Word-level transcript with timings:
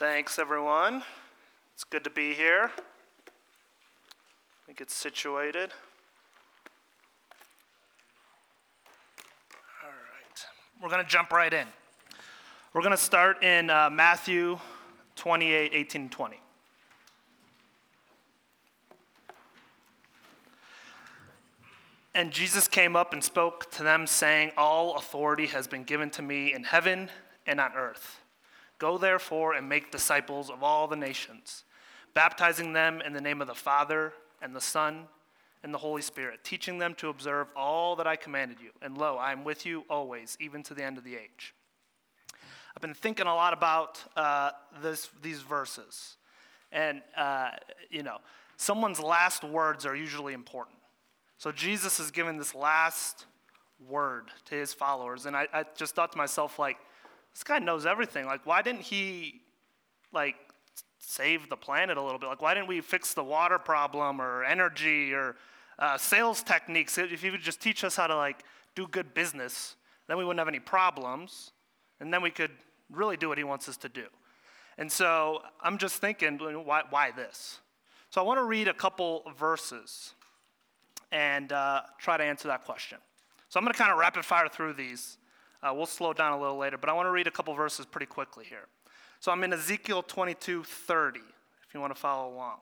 Thanks, 0.00 0.38
everyone. 0.38 1.02
It's 1.74 1.84
good 1.84 2.04
to 2.04 2.10
be 2.10 2.32
here. 2.32 2.70
Let 2.72 4.68
me 4.68 4.72
get 4.74 4.90
situated. 4.90 5.72
All 9.84 9.90
right. 9.90 10.46
We're 10.82 10.88
going 10.88 11.04
to 11.04 11.06
jump 11.06 11.32
right 11.32 11.52
in. 11.52 11.66
We're 12.72 12.80
going 12.80 12.92
to 12.92 12.96
start 12.96 13.44
in 13.44 13.68
uh, 13.68 13.90
Matthew 13.90 14.58
28 15.16 15.72
18 15.74 16.00
and 16.00 16.10
20. 16.10 16.40
And 22.14 22.30
Jesus 22.30 22.68
came 22.68 22.96
up 22.96 23.12
and 23.12 23.22
spoke 23.22 23.70
to 23.72 23.82
them, 23.82 24.06
saying, 24.06 24.52
All 24.56 24.96
authority 24.96 25.48
has 25.48 25.66
been 25.66 25.84
given 25.84 26.08
to 26.12 26.22
me 26.22 26.54
in 26.54 26.64
heaven 26.64 27.10
and 27.46 27.60
on 27.60 27.72
earth. 27.76 28.20
Go 28.80 28.98
therefore 28.98 29.52
and 29.52 29.68
make 29.68 29.92
disciples 29.92 30.50
of 30.50 30.64
all 30.64 30.88
the 30.88 30.96
nations, 30.96 31.64
baptizing 32.14 32.72
them 32.72 33.00
in 33.00 33.12
the 33.12 33.20
name 33.20 33.40
of 33.40 33.46
the 33.46 33.54
Father 33.54 34.12
and 34.42 34.56
the 34.56 34.60
Son 34.60 35.06
and 35.62 35.72
the 35.72 35.78
Holy 35.78 36.00
Spirit, 36.00 36.40
teaching 36.42 36.78
them 36.78 36.94
to 36.94 37.10
observe 37.10 37.48
all 37.54 37.94
that 37.96 38.06
I 38.06 38.16
commanded 38.16 38.56
you. 38.60 38.70
And 38.80 38.96
lo, 38.96 39.18
I 39.18 39.32
am 39.32 39.44
with 39.44 39.66
you 39.66 39.84
always, 39.90 40.36
even 40.40 40.62
to 40.64 40.74
the 40.74 40.82
end 40.82 40.96
of 40.96 41.04
the 41.04 41.14
age. 41.14 41.54
I've 42.74 42.80
been 42.80 42.94
thinking 42.94 43.26
a 43.26 43.34
lot 43.34 43.52
about 43.52 44.02
uh, 44.16 44.52
this, 44.82 45.10
these 45.20 45.42
verses. 45.42 46.16
And, 46.72 47.02
uh, 47.16 47.50
you 47.90 48.02
know, 48.02 48.16
someone's 48.56 49.00
last 49.00 49.44
words 49.44 49.84
are 49.84 49.94
usually 49.94 50.32
important. 50.32 50.78
So 51.36 51.52
Jesus 51.52 51.98
has 51.98 52.10
given 52.10 52.38
this 52.38 52.54
last 52.54 53.26
word 53.86 54.28
to 54.46 54.54
his 54.54 54.72
followers. 54.72 55.26
And 55.26 55.36
I, 55.36 55.48
I 55.52 55.64
just 55.76 55.94
thought 55.94 56.12
to 56.12 56.18
myself, 56.18 56.58
like, 56.58 56.78
this 57.32 57.42
guy 57.42 57.58
knows 57.58 57.86
everything. 57.86 58.26
Like, 58.26 58.46
why 58.46 58.62
didn't 58.62 58.82
he, 58.82 59.40
like, 60.12 60.36
save 60.98 61.48
the 61.48 61.56
planet 61.56 61.96
a 61.96 62.02
little 62.02 62.18
bit? 62.18 62.28
Like, 62.28 62.42
why 62.42 62.54
didn't 62.54 62.68
we 62.68 62.80
fix 62.80 63.14
the 63.14 63.24
water 63.24 63.58
problem 63.58 64.20
or 64.20 64.44
energy 64.44 65.12
or 65.12 65.36
uh, 65.78 65.96
sales 65.96 66.42
techniques? 66.42 66.98
If 66.98 67.22
he 67.22 67.30
would 67.30 67.40
just 67.40 67.60
teach 67.60 67.84
us 67.84 67.96
how 67.96 68.06
to, 68.06 68.16
like, 68.16 68.44
do 68.74 68.86
good 68.86 69.14
business, 69.14 69.76
then 70.06 70.16
we 70.18 70.24
wouldn't 70.24 70.40
have 70.40 70.48
any 70.48 70.60
problems. 70.60 71.52
And 72.00 72.12
then 72.12 72.22
we 72.22 72.30
could 72.30 72.52
really 72.90 73.16
do 73.16 73.28
what 73.28 73.38
he 73.38 73.44
wants 73.44 73.68
us 73.68 73.76
to 73.78 73.88
do. 73.88 74.06
And 74.78 74.90
so 74.90 75.42
I'm 75.62 75.78
just 75.78 75.96
thinking, 75.96 76.38
why, 76.38 76.82
why 76.90 77.10
this? 77.10 77.60
So 78.10 78.20
I 78.20 78.24
want 78.24 78.38
to 78.38 78.44
read 78.44 78.66
a 78.66 78.74
couple 78.74 79.22
verses 79.38 80.14
and 81.12 81.52
uh, 81.52 81.82
try 81.98 82.16
to 82.16 82.24
answer 82.24 82.48
that 82.48 82.64
question. 82.64 82.98
So 83.48 83.58
I'm 83.58 83.64
going 83.64 83.72
to 83.72 83.78
kind 83.78 83.92
of 83.92 83.98
rapid 83.98 84.24
fire 84.24 84.48
through 84.48 84.74
these. 84.74 85.18
Uh, 85.62 85.72
we'll 85.74 85.86
slow 85.86 86.12
down 86.12 86.32
a 86.32 86.40
little 86.40 86.56
later, 86.56 86.78
but 86.78 86.88
I 86.88 86.92
want 86.92 87.06
to 87.06 87.10
read 87.10 87.26
a 87.26 87.30
couple 87.30 87.52
verses 87.54 87.86
pretty 87.86 88.06
quickly 88.06 88.44
here. 88.44 88.66
So 89.20 89.30
I'm 89.30 89.44
in 89.44 89.52
Ezekiel 89.52 90.02
22 90.02 90.64
30, 90.64 91.20
if 91.66 91.74
you 91.74 91.80
want 91.80 91.94
to 91.94 92.00
follow 92.00 92.32
along. 92.34 92.58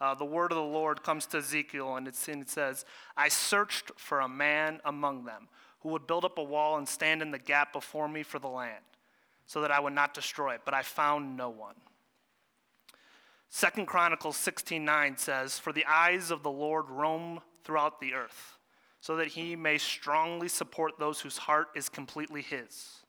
Uh, 0.00 0.14
the 0.14 0.24
word 0.24 0.50
of 0.50 0.56
the 0.56 0.62
Lord 0.62 1.02
comes 1.02 1.26
to 1.26 1.38
Ezekiel, 1.38 1.96
and, 1.96 2.06
and 2.28 2.42
it 2.42 2.50
says, 2.50 2.84
I 3.16 3.28
searched 3.28 3.92
for 3.96 4.20
a 4.20 4.28
man 4.28 4.80
among 4.84 5.24
them 5.24 5.48
who 5.80 5.90
would 5.90 6.06
build 6.06 6.24
up 6.24 6.38
a 6.38 6.42
wall 6.42 6.78
and 6.78 6.88
stand 6.88 7.22
in 7.22 7.30
the 7.30 7.38
gap 7.38 7.72
before 7.72 8.08
me 8.08 8.22
for 8.22 8.38
the 8.38 8.48
land, 8.48 8.84
so 9.46 9.60
that 9.60 9.70
I 9.70 9.78
would 9.78 9.92
not 9.92 10.14
destroy 10.14 10.54
it, 10.54 10.62
but 10.64 10.74
I 10.74 10.82
found 10.82 11.36
no 11.36 11.50
one. 11.50 11.76
Second 13.48 13.86
Chronicles 13.86 14.36
16:9 14.36 15.16
says, 15.16 15.60
"For 15.60 15.72
the 15.72 15.86
eyes 15.86 16.32
of 16.32 16.42
the 16.42 16.50
Lord 16.50 16.90
roam 16.90 17.40
throughout 17.62 18.00
the 18.00 18.14
earth, 18.14 18.53
so 19.04 19.16
that 19.16 19.26
he 19.26 19.54
may 19.54 19.76
strongly 19.76 20.48
support 20.48 20.98
those 20.98 21.20
whose 21.20 21.36
heart 21.36 21.68
is 21.76 21.90
completely 21.90 22.40
his. 22.40 23.02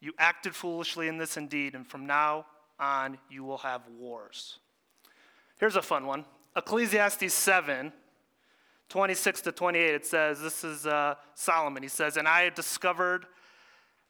You 0.00 0.12
acted 0.18 0.56
foolishly 0.56 1.06
in 1.06 1.18
this 1.18 1.36
indeed, 1.36 1.76
and 1.76 1.86
from 1.86 2.04
now 2.04 2.46
on 2.76 3.18
you 3.30 3.44
will 3.44 3.58
have 3.58 3.82
wars. 3.96 4.58
Here's 5.60 5.76
a 5.76 5.82
fun 5.82 6.04
one 6.04 6.24
Ecclesiastes 6.56 7.32
7 7.32 7.92
26 8.88 9.40
to 9.42 9.52
28, 9.52 9.94
it 9.94 10.04
says, 10.04 10.40
This 10.40 10.64
is 10.64 10.84
uh, 10.84 11.14
Solomon. 11.36 11.84
He 11.84 11.88
says, 11.88 12.16
And 12.16 12.26
I 12.26 12.42
have 12.42 12.56
discovered 12.56 13.26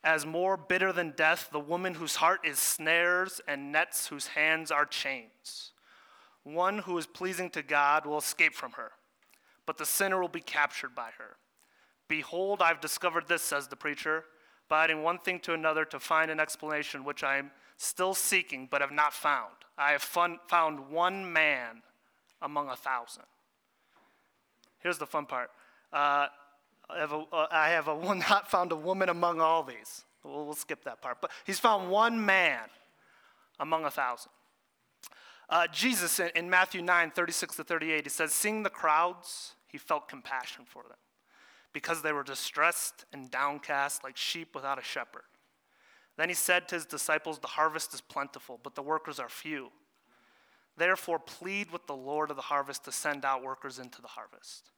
as 0.03 0.25
more 0.25 0.57
bitter 0.57 0.91
than 0.91 1.11
death 1.11 1.51
the 1.53 1.61
woman 1.61 1.93
whose 1.93 2.17
heart 2.17 2.47
is 2.47 2.59
snares 2.59 3.43
and 3.47 3.73
nets 3.73 4.07
whose 4.07 4.29
hands 4.29 4.71
are 4.71 4.87
chains. 4.87 5.73
One 6.45 6.79
who 6.79 6.97
is 6.97 7.07
pleasing 7.07 7.51
to 7.51 7.63
God 7.63 8.07
will 8.07 8.17
escape 8.17 8.55
from 8.55 8.73
her, 8.73 8.93
but 9.71 9.79
the 9.79 9.87
sinner 9.87 10.21
will 10.21 10.27
be 10.27 10.41
captured 10.41 10.97
by 10.97 11.11
her. 11.17 11.37
Behold, 12.09 12.61
I've 12.61 12.81
discovered 12.81 13.29
this, 13.29 13.41
says 13.41 13.69
the 13.69 13.77
preacher, 13.77 14.25
by 14.69 14.83
adding 14.83 15.05
one 15.05 15.19
thing 15.19 15.39
to 15.43 15.55
another 15.55 15.85
to 15.85 16.01
find 16.01 16.29
an 16.29 16.41
explanation 16.41 17.05
which 17.05 17.23
I 17.23 17.37
am 17.37 17.53
still 17.77 18.13
seeking 18.13 18.67
but 18.69 18.81
have 18.81 18.91
not 18.91 19.13
found. 19.13 19.53
I 19.79 19.93
have 19.93 20.03
fun, 20.03 20.41
found 20.49 20.91
one 20.91 21.33
man 21.33 21.83
among 22.43 22.69
a 22.69 22.75
thousand. 22.75 23.23
Here's 24.81 24.99
the 24.99 25.07
fun 25.07 25.27
part. 25.27 25.53
Uh, 25.93 26.27
I 26.89 26.99
have, 26.99 27.13
a, 27.13 27.23
uh, 27.33 27.47
I 27.53 27.69
have 27.69 27.87
a 27.87 27.95
not 28.29 28.51
found 28.51 28.73
a 28.73 28.77
woman 28.77 29.09
among 29.09 29.41
all 29.41 29.63
these. 29.63 30.05
We'll, 30.25 30.47
we'll 30.47 30.55
skip 30.57 30.83
that 30.83 31.01
part. 31.01 31.19
But 31.21 31.31
he's 31.47 31.61
found 31.61 31.93
one 31.93 32.27
man 32.27 32.59
among 33.61 33.85
a 33.85 33.91
thousand. 33.93 34.33
Uh, 35.49 35.69
Jesus 35.69 36.19
in, 36.19 36.31
in 36.35 36.51
Matthew 36.51 36.83
9, 36.83 37.13
36 37.13 37.55
to 37.55 37.63
38, 37.63 38.03
he 38.03 38.11
says, 38.11 38.33
Seeing 38.33 38.65
the 38.65 38.71
crowds, 38.71 39.55
he 39.71 39.79
felt 39.79 40.09
compassion 40.09 40.65
for 40.67 40.83
them 40.83 40.99
because 41.73 42.03
they 42.03 42.13
were 42.13 42.23
distressed 42.23 43.05
and 43.13 43.31
downcast 43.31 44.03
like 44.03 44.17
sheep 44.17 44.55
without 44.55 44.79
a 44.79 44.83
shepherd. 44.83 45.23
Then 46.17 46.29
he 46.29 46.35
said 46.35 46.69
to 46.69 46.75
his 46.75 46.87
disciples, 46.87 47.39
The 47.39 47.49
harvest 47.49 47.95
is 47.95 48.01
plentiful, 48.01 48.59
but 48.63 48.75
the 48.75 48.83
workers 48.83 49.19
are 49.19 49.29
few. 49.29 49.71
Therefore, 50.77 51.19
plead 51.19 51.71
with 51.71 51.87
the 51.87 51.97
Lord 51.97 52.31
of 52.31 52.37
the 52.37 52.43
harvest 52.43 52.85
to 52.85 52.93
send 52.93 53.25
out 53.25 53.43
workers 53.43 53.79
into 53.79 54.03
the 54.03 54.09
harvest. 54.09 54.71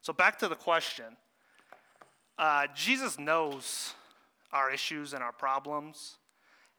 So, 0.00 0.12
back 0.12 0.38
to 0.40 0.48
the 0.48 0.54
question 0.54 1.16
uh, 2.38 2.66
Jesus 2.74 3.18
knows 3.18 3.94
our 4.52 4.70
issues 4.70 5.12
and 5.12 5.22
our 5.22 5.32
problems. 5.32 6.16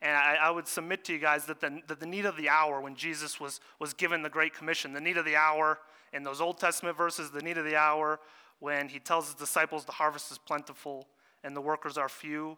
And 0.01 0.11
I, 0.11 0.35
I, 0.35 0.51
would 0.51 0.67
submit 0.67 1.05
to 1.05 1.13
you 1.13 1.19
guys 1.19 1.45
that 1.45 1.61
the, 1.61 1.81
that 1.87 1.99
the 1.99 2.05
need 2.05 2.25
of 2.25 2.35
the 2.35 2.49
hour, 2.49 2.81
when 2.81 2.95
Jesus 2.95 3.39
was, 3.39 3.61
was 3.79 3.93
given 3.93 4.21
the 4.21 4.29
Great 4.29 4.53
Commission, 4.53 4.93
the 4.93 5.01
need 5.01 5.17
of 5.17 5.25
the 5.25 5.37
hour 5.37 5.79
in 6.15 6.23
those 6.23 6.39
Old 6.39 6.57
Testament 6.57 6.97
verses, 6.97 7.29
the 7.29 7.41
need 7.41 7.57
of 7.57 7.65
the 7.65 7.75
hour 7.75 8.19
when 8.59 8.87
he 8.87 8.99
tells 8.99 9.25
his 9.25 9.35
disciples 9.35 9.83
the 9.83 9.91
harvest 9.91 10.31
is 10.31 10.37
plentiful 10.37 11.07
and 11.43 11.55
the 11.55 11.61
workers 11.61 11.97
are 11.97 12.07
few, 12.07 12.57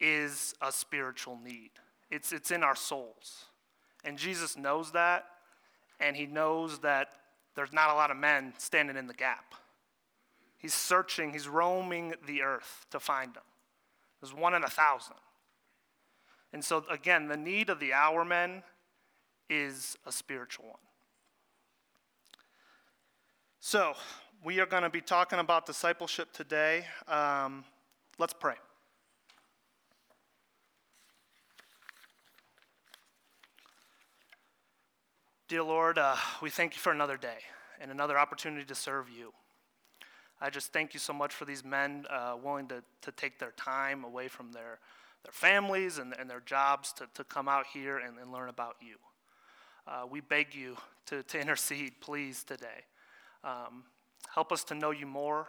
is 0.00 0.54
a 0.60 0.72
spiritual 0.72 1.38
need. 1.42 1.70
It's, 2.10 2.32
it's 2.32 2.50
in 2.50 2.62
our 2.62 2.74
souls. 2.74 3.44
And 4.04 4.18
Jesus 4.18 4.56
knows 4.56 4.92
that, 4.92 5.26
and 6.00 6.16
he 6.16 6.26
knows 6.26 6.80
that 6.80 7.08
there's 7.54 7.72
not 7.72 7.90
a 7.90 7.94
lot 7.94 8.10
of 8.10 8.16
men 8.16 8.52
standing 8.58 8.96
in 8.96 9.06
the 9.06 9.14
gap. 9.14 9.54
He's 10.58 10.74
searching, 10.74 11.32
he's 11.32 11.48
roaming 11.48 12.14
the 12.26 12.42
earth 12.42 12.86
to 12.90 12.98
find 12.98 13.32
them. 13.32 13.44
There's 14.20 14.34
one 14.34 14.54
in 14.54 14.64
a 14.64 14.68
thousand. 14.68 15.16
And 16.52 16.64
so, 16.64 16.84
again, 16.90 17.28
the 17.28 17.36
need 17.36 17.70
of 17.70 17.78
the 17.78 17.92
hour 17.92 18.24
men 18.24 18.62
is 19.48 19.96
a 20.04 20.10
spiritual 20.12 20.66
one. 20.66 20.87
So, 23.70 23.92
we 24.42 24.60
are 24.60 24.64
going 24.64 24.84
to 24.84 24.88
be 24.88 25.02
talking 25.02 25.40
about 25.40 25.66
discipleship 25.66 26.32
today. 26.32 26.86
Um, 27.06 27.66
let's 28.18 28.32
pray. 28.32 28.54
Dear 35.48 35.64
Lord, 35.64 35.98
uh, 35.98 36.16
we 36.40 36.48
thank 36.48 36.76
you 36.76 36.80
for 36.80 36.92
another 36.92 37.18
day 37.18 37.40
and 37.78 37.90
another 37.90 38.18
opportunity 38.18 38.64
to 38.64 38.74
serve 38.74 39.10
you. 39.10 39.34
I 40.40 40.48
just 40.48 40.72
thank 40.72 40.94
you 40.94 41.00
so 41.00 41.12
much 41.12 41.34
for 41.34 41.44
these 41.44 41.62
men 41.62 42.06
uh, 42.08 42.36
willing 42.42 42.68
to, 42.68 42.82
to 43.02 43.12
take 43.12 43.38
their 43.38 43.52
time 43.58 44.02
away 44.02 44.28
from 44.28 44.50
their 44.52 44.78
their 45.24 45.32
families 45.32 45.98
and, 45.98 46.14
and 46.18 46.30
their 46.30 46.40
jobs 46.40 46.94
to, 46.94 47.06
to 47.12 47.22
come 47.22 47.48
out 47.50 47.66
here 47.66 47.98
and, 47.98 48.16
and 48.18 48.32
learn 48.32 48.48
about 48.48 48.76
you. 48.80 48.96
Uh, 49.86 50.06
we 50.10 50.22
beg 50.22 50.54
you 50.54 50.74
to, 51.04 51.22
to 51.24 51.38
intercede, 51.42 52.00
please, 52.00 52.42
today. 52.44 52.86
Um, 53.44 53.84
help 54.34 54.52
us 54.52 54.64
to 54.64 54.74
know 54.74 54.90
you 54.90 55.06
more 55.06 55.46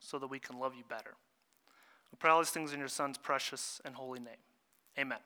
so 0.00 0.18
that 0.18 0.26
we 0.26 0.38
can 0.38 0.58
love 0.58 0.74
you 0.74 0.84
better. 0.88 1.14
We 2.12 2.16
pray 2.18 2.30
all 2.30 2.38
these 2.38 2.50
things 2.50 2.72
in 2.72 2.78
your 2.78 2.88
Son's 2.88 3.18
precious 3.18 3.80
and 3.84 3.94
holy 3.94 4.20
name. 4.20 4.34
Amen. 4.98 5.18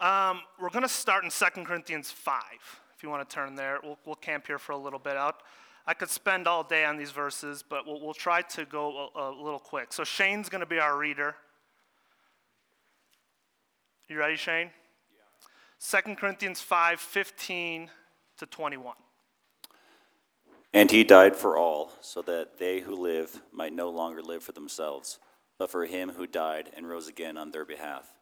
Um, 0.00 0.40
we're 0.60 0.70
going 0.70 0.82
to 0.82 0.88
start 0.88 1.24
in 1.24 1.30
2 1.30 1.64
Corinthians 1.64 2.10
5. 2.10 2.42
If 2.96 3.02
you 3.02 3.10
want 3.10 3.28
to 3.28 3.34
turn 3.34 3.54
there, 3.54 3.78
we'll, 3.82 3.98
we'll 4.04 4.14
camp 4.16 4.46
here 4.46 4.58
for 4.58 4.72
a 4.72 4.76
little 4.76 4.98
bit. 4.98 5.16
Out. 5.16 5.42
I 5.86 5.94
could 5.94 6.10
spend 6.10 6.46
all 6.46 6.62
day 6.62 6.84
on 6.84 6.96
these 6.96 7.10
verses, 7.10 7.64
but 7.68 7.86
we'll, 7.86 8.00
we'll 8.00 8.14
try 8.14 8.42
to 8.42 8.64
go 8.64 9.10
a, 9.14 9.20
a 9.20 9.42
little 9.42 9.58
quick. 9.58 9.92
So 9.92 10.04
Shane's 10.04 10.48
going 10.48 10.60
to 10.60 10.66
be 10.66 10.78
our 10.78 10.96
reader. 10.96 11.34
You 14.08 14.18
ready, 14.18 14.36
Shane? 14.36 14.70
Yeah. 15.92 16.00
2 16.02 16.14
Corinthians 16.16 16.60
5 16.60 17.00
15 17.00 17.90
to 18.38 18.46
21. 18.46 18.94
And 20.74 20.90
he 20.90 21.04
died 21.04 21.36
for 21.36 21.58
all, 21.58 21.92
so 22.00 22.22
that 22.22 22.58
they 22.58 22.80
who 22.80 22.96
live 22.96 23.42
might 23.52 23.74
no 23.74 23.90
longer 23.90 24.22
live 24.22 24.42
for 24.42 24.52
themselves, 24.52 25.18
but 25.58 25.70
for 25.70 25.84
him 25.84 26.10
who 26.10 26.26
died 26.26 26.70
and 26.74 26.88
rose 26.88 27.08
again 27.08 27.36
on 27.36 27.50
their 27.50 27.66
behalf. 27.66 28.14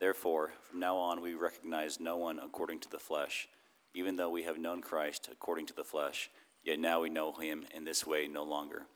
Therefore, 0.00 0.52
from 0.68 0.80
now 0.80 0.96
on, 0.96 1.22
we 1.22 1.34
recognize 1.34 2.00
no 2.00 2.16
one 2.16 2.40
according 2.40 2.80
to 2.80 2.90
the 2.90 2.98
flesh. 2.98 3.48
Even 3.94 4.16
though 4.16 4.30
we 4.30 4.42
have 4.42 4.58
known 4.58 4.82
Christ 4.82 5.28
according 5.30 5.66
to 5.66 5.74
the 5.74 5.84
flesh, 5.84 6.30
yet 6.64 6.80
now 6.80 7.00
we 7.00 7.10
know 7.10 7.32
him 7.32 7.64
in 7.72 7.84
this 7.84 8.04
way 8.04 8.26
no 8.26 8.42
longer. 8.42 8.86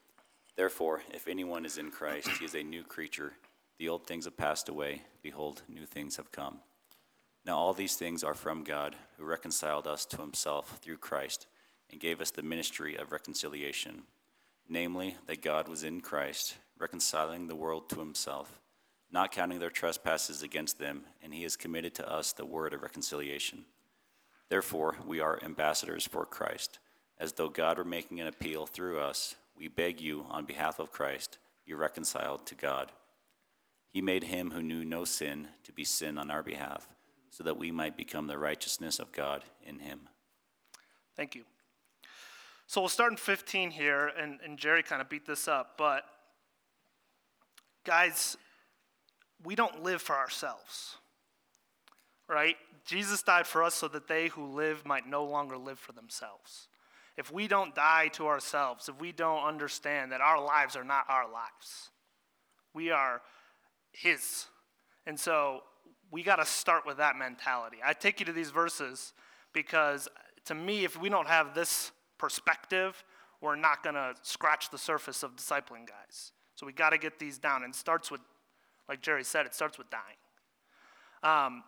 Therefore, 0.56 1.02
if 1.14 1.28
anyone 1.28 1.64
is 1.64 1.78
in 1.78 1.92
Christ, 1.92 2.28
he 2.40 2.44
is 2.44 2.56
a 2.56 2.64
new 2.64 2.82
creature. 2.82 3.34
The 3.78 3.88
old 3.88 4.08
things 4.08 4.24
have 4.24 4.36
passed 4.36 4.68
away. 4.68 5.02
Behold, 5.22 5.62
new 5.68 5.86
things 5.86 6.16
have 6.16 6.32
come. 6.32 6.58
Now, 7.46 7.58
all 7.58 7.72
these 7.72 7.94
things 7.94 8.24
are 8.24 8.34
from 8.34 8.64
God, 8.64 8.96
who 9.16 9.24
reconciled 9.24 9.86
us 9.86 10.04
to 10.06 10.16
himself 10.16 10.80
through 10.82 10.96
Christ 10.96 11.46
and 11.90 12.00
gave 12.00 12.20
us 12.20 12.30
the 12.30 12.42
ministry 12.42 12.96
of 12.96 13.12
reconciliation. 13.12 14.02
Namely, 14.68 15.16
that 15.26 15.42
God 15.42 15.68
was 15.68 15.84
in 15.84 16.00
Christ, 16.00 16.56
reconciling 16.78 17.46
the 17.46 17.56
world 17.56 17.88
to 17.88 17.98
himself, 17.98 18.60
not 19.10 19.32
counting 19.32 19.58
their 19.58 19.70
trespasses 19.70 20.42
against 20.42 20.78
them, 20.78 21.04
and 21.22 21.32
he 21.32 21.42
has 21.44 21.56
committed 21.56 21.94
to 21.94 22.10
us 22.10 22.32
the 22.32 22.44
word 22.44 22.74
of 22.74 22.82
reconciliation. 22.82 23.64
Therefore, 24.50 24.96
we 25.06 25.20
are 25.20 25.42
ambassadors 25.42 26.06
for 26.06 26.26
Christ, 26.26 26.78
as 27.18 27.32
though 27.32 27.48
God 27.48 27.78
were 27.78 27.84
making 27.84 28.20
an 28.20 28.26
appeal 28.26 28.66
through 28.66 29.00
us. 29.00 29.34
We 29.56 29.68
beg 29.68 30.00
you, 30.00 30.26
on 30.30 30.44
behalf 30.44 30.78
of 30.78 30.92
Christ, 30.92 31.38
be 31.66 31.74
reconciled 31.74 32.46
to 32.46 32.54
God. 32.54 32.92
He 33.90 34.02
made 34.02 34.24
him 34.24 34.50
who 34.50 34.62
knew 34.62 34.84
no 34.84 35.04
sin 35.04 35.48
to 35.64 35.72
be 35.72 35.84
sin 35.84 36.18
on 36.18 36.30
our 36.30 36.42
behalf, 36.42 36.86
so 37.30 37.42
that 37.44 37.58
we 37.58 37.70
might 37.70 37.96
become 37.96 38.26
the 38.26 38.38
righteousness 38.38 38.98
of 38.98 39.12
God 39.12 39.44
in 39.66 39.78
him. 39.78 40.08
Thank 41.16 41.34
you. 41.34 41.44
So 42.68 42.82
we'll 42.82 42.90
start 42.90 43.12
in 43.12 43.16
15 43.16 43.70
here, 43.70 44.12
and, 44.20 44.40
and 44.44 44.58
Jerry 44.58 44.82
kind 44.82 45.00
of 45.00 45.08
beat 45.08 45.26
this 45.26 45.48
up, 45.48 45.76
but 45.78 46.02
guys, 47.86 48.36
we 49.42 49.54
don't 49.54 49.82
live 49.82 50.02
for 50.02 50.14
ourselves, 50.14 50.96
right? 52.28 52.56
Jesus 52.84 53.22
died 53.22 53.46
for 53.46 53.62
us 53.62 53.74
so 53.74 53.88
that 53.88 54.06
they 54.06 54.28
who 54.28 54.44
live 54.44 54.84
might 54.84 55.08
no 55.08 55.24
longer 55.24 55.56
live 55.56 55.78
for 55.78 55.92
themselves. 55.92 56.68
If 57.16 57.32
we 57.32 57.48
don't 57.48 57.74
die 57.74 58.08
to 58.08 58.26
ourselves, 58.26 58.90
if 58.90 59.00
we 59.00 59.12
don't 59.12 59.44
understand 59.44 60.12
that 60.12 60.20
our 60.20 60.38
lives 60.38 60.76
are 60.76 60.84
not 60.84 61.06
our 61.08 61.24
lives, 61.24 61.88
we 62.74 62.90
are 62.90 63.22
His. 63.92 64.44
And 65.06 65.18
so 65.18 65.62
we 66.10 66.22
got 66.22 66.36
to 66.36 66.44
start 66.44 66.84
with 66.84 66.98
that 66.98 67.16
mentality. 67.16 67.78
I 67.82 67.94
take 67.94 68.20
you 68.20 68.26
to 68.26 68.32
these 68.32 68.50
verses 68.50 69.14
because 69.54 70.06
to 70.44 70.54
me, 70.54 70.84
if 70.84 71.00
we 71.00 71.08
don't 71.08 71.28
have 71.28 71.54
this 71.54 71.92
perspective, 72.18 73.02
we're 73.40 73.56
not 73.56 73.82
going 73.82 73.94
to 73.94 74.14
scratch 74.22 74.70
the 74.70 74.78
surface 74.78 75.22
of 75.22 75.36
discipling 75.36 75.86
guys. 75.86 76.32
So 76.54 76.66
we 76.66 76.72
got 76.72 76.90
to 76.90 76.98
get 76.98 77.18
these 77.18 77.38
down. 77.38 77.62
And 77.62 77.74
starts 77.74 78.10
with, 78.10 78.20
like 78.88 79.00
Jerry 79.00 79.24
said, 79.24 79.46
it 79.46 79.54
starts 79.54 79.78
with 79.78 79.88
dying. 79.90 80.02
Um, 81.22 81.62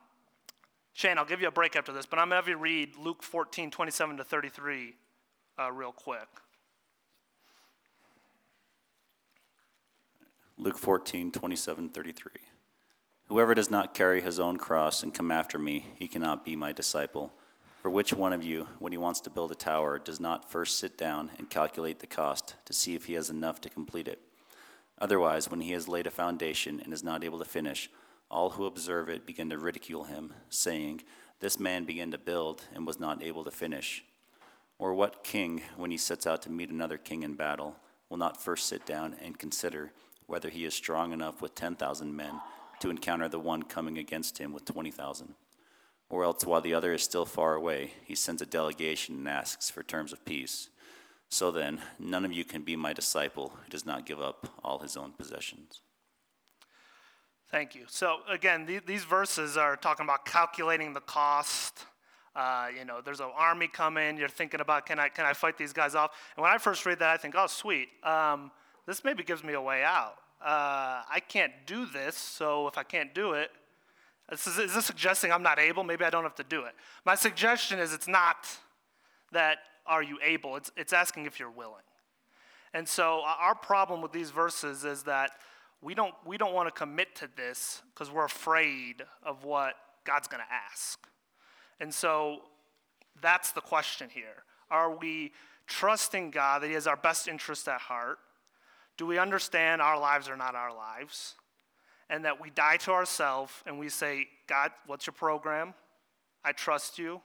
Shane, 0.92 1.18
I'll 1.18 1.24
give 1.24 1.40
you 1.40 1.48
a 1.48 1.52
break 1.52 1.76
after 1.76 1.92
this, 1.92 2.06
but 2.06 2.18
I'm 2.18 2.28
going 2.28 2.30
to 2.30 2.36
have 2.36 2.48
you 2.48 2.56
read 2.56 2.96
Luke 2.96 3.22
14, 3.22 3.70
27 3.70 4.16
to 4.16 4.24
33 4.24 4.94
uh, 5.58 5.72
real 5.72 5.92
quick. 5.92 6.28
Luke 10.58 10.76
14, 10.76 11.32
27, 11.32 11.88
33. 11.88 12.32
Whoever 13.28 13.54
does 13.54 13.70
not 13.70 13.94
carry 13.94 14.20
his 14.20 14.40
own 14.40 14.58
cross 14.58 15.02
and 15.02 15.14
come 15.14 15.30
after 15.30 15.58
me, 15.58 15.86
he 15.96 16.08
cannot 16.08 16.44
be 16.44 16.56
my 16.56 16.72
disciple. 16.72 17.32
For 17.80 17.88
which 17.88 18.12
one 18.12 18.34
of 18.34 18.44
you, 18.44 18.68
when 18.78 18.92
he 18.92 18.98
wants 18.98 19.20
to 19.22 19.30
build 19.30 19.50
a 19.50 19.54
tower, 19.54 19.98
does 19.98 20.20
not 20.20 20.50
first 20.50 20.78
sit 20.78 20.98
down 20.98 21.30
and 21.38 21.48
calculate 21.48 22.00
the 22.00 22.06
cost 22.06 22.56
to 22.66 22.74
see 22.74 22.94
if 22.94 23.06
he 23.06 23.14
has 23.14 23.30
enough 23.30 23.58
to 23.62 23.70
complete 23.70 24.06
it? 24.06 24.20
Otherwise, 25.00 25.50
when 25.50 25.62
he 25.62 25.72
has 25.72 25.88
laid 25.88 26.06
a 26.06 26.10
foundation 26.10 26.78
and 26.78 26.92
is 26.92 27.02
not 27.02 27.24
able 27.24 27.38
to 27.38 27.44
finish, 27.46 27.88
all 28.30 28.50
who 28.50 28.66
observe 28.66 29.08
it 29.08 29.24
begin 29.24 29.48
to 29.48 29.56
ridicule 29.56 30.04
him, 30.04 30.34
saying, 30.50 31.00
This 31.40 31.58
man 31.58 31.84
began 31.84 32.10
to 32.10 32.18
build 32.18 32.66
and 32.74 32.86
was 32.86 33.00
not 33.00 33.22
able 33.22 33.44
to 33.44 33.50
finish. 33.50 34.04
Or 34.78 34.92
what 34.92 35.24
king, 35.24 35.62
when 35.78 35.90
he 35.90 35.96
sets 35.96 36.26
out 36.26 36.42
to 36.42 36.50
meet 36.50 36.68
another 36.68 36.98
king 36.98 37.22
in 37.22 37.32
battle, 37.32 37.76
will 38.10 38.18
not 38.18 38.42
first 38.42 38.66
sit 38.66 38.84
down 38.84 39.16
and 39.22 39.38
consider 39.38 39.90
whether 40.26 40.50
he 40.50 40.66
is 40.66 40.74
strong 40.74 41.14
enough 41.14 41.40
with 41.40 41.54
10,000 41.54 42.14
men 42.14 42.42
to 42.80 42.90
encounter 42.90 43.28
the 43.28 43.40
one 43.40 43.62
coming 43.62 43.96
against 43.96 44.36
him 44.36 44.52
with 44.52 44.66
20,000? 44.66 45.34
Or 46.10 46.24
else, 46.24 46.44
while 46.44 46.60
the 46.60 46.74
other 46.74 46.92
is 46.92 47.02
still 47.02 47.24
far 47.24 47.54
away, 47.54 47.92
he 48.04 48.16
sends 48.16 48.42
a 48.42 48.46
delegation 48.46 49.14
and 49.14 49.28
asks 49.28 49.70
for 49.70 49.82
terms 49.82 50.12
of 50.12 50.24
peace. 50.24 50.68
So 51.28 51.52
then, 51.52 51.80
none 52.00 52.24
of 52.24 52.32
you 52.32 52.44
can 52.44 52.62
be 52.62 52.74
my 52.74 52.92
disciple 52.92 53.52
who 53.62 53.70
does 53.70 53.86
not 53.86 54.04
give 54.04 54.20
up 54.20 54.48
all 54.64 54.80
his 54.80 54.96
own 54.96 55.12
possessions. 55.12 55.82
Thank 57.52 57.76
you. 57.76 57.84
So, 57.86 58.18
again, 58.28 58.66
th- 58.66 58.86
these 58.86 59.04
verses 59.04 59.56
are 59.56 59.76
talking 59.76 60.04
about 60.04 60.24
calculating 60.24 60.92
the 60.92 61.00
cost. 61.00 61.86
Uh, 62.34 62.68
you 62.76 62.84
know, 62.84 63.00
there's 63.00 63.20
an 63.20 63.30
army 63.36 63.68
coming. 63.68 64.16
You're 64.16 64.28
thinking 64.28 64.60
about, 64.60 64.86
can 64.86 64.98
I, 64.98 65.08
can 65.08 65.24
I 65.24 65.32
fight 65.32 65.56
these 65.56 65.72
guys 65.72 65.94
off? 65.94 66.10
And 66.36 66.42
when 66.42 66.50
I 66.50 66.58
first 66.58 66.84
read 66.86 66.98
that, 66.98 67.10
I 67.10 67.16
think, 67.16 67.34
oh, 67.36 67.46
sweet. 67.46 67.88
Um, 68.02 68.50
this 68.86 69.04
maybe 69.04 69.22
gives 69.22 69.44
me 69.44 69.52
a 69.52 69.60
way 69.60 69.84
out. 69.84 70.14
Uh, 70.40 71.02
I 71.08 71.20
can't 71.28 71.52
do 71.66 71.86
this, 71.86 72.16
so 72.16 72.66
if 72.66 72.78
I 72.78 72.82
can't 72.82 73.14
do 73.14 73.32
it, 73.32 73.50
is, 74.32 74.46
is 74.46 74.74
this 74.74 74.84
suggesting 74.84 75.32
I'm 75.32 75.42
not 75.42 75.58
able? 75.58 75.84
Maybe 75.84 76.04
I 76.04 76.10
don't 76.10 76.22
have 76.22 76.34
to 76.36 76.44
do 76.44 76.64
it. 76.64 76.74
My 77.04 77.14
suggestion 77.14 77.78
is 77.78 77.92
it's 77.92 78.08
not 78.08 78.48
that 79.32 79.58
are 79.86 80.02
you 80.02 80.18
able, 80.22 80.56
it's, 80.56 80.70
it's 80.76 80.92
asking 80.92 81.26
if 81.26 81.40
you're 81.40 81.50
willing. 81.50 81.82
And 82.72 82.88
so 82.88 83.20
uh, 83.20 83.34
our 83.40 83.54
problem 83.54 84.00
with 84.00 84.12
these 84.12 84.30
verses 84.30 84.84
is 84.84 85.02
that 85.04 85.32
we 85.82 85.94
don't, 85.94 86.14
we 86.24 86.36
don't 86.36 86.52
want 86.52 86.68
to 86.68 86.78
commit 86.78 87.14
to 87.16 87.28
this 87.36 87.82
because 87.92 88.10
we're 88.10 88.24
afraid 88.24 89.02
of 89.22 89.44
what 89.44 89.74
God's 90.04 90.28
going 90.28 90.42
to 90.42 90.54
ask. 90.54 91.06
And 91.80 91.92
so 91.92 92.42
that's 93.20 93.52
the 93.52 93.60
question 93.60 94.08
here. 94.12 94.44
Are 94.70 94.94
we 94.94 95.32
trusting 95.66 96.30
God 96.30 96.62
that 96.62 96.68
He 96.68 96.74
has 96.74 96.86
our 96.86 96.96
best 96.96 97.26
interest 97.26 97.66
at 97.66 97.80
heart? 97.80 98.18
Do 98.96 99.06
we 99.06 99.18
understand 99.18 99.80
our 99.80 99.98
lives 99.98 100.28
are 100.28 100.36
not 100.36 100.54
our 100.54 100.74
lives? 100.74 101.34
And 102.10 102.24
that 102.24 102.40
we 102.40 102.50
die 102.50 102.76
to 102.76 102.90
ourselves 102.90 103.52
and 103.64 103.78
we 103.78 103.88
say, 103.88 104.26
God, 104.48 104.72
what's 104.86 105.06
your 105.06 105.14
program? 105.14 105.72
I 106.44 106.52
trust 106.52 106.98
you. 106.98 107.20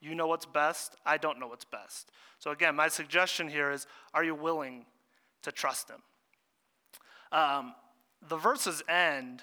You 0.00 0.14
know 0.14 0.26
what's 0.26 0.44
best. 0.44 0.96
I 1.06 1.16
don't 1.16 1.38
know 1.38 1.46
what's 1.46 1.64
best. 1.64 2.10
So, 2.38 2.50
again, 2.50 2.76
my 2.76 2.88
suggestion 2.88 3.48
here 3.48 3.70
is 3.70 3.86
are 4.12 4.24
you 4.24 4.34
willing 4.34 4.84
to 5.42 5.52
trust 5.52 5.88
Him? 5.88 6.02
Um, 7.32 7.74
the 8.28 8.36
verses 8.36 8.82
end 8.88 9.42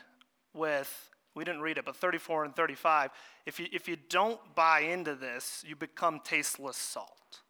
with, 0.54 1.10
we 1.34 1.44
didn't 1.44 1.62
read 1.62 1.78
it, 1.78 1.86
but 1.86 1.96
34 1.96 2.46
and 2.46 2.56
35. 2.56 3.10
If 3.46 3.60
you, 3.60 3.68
if 3.72 3.88
you 3.88 3.98
don't 4.10 4.40
buy 4.54 4.82
into 4.82 5.16
this, 5.16 5.64
you 5.68 5.76
become 5.76 6.20
tasteless 6.24 6.78
salt. 6.78 7.42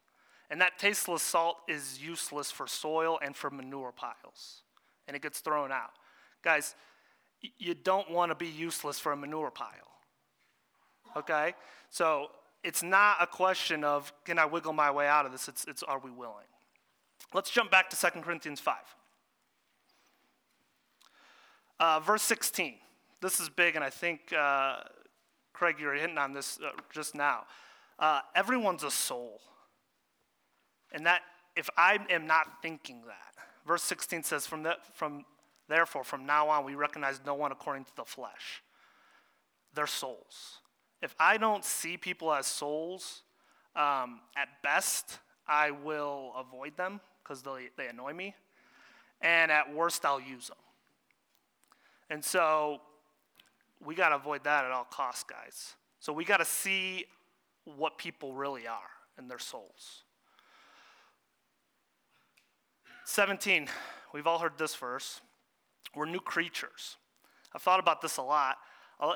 And 0.50 0.60
that 0.60 0.78
tasteless 0.78 1.22
salt 1.22 1.58
is 1.68 2.00
useless 2.02 2.50
for 2.50 2.66
soil 2.66 3.18
and 3.22 3.34
for 3.34 3.50
manure 3.50 3.92
piles. 3.92 4.62
And 5.08 5.16
it 5.16 5.22
gets 5.22 5.40
thrown 5.40 5.72
out. 5.72 5.92
Guys, 6.42 6.74
you 7.58 7.74
don't 7.74 8.10
want 8.10 8.30
to 8.30 8.34
be 8.34 8.46
useless 8.46 8.98
for 8.98 9.12
a 9.12 9.16
manure 9.16 9.50
pile. 9.50 9.68
Okay? 11.16 11.54
So 11.90 12.28
it's 12.62 12.82
not 12.82 13.16
a 13.20 13.26
question 13.26 13.84
of 13.84 14.12
can 14.24 14.38
I 14.38 14.46
wiggle 14.46 14.72
my 14.72 14.90
way 14.90 15.06
out 15.06 15.26
of 15.26 15.32
this, 15.32 15.48
it's, 15.48 15.64
it's 15.66 15.82
are 15.82 15.98
we 15.98 16.10
willing? 16.10 16.46
Let's 17.34 17.50
jump 17.50 17.70
back 17.70 17.90
to 17.90 17.96
2 17.96 18.20
Corinthians 18.20 18.60
5. 18.60 18.76
Uh, 21.80 22.00
verse 22.00 22.22
16. 22.22 22.74
This 23.20 23.40
is 23.40 23.48
big, 23.48 23.76
and 23.76 23.84
I 23.84 23.90
think, 23.90 24.32
uh, 24.36 24.76
Craig, 25.52 25.76
you 25.78 25.86
were 25.86 25.94
hitting 25.94 26.18
on 26.18 26.32
this 26.32 26.58
uh, 26.64 26.70
just 26.92 27.14
now. 27.14 27.44
Uh, 27.98 28.20
everyone's 28.34 28.84
a 28.84 28.90
soul. 28.90 29.40
And 30.92 31.06
that, 31.06 31.22
if 31.56 31.70
I 31.76 31.98
am 32.10 32.26
not 32.26 32.62
thinking 32.62 33.02
that, 33.06 33.44
verse 33.66 33.82
16 33.82 34.24
says, 34.24 34.46
from, 34.46 34.62
the, 34.62 34.76
from 34.94 35.24
Therefore, 35.68 36.04
from 36.04 36.26
now 36.26 36.48
on, 36.48 36.64
we 36.64 36.74
recognize 36.74 37.20
no 37.24 37.34
one 37.34 37.52
according 37.52 37.84
to 37.84 37.96
the 37.96 38.04
flesh. 38.04 38.62
They're 39.74 39.86
souls. 39.86 40.58
If 41.00 41.14
I 41.18 41.36
don't 41.36 41.64
see 41.64 41.96
people 41.96 42.32
as 42.32 42.46
souls, 42.46 43.22
um, 43.74 44.20
at 44.36 44.48
best, 44.62 45.18
I 45.48 45.70
will 45.70 46.32
avoid 46.36 46.76
them 46.76 47.00
because 47.22 47.42
they, 47.42 47.70
they 47.76 47.88
annoy 47.88 48.12
me. 48.12 48.34
And 49.20 49.50
at 49.50 49.72
worst, 49.72 50.04
I'll 50.04 50.20
use 50.20 50.48
them. 50.48 50.56
And 52.10 52.24
so 52.24 52.80
we 53.84 53.94
got 53.94 54.10
to 54.10 54.16
avoid 54.16 54.44
that 54.44 54.64
at 54.64 54.70
all 54.70 54.84
costs, 54.84 55.24
guys. 55.24 55.74
So 56.00 56.12
we 56.12 56.24
got 56.24 56.38
to 56.38 56.44
see 56.44 57.06
what 57.64 57.96
people 57.98 58.34
really 58.34 58.66
are 58.66 58.90
and 59.16 59.30
their 59.30 59.38
souls. 59.38 60.04
17, 63.04 63.68
we've 64.12 64.26
all 64.26 64.38
heard 64.38 64.58
this 64.58 64.74
verse. 64.74 65.20
We're 65.94 66.06
new 66.06 66.20
creatures. 66.20 66.96
I've 67.54 67.62
thought 67.62 67.80
about 67.80 68.00
this 68.00 68.16
a 68.16 68.22
lot. 68.22 68.56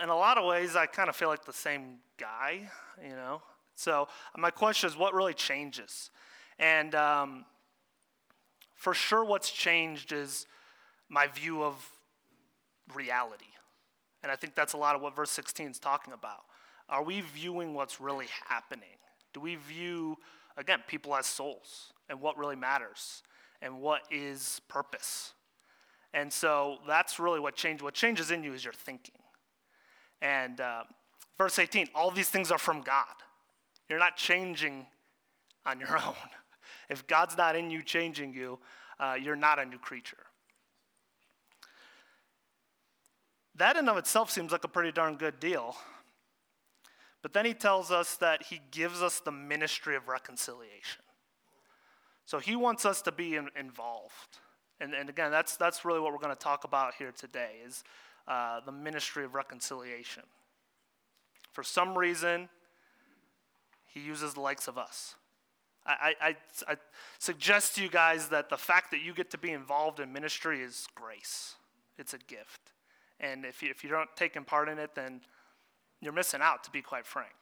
In 0.02 0.08
a 0.08 0.16
lot 0.16 0.36
of 0.36 0.44
ways, 0.44 0.74
I 0.74 0.86
kind 0.86 1.08
of 1.08 1.16
feel 1.16 1.28
like 1.28 1.44
the 1.44 1.52
same 1.52 1.98
guy, 2.18 2.68
you 3.02 3.14
know? 3.14 3.40
So, 3.76 4.08
my 4.36 4.50
question 4.50 4.88
is 4.90 4.96
what 4.96 5.14
really 5.14 5.34
changes? 5.34 6.10
And 6.58 6.94
um, 6.94 7.44
for 8.74 8.94
sure, 8.94 9.24
what's 9.24 9.50
changed 9.50 10.12
is 10.12 10.46
my 11.08 11.26
view 11.28 11.62
of 11.62 11.88
reality 12.94 13.46
And 14.22 14.32
I 14.32 14.36
think 14.36 14.54
that's 14.54 14.72
a 14.72 14.76
lot 14.76 14.96
of 14.96 15.02
what 15.02 15.14
verse 15.14 15.30
16 15.30 15.70
is 15.70 15.78
talking 15.78 16.12
about. 16.12 16.44
Are 16.88 17.02
we 17.02 17.20
viewing 17.20 17.74
what's 17.74 18.00
really 18.00 18.26
happening? 18.48 18.98
Do 19.32 19.40
we 19.40 19.56
view, 19.56 20.16
again, 20.56 20.82
people 20.86 21.14
as 21.14 21.26
souls 21.26 21.92
and 22.08 22.20
what 22.20 22.38
really 22.38 22.56
matters 22.56 23.22
and 23.60 23.80
what 23.80 24.02
is 24.10 24.60
purpose? 24.68 25.32
And 26.16 26.32
so 26.32 26.78
that's 26.88 27.20
really 27.20 27.38
what 27.38 27.54
changes. 27.54 27.82
What 27.82 27.92
changes 27.92 28.30
in 28.30 28.42
you 28.42 28.54
is 28.54 28.64
your 28.64 28.72
thinking. 28.72 29.20
And 30.22 30.58
uh, 30.62 30.84
verse 31.36 31.58
18, 31.58 31.88
all 31.94 32.10
these 32.10 32.30
things 32.30 32.50
are 32.50 32.58
from 32.58 32.80
God. 32.80 33.14
You're 33.90 33.98
not 33.98 34.16
changing 34.16 34.86
on 35.66 35.78
your 35.78 35.98
own. 36.06 36.14
If 36.88 37.06
God's 37.06 37.36
not 37.36 37.54
in 37.54 37.70
you 37.70 37.82
changing 37.82 38.32
you, 38.32 38.58
uh, 38.98 39.16
you're 39.22 39.36
not 39.36 39.58
a 39.58 39.66
new 39.66 39.76
creature. 39.76 40.16
That 43.54 43.76
in 43.76 43.86
of 43.86 43.98
itself 43.98 44.30
seems 44.30 44.52
like 44.52 44.64
a 44.64 44.68
pretty 44.68 44.92
darn 44.92 45.16
good 45.16 45.38
deal. 45.38 45.76
But 47.20 47.34
then 47.34 47.44
he 47.44 47.52
tells 47.52 47.90
us 47.90 48.16
that 48.16 48.44
he 48.44 48.62
gives 48.70 49.02
us 49.02 49.20
the 49.20 49.32
ministry 49.32 49.96
of 49.96 50.08
reconciliation. 50.08 51.02
So 52.24 52.38
he 52.38 52.56
wants 52.56 52.86
us 52.86 53.02
to 53.02 53.12
be 53.12 53.36
in, 53.36 53.50
involved. 53.58 54.38
And, 54.80 54.94
and 54.94 55.08
again, 55.08 55.30
that's, 55.30 55.56
that's 55.56 55.84
really 55.84 56.00
what 56.00 56.12
we're 56.12 56.18
going 56.18 56.34
to 56.34 56.40
talk 56.40 56.64
about 56.64 56.94
here 56.94 57.12
today 57.12 57.52
is 57.66 57.82
uh, 58.28 58.60
the 58.64 58.72
ministry 58.72 59.24
of 59.24 59.34
reconciliation. 59.34 60.22
For 61.52 61.62
some 61.62 61.96
reason, 61.96 62.48
he 63.86 64.00
uses 64.00 64.34
the 64.34 64.40
likes 64.40 64.68
of 64.68 64.76
us. 64.76 65.14
I, 65.86 66.14
I, 66.20 66.36
I, 66.66 66.76
suggest 67.18 67.76
to 67.76 67.82
you 67.82 67.88
guys 67.88 68.28
that 68.30 68.50
the 68.50 68.56
fact 68.56 68.90
that 68.90 69.02
you 69.02 69.14
get 69.14 69.30
to 69.30 69.38
be 69.38 69.52
involved 69.52 70.00
in 70.00 70.12
ministry 70.12 70.60
is 70.60 70.88
grace. 70.94 71.54
It's 71.96 72.12
a 72.12 72.18
gift. 72.18 72.72
And 73.20 73.44
if 73.44 73.62
you, 73.62 73.70
if 73.70 73.84
you 73.84 73.90
don't 73.90 74.08
take 74.16 74.34
part 74.46 74.68
in 74.68 74.78
it, 74.78 74.94
then 74.94 75.20
you're 76.00 76.12
missing 76.12 76.40
out, 76.42 76.64
to 76.64 76.70
be 76.70 76.82
quite 76.82 77.06
frank. 77.06 77.32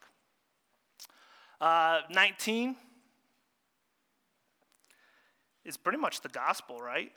Uh, 1.60 2.00
19 2.10 2.76
is 5.64 5.76
pretty 5.76 5.99
much 5.99 6.21
the 6.21 6.28
gospel, 6.28 6.78
right? 6.78 7.12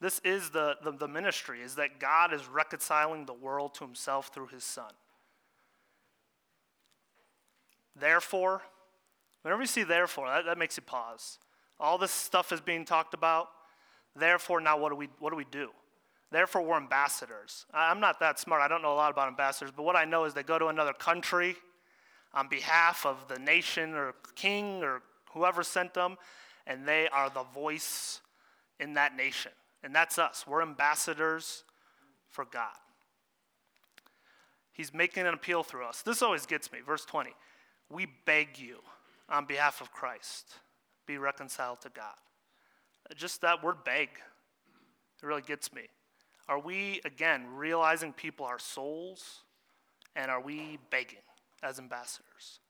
This 0.00 0.20
is 0.24 0.50
the, 0.50 0.76
the, 0.82 0.92
the 0.92 1.08
ministry, 1.08 1.60
is 1.60 1.76
that 1.76 1.98
God 1.98 2.32
is 2.32 2.46
reconciling 2.46 3.26
the 3.26 3.32
world 3.32 3.74
to 3.74 3.84
himself 3.84 4.30
through 4.34 4.48
his 4.48 4.64
Son. 4.64 4.92
Therefore, 7.96 8.62
whenever 9.42 9.62
you 9.62 9.68
see 9.68 9.84
therefore, 9.84 10.28
that, 10.28 10.44
that 10.46 10.58
makes 10.58 10.76
you 10.76 10.82
pause. 10.82 11.38
All 11.78 11.98
this 11.98 12.10
stuff 12.10 12.52
is 12.52 12.60
being 12.60 12.84
talked 12.84 13.14
about. 13.14 13.48
Therefore, 14.16 14.60
now 14.60 14.78
what 14.78 14.90
do 14.90 14.96
we, 14.96 15.08
what 15.18 15.30
do, 15.30 15.36
we 15.36 15.46
do? 15.50 15.70
Therefore, 16.30 16.62
we're 16.62 16.76
ambassadors. 16.76 17.66
I'm 17.72 18.00
not 18.00 18.20
that 18.20 18.38
smart. 18.38 18.62
I 18.62 18.68
don't 18.68 18.82
know 18.82 18.92
a 18.92 18.94
lot 18.94 19.10
about 19.10 19.28
ambassadors, 19.28 19.72
but 19.74 19.84
what 19.84 19.96
I 19.96 20.04
know 20.04 20.24
is 20.24 20.34
they 20.34 20.42
go 20.42 20.58
to 20.58 20.66
another 20.66 20.92
country 20.92 21.56
on 22.32 22.48
behalf 22.48 23.06
of 23.06 23.28
the 23.28 23.38
nation 23.38 23.94
or 23.94 24.14
king 24.34 24.82
or 24.82 25.02
whoever 25.32 25.62
sent 25.62 25.94
them, 25.94 26.16
and 26.66 26.86
they 26.86 27.08
are 27.08 27.30
the 27.30 27.44
voice 27.54 28.20
in 28.80 28.94
that 28.94 29.16
nation. 29.16 29.52
And 29.82 29.94
that's 29.94 30.18
us. 30.18 30.44
We're 30.46 30.62
ambassadors 30.62 31.64
for 32.30 32.44
God. 32.44 32.76
He's 34.72 34.92
making 34.92 35.26
an 35.26 35.34
appeal 35.34 35.62
through 35.62 35.84
us. 35.84 36.02
This 36.02 36.22
always 36.22 36.46
gets 36.46 36.72
me. 36.72 36.80
Verse 36.84 37.04
20 37.04 37.30
We 37.90 38.06
beg 38.24 38.58
you 38.58 38.78
on 39.28 39.46
behalf 39.46 39.80
of 39.80 39.92
Christ, 39.92 40.54
be 41.06 41.18
reconciled 41.18 41.80
to 41.82 41.90
God. 41.90 42.14
Just 43.16 43.42
that 43.42 43.62
word 43.62 43.84
beg, 43.84 44.08
it 45.22 45.26
really 45.26 45.42
gets 45.42 45.72
me. 45.72 45.82
Are 46.48 46.58
we, 46.58 47.00
again, 47.04 47.46
realizing 47.54 48.12
people 48.12 48.46
are 48.46 48.58
souls? 48.58 49.44
And 50.16 50.30
are 50.30 50.40
we 50.40 50.78
begging 50.90 51.18
as 51.62 51.78
ambassadors? 51.78 52.60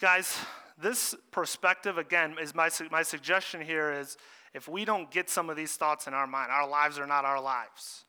Guys, 0.00 0.34
this 0.80 1.14
perspective, 1.30 1.98
again, 1.98 2.36
is 2.40 2.54
my, 2.54 2.70
my 2.90 3.02
suggestion 3.02 3.60
here 3.60 3.92
is 3.92 4.16
if 4.54 4.66
we 4.66 4.86
don't 4.86 5.10
get 5.10 5.28
some 5.28 5.50
of 5.50 5.56
these 5.56 5.76
thoughts 5.76 6.06
in 6.06 6.14
our 6.14 6.26
mind, 6.26 6.50
our 6.50 6.66
lives 6.66 6.98
are 6.98 7.06
not 7.06 7.26
our 7.26 7.40
lives. 7.40 8.04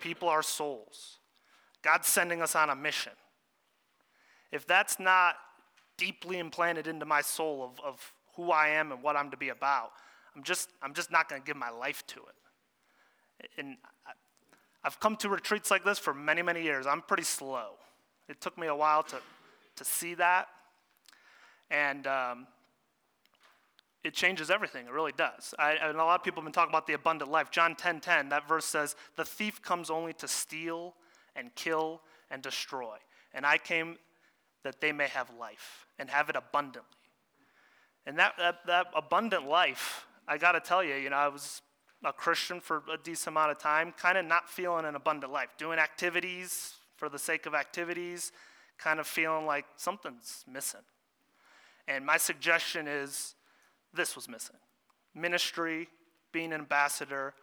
People 0.00 0.28
are 0.28 0.42
souls. 0.42 1.18
God's 1.82 2.06
sending 2.06 2.40
us 2.40 2.54
on 2.54 2.70
a 2.70 2.76
mission. 2.76 3.12
If 4.52 4.64
that's 4.64 5.00
not 5.00 5.34
deeply 5.98 6.38
implanted 6.38 6.86
into 6.86 7.04
my 7.04 7.20
soul 7.20 7.64
of, 7.64 7.84
of 7.84 8.12
who 8.36 8.52
I 8.52 8.68
am 8.68 8.92
and 8.92 9.02
what 9.02 9.16
I'm 9.16 9.32
to 9.32 9.36
be 9.36 9.48
about, 9.48 9.90
I'm 10.36 10.44
just, 10.44 10.68
I'm 10.82 10.94
just 10.94 11.10
not 11.10 11.28
going 11.28 11.42
to 11.42 11.46
give 11.46 11.56
my 11.56 11.70
life 11.70 12.06
to 12.08 12.20
it. 12.20 13.50
And 13.58 13.76
I've 14.84 15.00
come 15.00 15.16
to 15.16 15.28
retreats 15.28 15.68
like 15.68 15.82
this 15.82 15.98
for 15.98 16.14
many, 16.14 16.42
many 16.42 16.62
years. 16.62 16.86
I'm 16.86 17.02
pretty 17.02 17.24
slow. 17.24 17.70
It 18.28 18.40
took 18.40 18.56
me 18.56 18.68
a 18.68 18.76
while 18.76 19.02
to, 19.02 19.16
to 19.76 19.84
see 19.84 20.14
that. 20.14 20.46
And 21.70 22.06
um, 22.06 22.46
it 24.02 24.14
changes 24.14 24.50
everything. 24.50 24.86
It 24.86 24.92
really 24.92 25.12
does. 25.16 25.54
I, 25.58 25.72
and 25.72 25.96
a 25.98 26.04
lot 26.04 26.20
of 26.20 26.24
people 26.24 26.42
have 26.42 26.46
been 26.46 26.52
talking 26.52 26.70
about 26.70 26.86
the 26.86 26.92
abundant 26.92 27.30
life. 27.30 27.50
John 27.50 27.74
10 27.74 28.00
10, 28.00 28.28
that 28.28 28.48
verse 28.48 28.64
says, 28.64 28.96
The 29.16 29.24
thief 29.24 29.62
comes 29.62 29.90
only 29.90 30.12
to 30.14 30.28
steal 30.28 30.94
and 31.34 31.54
kill 31.54 32.00
and 32.30 32.42
destroy. 32.42 32.96
And 33.32 33.44
I 33.44 33.58
came 33.58 33.96
that 34.62 34.80
they 34.80 34.92
may 34.92 35.08
have 35.08 35.30
life 35.38 35.86
and 35.98 36.08
have 36.10 36.30
it 36.30 36.36
abundantly. 36.36 36.88
And 38.06 38.18
that, 38.18 38.34
that, 38.38 38.66
that 38.66 38.86
abundant 38.94 39.46
life 39.46 40.06
I 40.26 40.38
got 40.38 40.52
to 40.52 40.60
tell 40.60 40.82
you, 40.82 40.94
you 40.94 41.10
know, 41.10 41.16
I 41.16 41.28
was 41.28 41.60
a 42.04 42.12
Christian 42.12 42.60
for 42.60 42.82
a 42.92 42.96
decent 42.96 43.28
amount 43.28 43.50
of 43.50 43.58
time, 43.58 43.92
kind 43.96 44.18
of 44.18 44.24
not 44.24 44.48
feeling 44.48 44.84
an 44.84 44.94
abundant 44.94 45.32
life, 45.32 45.48
doing 45.58 45.78
activities 45.78 46.74
for 46.96 47.08
the 47.08 47.18
sake 47.18 47.46
of 47.46 47.54
activities, 47.54 48.32
kind 48.78 49.00
of 49.00 49.06
feeling 49.06 49.46
like 49.46 49.66
something's 49.76 50.44
missing. 50.50 50.80
And 51.86 52.04
my 52.04 52.16
suggestion 52.16 52.86
is 52.88 53.34
this 53.92 54.16
was 54.16 54.28
missing 54.28 54.56
ministry, 55.14 55.88
being 56.32 56.52
an 56.52 56.60
ambassador, 56.60 57.34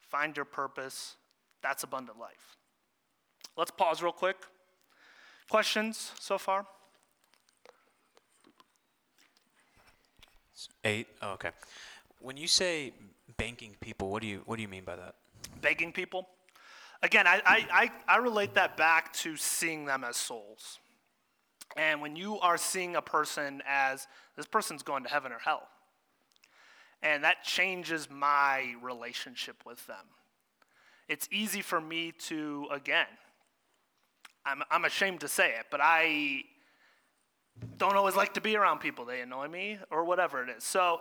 find 0.00 0.36
your 0.36 0.46
purpose. 0.46 1.16
That's 1.62 1.82
abundant 1.82 2.18
life. 2.18 2.56
Let's 3.56 3.70
pause 3.70 4.02
real 4.02 4.12
quick. 4.12 4.36
Questions 5.50 6.12
so 6.20 6.38
far? 6.38 6.66
Eight. 10.84 11.08
Oh, 11.22 11.32
okay. 11.32 11.50
When 12.20 12.36
you 12.36 12.46
say 12.46 12.92
banking 13.36 13.74
people, 13.80 14.10
what 14.10 14.22
do 14.22 14.28
you 14.28 14.42
what 14.46 14.56
do 14.56 14.62
you 14.62 14.68
mean 14.68 14.84
by 14.84 14.96
that? 14.96 15.14
Begging 15.60 15.92
people. 15.92 16.28
Again, 17.02 17.26
I, 17.28 17.40
I, 17.46 17.90
I, 18.08 18.16
relate 18.16 18.54
that 18.54 18.76
back 18.76 19.12
to 19.14 19.36
seeing 19.36 19.84
them 19.84 20.02
as 20.02 20.16
souls. 20.16 20.80
And 21.76 22.00
when 22.00 22.16
you 22.16 22.38
are 22.40 22.56
seeing 22.56 22.96
a 22.96 23.02
person 23.02 23.62
as 23.68 24.06
this 24.36 24.46
person's 24.46 24.82
going 24.82 25.04
to 25.04 25.10
heaven 25.10 25.32
or 25.32 25.38
hell, 25.38 25.68
and 27.02 27.22
that 27.24 27.44
changes 27.44 28.08
my 28.10 28.74
relationship 28.82 29.56
with 29.64 29.86
them. 29.86 30.04
It's 31.08 31.28
easy 31.30 31.62
for 31.62 31.80
me 31.80 32.12
to, 32.26 32.66
again, 32.72 33.06
I'm, 34.44 34.62
I'm 34.70 34.84
ashamed 34.84 35.20
to 35.20 35.28
say 35.28 35.50
it, 35.50 35.66
but 35.70 35.80
I 35.82 36.42
don't 37.76 37.96
always 37.96 38.16
like 38.16 38.34
to 38.34 38.40
be 38.40 38.56
around 38.56 38.80
people. 38.80 39.04
They 39.04 39.20
annoy 39.20 39.48
me 39.48 39.78
or 39.90 40.04
whatever 40.04 40.42
it 40.42 40.50
is. 40.50 40.64
So 40.64 41.00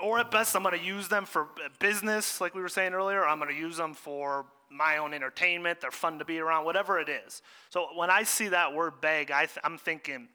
or 0.00 0.18
at 0.18 0.30
best, 0.30 0.54
I'm 0.56 0.62
going 0.62 0.78
to 0.78 0.84
use 0.84 1.08
them 1.08 1.24
for 1.24 1.48
business, 1.78 2.40
like 2.40 2.54
we 2.54 2.60
were 2.60 2.68
saying 2.68 2.92
earlier. 2.92 3.26
I'm 3.26 3.38
going 3.38 3.54
to 3.54 3.56
use 3.56 3.76
them 3.76 3.94
for 3.94 4.46
my 4.70 4.98
own 4.98 5.14
entertainment. 5.14 5.80
They're 5.80 5.90
fun 5.90 6.18
to 6.18 6.24
be 6.24 6.38
around, 6.38 6.64
whatever 6.64 6.98
it 6.98 7.08
is. 7.08 7.42
So 7.70 7.88
when 7.94 8.10
I 8.10 8.22
see 8.22 8.48
that 8.48 8.74
word 8.74 9.00
beg, 9.00 9.30
I 9.30 9.46
th- 9.46 9.58
I'm 9.64 9.78
thinking, 9.78 10.28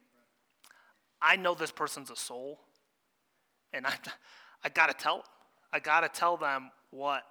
I 1.22 1.36
know 1.36 1.54
this 1.54 1.72
person's 1.72 2.10
a 2.10 2.16
soul, 2.16 2.60
and 3.74 3.86
I, 3.86 3.94
I 4.64 4.70
got 4.70 4.88
to 4.88 4.94
tell. 4.94 5.24
I 5.74 5.80
got 5.80 6.02
to 6.02 6.10
tell 6.10 6.38
them 6.38 6.72
what 6.90 7.24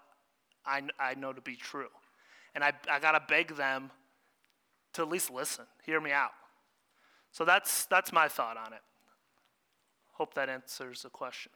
I, 0.65 0.83
I 0.99 1.15
know 1.15 1.33
to 1.33 1.41
be 1.41 1.57
true. 1.57 1.89
And 2.55 2.65
I, 2.65 2.73
I 2.91 2.99
got 2.99 3.13
to 3.13 3.23
beg 3.29 3.57
them 3.57 3.91
to 4.95 5.03
at 5.03 5.09
least 5.09 5.31
listen, 5.31 5.67
hear 5.85 6.01
me 6.01 6.13
out. 6.13 6.31
So 7.33 7.45
that's, 7.45 7.87
that's 7.87 8.13
my 8.13 8.29
thought 8.29 8.57
on 8.57 8.73
it. 8.73 8.81
Hope 10.13 10.35
that 10.35 10.49
answers 10.49 11.03
the 11.03 11.11
question. 11.11 11.53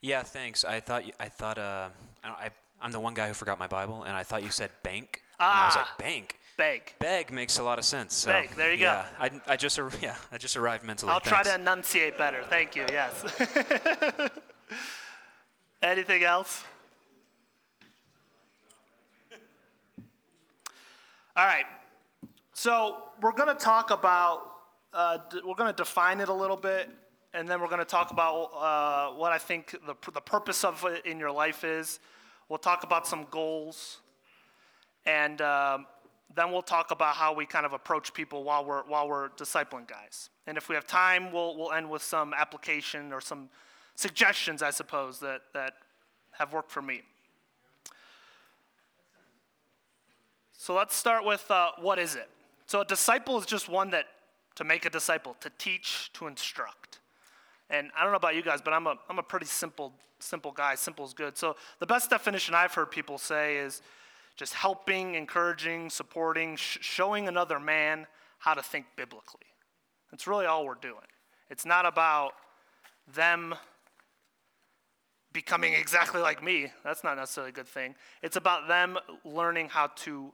Yeah, 0.00 0.22
thanks. 0.22 0.64
I 0.64 0.80
thought 0.80 1.06
you, 1.06 1.12
I 1.18 1.28
thought 1.28 1.58
uh, 1.58 1.88
I, 2.24 2.50
I'm 2.80 2.92
the 2.92 3.00
one 3.00 3.14
guy 3.14 3.28
who 3.28 3.34
forgot 3.34 3.58
my 3.58 3.66
Bible, 3.66 4.04
and 4.04 4.16
I 4.16 4.22
thought 4.22 4.42
you 4.42 4.50
said 4.50 4.70
bank. 4.82 5.22
Ah, 5.40 5.52
and 5.52 5.60
I 5.60 5.66
was 5.66 5.76
like 5.76 5.86
ah, 5.88 5.94
bank. 5.98 6.38
Beg. 6.56 6.92
Beg 6.98 7.30
makes 7.32 7.58
a 7.58 7.62
lot 7.62 7.78
of 7.78 7.84
sense. 7.84 8.14
So, 8.14 8.32
Beg. 8.32 8.50
There 8.56 8.72
you 8.72 8.78
yeah, 8.78 9.06
go. 9.18 9.24
I, 9.24 9.52
I 9.52 9.56
just 9.56 9.78
yeah 10.02 10.16
I 10.32 10.38
just 10.38 10.56
arrived 10.56 10.84
mentally. 10.84 11.12
I'll 11.12 11.20
thanks. 11.20 11.48
try 11.48 11.54
to 11.54 11.60
enunciate 11.60 12.18
better. 12.18 12.42
Thank 12.48 12.74
you. 12.76 12.84
Yes. 12.90 13.24
Anything 15.82 16.24
else? 16.24 16.64
All 21.36 21.46
right. 21.46 21.66
So 22.54 22.96
we're 23.22 23.32
going 23.32 23.48
to 23.48 23.64
talk 23.64 23.92
about. 23.92 24.42
Uh, 24.92 25.18
we're 25.44 25.54
going 25.54 25.70
to 25.70 25.76
define 25.76 26.18
it 26.18 26.28
a 26.28 26.34
little 26.34 26.56
bit 26.56 26.90
and 27.38 27.48
then 27.48 27.60
we're 27.60 27.68
going 27.68 27.78
to 27.78 27.84
talk 27.84 28.10
about 28.10 28.50
uh, 28.58 29.14
what 29.14 29.30
I 29.30 29.38
think 29.38 29.70
the, 29.86 29.94
the 30.12 30.20
purpose 30.20 30.64
of 30.64 30.84
it 30.84 31.06
in 31.06 31.20
your 31.20 31.30
life 31.30 31.62
is. 31.62 32.00
We'll 32.48 32.58
talk 32.58 32.82
about 32.82 33.06
some 33.06 33.28
goals, 33.30 33.98
and 35.06 35.40
um, 35.40 35.86
then 36.34 36.50
we'll 36.50 36.62
talk 36.62 36.90
about 36.90 37.14
how 37.14 37.32
we 37.32 37.46
kind 37.46 37.64
of 37.64 37.72
approach 37.72 38.12
people 38.12 38.42
while 38.42 38.64
we're 38.64 38.82
while 38.82 39.08
we're 39.08 39.28
discipling 39.30 39.86
guys. 39.86 40.30
And 40.48 40.58
if 40.58 40.68
we 40.68 40.74
have 40.74 40.84
time, 40.86 41.30
we'll 41.30 41.56
we'll 41.56 41.72
end 41.72 41.88
with 41.88 42.02
some 42.02 42.34
application 42.34 43.12
or 43.12 43.20
some 43.20 43.50
suggestions, 43.94 44.60
I 44.60 44.70
suppose, 44.70 45.20
that 45.20 45.42
that 45.54 45.74
have 46.32 46.52
worked 46.52 46.72
for 46.72 46.82
me. 46.82 47.02
So 50.52 50.74
let's 50.74 50.96
start 50.96 51.24
with 51.24 51.48
uh, 51.50 51.70
what 51.78 52.00
is 52.00 52.16
it? 52.16 52.28
So 52.66 52.80
a 52.80 52.84
disciple 52.84 53.38
is 53.38 53.46
just 53.46 53.68
one 53.68 53.90
that 53.90 54.06
to 54.56 54.64
make 54.64 54.84
a 54.84 54.90
disciple, 54.90 55.36
to 55.38 55.50
teach, 55.56 56.10
to 56.14 56.26
instruct. 56.26 56.87
And 57.70 57.90
I 57.96 58.02
don't 58.02 58.12
know 58.12 58.16
about 58.16 58.34
you 58.34 58.42
guys, 58.42 58.60
but 58.62 58.72
I'm 58.72 58.86
a, 58.86 58.96
I'm 59.08 59.18
a 59.18 59.22
pretty 59.22 59.46
simple, 59.46 59.92
simple 60.18 60.52
guy. 60.52 60.74
Simple 60.74 61.04
is 61.04 61.12
good. 61.12 61.36
So 61.36 61.56
the 61.80 61.86
best 61.86 62.10
definition 62.10 62.54
I've 62.54 62.72
heard 62.72 62.90
people 62.90 63.18
say 63.18 63.56
is 63.56 63.82
just 64.36 64.54
helping, 64.54 65.14
encouraging, 65.14 65.90
supporting, 65.90 66.56
sh- 66.56 66.78
showing 66.80 67.28
another 67.28 67.60
man 67.60 68.06
how 68.38 68.54
to 68.54 68.62
think 68.62 68.86
biblically. 68.96 69.46
That's 70.10 70.26
really 70.26 70.46
all 70.46 70.64
we're 70.64 70.74
doing. 70.76 70.94
It's 71.50 71.66
not 71.66 71.84
about 71.86 72.32
them 73.14 73.54
becoming 75.32 75.74
exactly 75.74 76.20
like 76.20 76.42
me. 76.42 76.72
That's 76.84 77.04
not 77.04 77.16
necessarily 77.16 77.50
a 77.50 77.52
good 77.52 77.68
thing. 77.68 77.94
It's 78.22 78.36
about 78.36 78.68
them 78.68 78.98
learning 79.24 79.68
how 79.68 79.88
to 79.88 80.32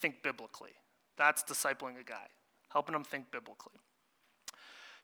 think 0.00 0.22
biblically. 0.22 0.72
That's 1.16 1.42
discipling 1.42 1.98
a 2.00 2.04
guy, 2.04 2.26
helping 2.68 2.92
them 2.92 3.04
think 3.04 3.30
biblically. 3.30 3.80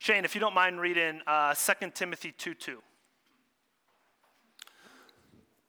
Shane, 0.03 0.25
if 0.25 0.35
you 0.35 0.41
don't 0.41 0.53
mind 0.53 0.81
reading 0.81 1.21
uh, 1.25 1.55
2 1.55 1.91
Timothy 1.91 2.33
2 2.37 2.55
2. 2.55 2.83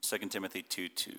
2 0.02 0.18
Timothy 0.28 0.60
2 0.60 0.88
2. 0.88 1.12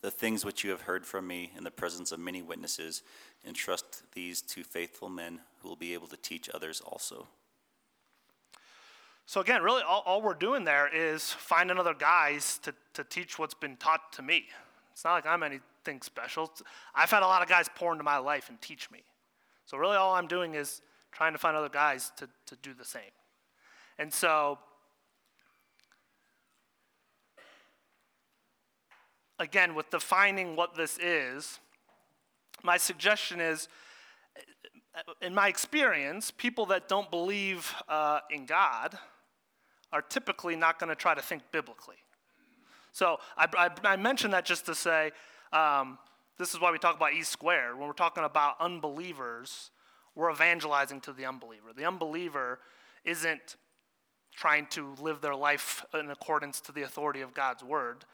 The 0.00 0.10
things 0.10 0.42
which 0.42 0.64
you 0.64 0.70
have 0.70 0.80
heard 0.80 1.04
from 1.04 1.26
me 1.26 1.52
in 1.54 1.64
the 1.64 1.70
presence 1.70 2.12
of 2.12 2.18
many 2.18 2.40
witnesses, 2.40 3.02
entrust 3.46 4.04
these 4.14 4.40
to 4.40 4.64
faithful 4.64 5.10
men 5.10 5.40
who 5.60 5.68
will 5.68 5.76
be 5.76 5.92
able 5.92 6.06
to 6.06 6.16
teach 6.16 6.48
others 6.48 6.80
also. 6.80 7.28
So, 9.26 9.42
again, 9.42 9.62
really, 9.62 9.82
all, 9.82 10.02
all 10.06 10.22
we're 10.22 10.32
doing 10.32 10.64
there 10.64 10.88
is 10.88 11.30
finding 11.30 11.76
other 11.76 11.92
guys 11.92 12.58
to, 12.62 12.72
to 12.94 13.04
teach 13.04 13.38
what's 13.38 13.52
been 13.52 13.76
taught 13.76 14.14
to 14.14 14.22
me. 14.22 14.46
It's 14.94 15.04
not 15.04 15.12
like 15.12 15.26
I'm 15.26 15.42
anything 15.42 16.00
special. 16.00 16.50
I've 16.94 17.10
had 17.10 17.22
a 17.22 17.26
lot 17.26 17.42
of 17.42 17.50
guys 17.50 17.68
pour 17.74 17.92
into 17.92 18.02
my 18.02 18.16
life 18.16 18.48
and 18.48 18.58
teach 18.62 18.90
me. 18.90 19.02
So, 19.66 19.76
really, 19.76 19.96
all 19.96 20.14
I'm 20.14 20.26
doing 20.26 20.54
is 20.54 20.80
trying 21.16 21.32
to 21.32 21.38
find 21.38 21.56
other 21.56 21.70
guys 21.70 22.12
to, 22.18 22.28
to 22.44 22.56
do 22.56 22.74
the 22.74 22.84
same. 22.84 23.14
And 23.98 24.12
so, 24.12 24.58
again, 29.38 29.74
with 29.74 29.88
defining 29.88 30.56
what 30.56 30.74
this 30.74 30.98
is, 30.98 31.58
my 32.62 32.76
suggestion 32.76 33.40
is 33.40 33.68
in 35.22 35.34
my 35.34 35.48
experience, 35.48 36.30
people 36.30 36.66
that 36.66 36.86
don't 36.86 37.10
believe 37.10 37.74
uh, 37.88 38.20
in 38.30 38.44
God 38.44 38.98
are 39.92 40.02
typically 40.02 40.54
not 40.54 40.78
going 40.78 40.90
to 40.90 40.94
try 40.94 41.14
to 41.14 41.22
think 41.22 41.42
biblically. 41.50 41.96
So 42.92 43.18
I, 43.38 43.46
I, 43.56 43.70
I 43.92 43.96
mention 43.96 44.32
that 44.32 44.44
just 44.44 44.66
to 44.66 44.74
say 44.74 45.12
um, 45.52 45.98
this 46.38 46.52
is 46.52 46.60
why 46.60 46.70
we 46.70 46.78
talk 46.78 46.96
about 46.96 47.14
E 47.14 47.22
squared. 47.22 47.78
When 47.78 47.86
we're 47.86 47.94
talking 47.94 48.24
about 48.24 48.56
unbelievers, 48.60 49.70
we're 50.16 50.32
evangelizing 50.32 51.00
to 51.02 51.12
the 51.12 51.26
unbeliever. 51.26 51.68
The 51.76 51.84
unbeliever 51.84 52.58
isn't 53.04 53.56
trying 54.34 54.66
to 54.70 54.94
live 55.00 55.20
their 55.20 55.34
life 55.34 55.84
in 55.94 56.10
accordance 56.10 56.60
to 56.62 56.72
the 56.72 56.82
authority 56.82 57.20
of 57.20 57.34
God's 57.34 57.62
word. 57.62 58.04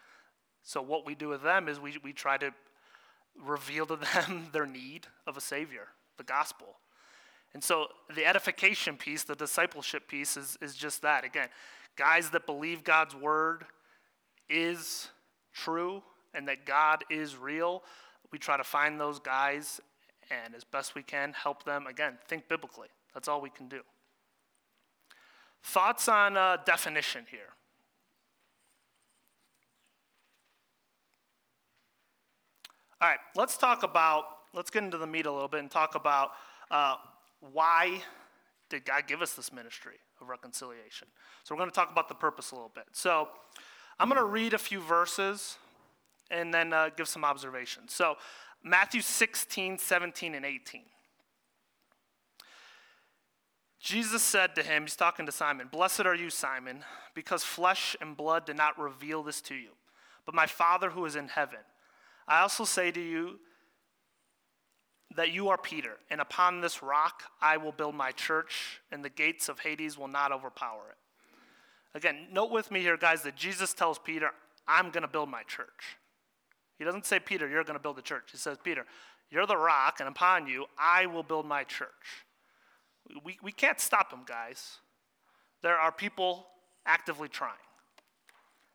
So 0.62 0.82
what 0.82 1.06
we 1.06 1.14
do 1.14 1.28
with 1.28 1.42
them 1.42 1.68
is 1.68 1.80
we, 1.80 1.96
we 2.02 2.12
try 2.12 2.36
to 2.38 2.52
reveal 3.40 3.86
to 3.86 3.96
them 3.96 4.48
their 4.52 4.66
need 4.66 5.06
of 5.26 5.36
a 5.36 5.40
Savior, 5.40 5.88
the 6.18 6.24
gospel. 6.24 6.76
And 7.54 7.62
so 7.62 7.86
the 8.14 8.26
edification 8.26 8.96
piece, 8.96 9.24
the 9.24 9.34
discipleship 9.34 10.08
piece, 10.08 10.36
is, 10.36 10.58
is 10.60 10.74
just 10.74 11.02
that. 11.02 11.24
Again, 11.24 11.48
guys 11.96 12.30
that 12.30 12.46
believe 12.46 12.82
God's 12.82 13.14
word 13.14 13.64
is 14.48 15.08
true 15.52 16.02
and 16.34 16.48
that 16.48 16.66
God 16.66 17.04
is 17.10 17.36
real, 17.36 17.82
we 18.32 18.38
try 18.38 18.56
to 18.56 18.64
find 18.64 18.98
those 18.98 19.18
guys 19.18 19.80
and 20.44 20.54
as 20.54 20.64
best 20.64 20.94
we 20.94 21.02
can 21.02 21.32
help 21.32 21.64
them, 21.64 21.86
again, 21.86 22.18
think 22.26 22.48
biblically. 22.48 22.88
That's 23.14 23.28
all 23.28 23.40
we 23.40 23.50
can 23.50 23.68
do. 23.68 23.80
Thoughts 25.62 26.08
on 26.08 26.36
uh, 26.36 26.58
definition 26.64 27.24
here? 27.30 27.40
All 33.00 33.08
right, 33.08 33.18
let's 33.36 33.56
talk 33.56 33.82
about, 33.82 34.24
let's 34.54 34.70
get 34.70 34.84
into 34.84 34.98
the 34.98 35.06
meat 35.06 35.26
a 35.26 35.32
little 35.32 35.48
bit 35.48 35.60
and 35.60 35.70
talk 35.70 35.94
about 35.94 36.30
uh, 36.70 36.96
why 37.52 38.00
did 38.70 38.84
God 38.84 39.06
give 39.06 39.20
us 39.20 39.34
this 39.34 39.52
ministry 39.52 39.96
of 40.20 40.28
reconciliation? 40.28 41.08
So 41.44 41.54
we're 41.54 41.58
going 41.58 41.70
to 41.70 41.74
talk 41.74 41.90
about 41.90 42.08
the 42.08 42.14
purpose 42.14 42.52
a 42.52 42.54
little 42.54 42.70
bit. 42.74 42.84
So 42.92 43.28
I'm 43.98 44.08
going 44.08 44.20
to 44.20 44.24
read 44.24 44.54
a 44.54 44.58
few 44.58 44.80
verses 44.80 45.58
and 46.30 46.54
then 46.54 46.72
uh, 46.72 46.90
give 46.96 47.08
some 47.08 47.24
observations. 47.24 47.92
So 47.92 48.16
Matthew 48.64 49.00
16, 49.00 49.78
17, 49.78 50.34
and 50.34 50.44
18. 50.44 50.82
Jesus 53.80 54.22
said 54.22 54.54
to 54.54 54.62
him, 54.62 54.84
he's 54.84 54.94
talking 54.94 55.26
to 55.26 55.32
Simon, 55.32 55.68
Blessed 55.70 56.06
are 56.06 56.14
you, 56.14 56.30
Simon, 56.30 56.84
because 57.14 57.42
flesh 57.42 57.96
and 58.00 58.16
blood 58.16 58.46
did 58.46 58.56
not 58.56 58.78
reveal 58.78 59.24
this 59.24 59.40
to 59.42 59.56
you, 59.56 59.70
but 60.24 60.36
my 60.36 60.46
Father 60.46 60.90
who 60.90 61.04
is 61.04 61.16
in 61.16 61.26
heaven. 61.26 61.58
I 62.28 62.42
also 62.42 62.64
say 62.64 62.92
to 62.92 63.00
you 63.00 63.40
that 65.16 65.32
you 65.32 65.48
are 65.48 65.58
Peter, 65.58 65.96
and 66.10 66.20
upon 66.20 66.60
this 66.60 66.80
rock 66.80 67.24
I 67.40 67.56
will 67.56 67.72
build 67.72 67.96
my 67.96 68.12
church, 68.12 68.80
and 68.92 69.04
the 69.04 69.10
gates 69.10 69.48
of 69.48 69.58
Hades 69.58 69.98
will 69.98 70.08
not 70.08 70.30
overpower 70.30 70.82
it. 70.90 71.96
Again, 71.96 72.28
note 72.32 72.52
with 72.52 72.70
me 72.70 72.80
here, 72.80 72.96
guys, 72.96 73.22
that 73.22 73.36
Jesus 73.36 73.74
tells 73.74 73.98
Peter, 73.98 74.30
I'm 74.68 74.90
going 74.90 75.02
to 75.02 75.08
build 75.08 75.28
my 75.28 75.42
church. 75.42 75.98
He 76.78 76.84
doesn't 76.84 77.06
say, 77.06 77.20
Peter, 77.20 77.48
you're 77.48 77.64
going 77.64 77.78
to 77.78 77.82
build 77.82 77.96
the 77.96 78.02
church. 78.02 78.30
He 78.32 78.38
says, 78.38 78.58
Peter, 78.62 78.86
you're 79.30 79.46
the 79.46 79.56
rock, 79.56 80.00
and 80.00 80.08
upon 80.08 80.46
you 80.46 80.66
I 80.78 81.06
will 81.06 81.22
build 81.22 81.46
my 81.46 81.64
church. 81.64 81.88
We, 83.24 83.38
we 83.42 83.52
can't 83.52 83.80
stop 83.80 84.12
him, 84.12 84.20
guys. 84.26 84.78
There 85.62 85.76
are 85.76 85.92
people 85.92 86.46
actively 86.86 87.28
trying, 87.28 87.52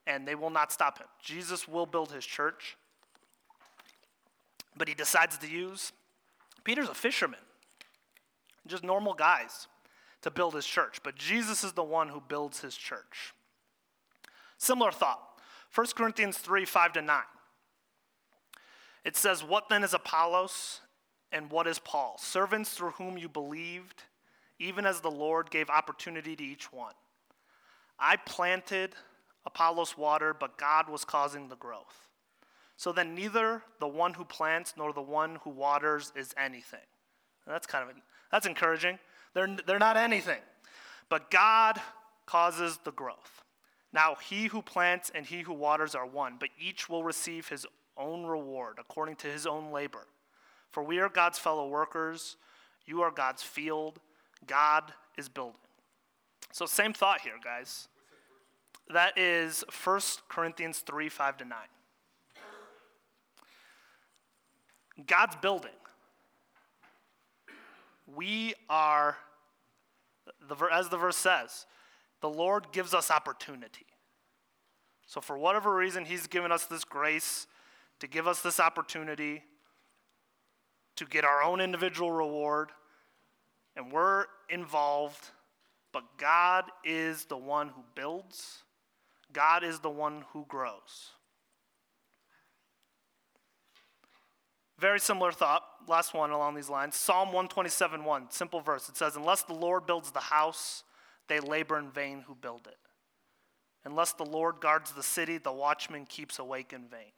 and 0.05 0.27
they 0.27 0.35
will 0.35 0.49
not 0.49 0.71
stop 0.71 0.99
him. 0.99 1.07
Jesus 1.21 1.67
will 1.67 1.85
build 1.85 2.11
his 2.11 2.25
church, 2.25 2.77
but 4.75 4.87
he 4.87 4.93
decides 4.93 5.37
to 5.37 5.47
use 5.47 5.91
Peter's 6.63 6.89
a 6.89 6.93
fisherman, 6.93 7.39
just 8.67 8.83
normal 8.83 9.13
guys 9.13 9.67
to 10.21 10.31
build 10.31 10.55
his 10.55 10.65
church, 10.65 10.99
but 11.03 11.15
Jesus 11.15 11.63
is 11.63 11.73
the 11.73 11.83
one 11.83 12.09
who 12.09 12.21
builds 12.27 12.61
his 12.61 12.75
church. 12.75 13.33
Similar 14.57 14.91
thought 14.91 15.21
1 15.73 15.87
Corinthians 15.95 16.37
3 16.37 16.65
5 16.65 16.93
to 16.93 17.01
9. 17.01 17.21
It 19.07 19.15
says, 19.15 19.41
What 19.41 19.69
then 19.69 19.85
is 19.85 19.93
Apollos 19.93 20.81
and 21.31 21.49
what 21.49 21.65
is 21.65 21.79
Paul? 21.79 22.17
Servants 22.19 22.71
through 22.71 22.91
whom 22.91 23.17
you 23.17 23.29
believed, 23.29 24.03
even 24.59 24.85
as 24.85 24.99
the 24.99 25.09
Lord 25.09 25.49
gave 25.49 25.69
opportunity 25.69 26.35
to 26.35 26.43
each 26.43 26.73
one. 26.73 26.91
I 27.97 28.17
planted, 28.17 28.95
Apollos 29.45 29.97
watered, 29.97 30.39
but 30.39 30.57
God 30.57 30.89
was 30.89 31.05
causing 31.05 31.47
the 31.47 31.55
growth. 31.55 32.09
So 32.75 32.91
then 32.91 33.15
neither 33.15 33.63
the 33.79 33.87
one 33.87 34.13
who 34.13 34.25
plants 34.25 34.73
nor 34.75 34.91
the 34.91 35.01
one 35.01 35.37
who 35.45 35.51
waters 35.51 36.11
is 36.13 36.35
anything. 36.37 36.85
That's 37.47 37.65
kind 37.65 37.89
of 37.89 37.95
that's 38.29 38.45
encouraging. 38.45 38.99
They're, 39.33 39.55
they're 39.65 39.79
not 39.79 39.95
anything. 39.95 40.41
But 41.07 41.31
God 41.31 41.79
causes 42.25 42.77
the 42.83 42.91
growth. 42.91 43.45
Now 43.93 44.15
he 44.15 44.47
who 44.47 44.61
plants 44.61 45.13
and 45.15 45.25
he 45.25 45.43
who 45.43 45.53
waters 45.53 45.95
are 45.95 46.05
one, 46.05 46.35
but 46.37 46.49
each 46.59 46.89
will 46.89 47.05
receive 47.05 47.47
his 47.47 47.65
own 47.97 48.25
reward 48.25 48.77
according 48.79 49.15
to 49.17 49.27
his 49.27 49.45
own 49.45 49.71
labor. 49.71 50.07
For 50.71 50.83
we 50.83 50.99
are 50.99 51.09
God's 51.09 51.39
fellow 51.39 51.67
workers, 51.67 52.37
you 52.85 53.01
are 53.01 53.11
God's 53.11 53.43
field, 53.43 53.99
God 54.45 54.93
is 55.17 55.29
building. 55.29 55.55
So 56.51 56.65
same 56.65 56.93
thought 56.93 57.21
here, 57.21 57.33
guys. 57.43 57.87
That 58.89 59.17
is 59.17 59.63
1 59.83 59.99
Corinthians 60.29 60.79
3 60.79 61.09
5 61.09 61.37
to 61.37 61.45
9. 61.45 61.57
God's 65.05 65.35
building. 65.35 65.71
We 68.15 68.53
are, 68.69 69.17
the, 70.47 70.55
as 70.71 70.89
the 70.89 70.97
verse 70.97 71.17
says, 71.17 71.65
the 72.21 72.29
Lord 72.29 72.71
gives 72.71 72.93
us 72.93 73.11
opportunity. 73.11 73.85
So, 75.05 75.21
for 75.21 75.37
whatever 75.37 75.75
reason, 75.75 76.05
He's 76.05 76.27
given 76.27 76.51
us 76.51 76.65
this 76.65 76.83
grace 76.83 77.47
to 77.99 78.07
give 78.07 78.27
us 78.27 78.41
this 78.41 78.59
opportunity 78.59 79.43
to 80.97 81.05
get 81.05 81.23
our 81.23 81.43
own 81.43 81.61
individual 81.61 82.11
reward, 82.11 82.71
and 83.75 83.91
we're 83.91 84.25
involved, 84.49 85.29
but 85.91 86.03
God 86.17 86.65
is 86.83 87.25
the 87.25 87.37
one 87.37 87.69
who 87.69 87.83
builds, 87.95 88.63
God 89.31 89.63
is 89.63 89.79
the 89.79 89.89
one 89.89 90.25
who 90.33 90.45
grows. 90.47 91.11
Very 94.79 94.99
similar 94.99 95.31
thought. 95.31 95.63
Last 95.87 96.13
one 96.13 96.29
along 96.29 96.53
these 96.53 96.69
lines. 96.69 96.95
Psalm 96.95 97.29
127 97.29 98.03
1, 98.03 98.27
simple 98.29 98.61
verse. 98.61 98.89
It 98.89 98.97
says, 98.97 99.15
Unless 99.15 99.43
the 99.43 99.53
Lord 99.53 99.87
builds 99.87 100.11
the 100.11 100.19
house, 100.19 100.83
they 101.27 101.39
labor 101.39 101.79
in 101.79 101.89
vain 101.89 102.23
who 102.27 102.35
build 102.35 102.67
it. 102.67 102.77
Unless 103.85 104.13
the 104.13 104.25
Lord 104.25 104.59
guards 104.59 104.91
the 104.91 105.03
city, 105.03 105.37
the 105.37 105.51
watchman 105.51 106.05
keeps 106.05 106.39
awake 106.39 106.73
in 106.73 106.87
vain. 106.87 107.13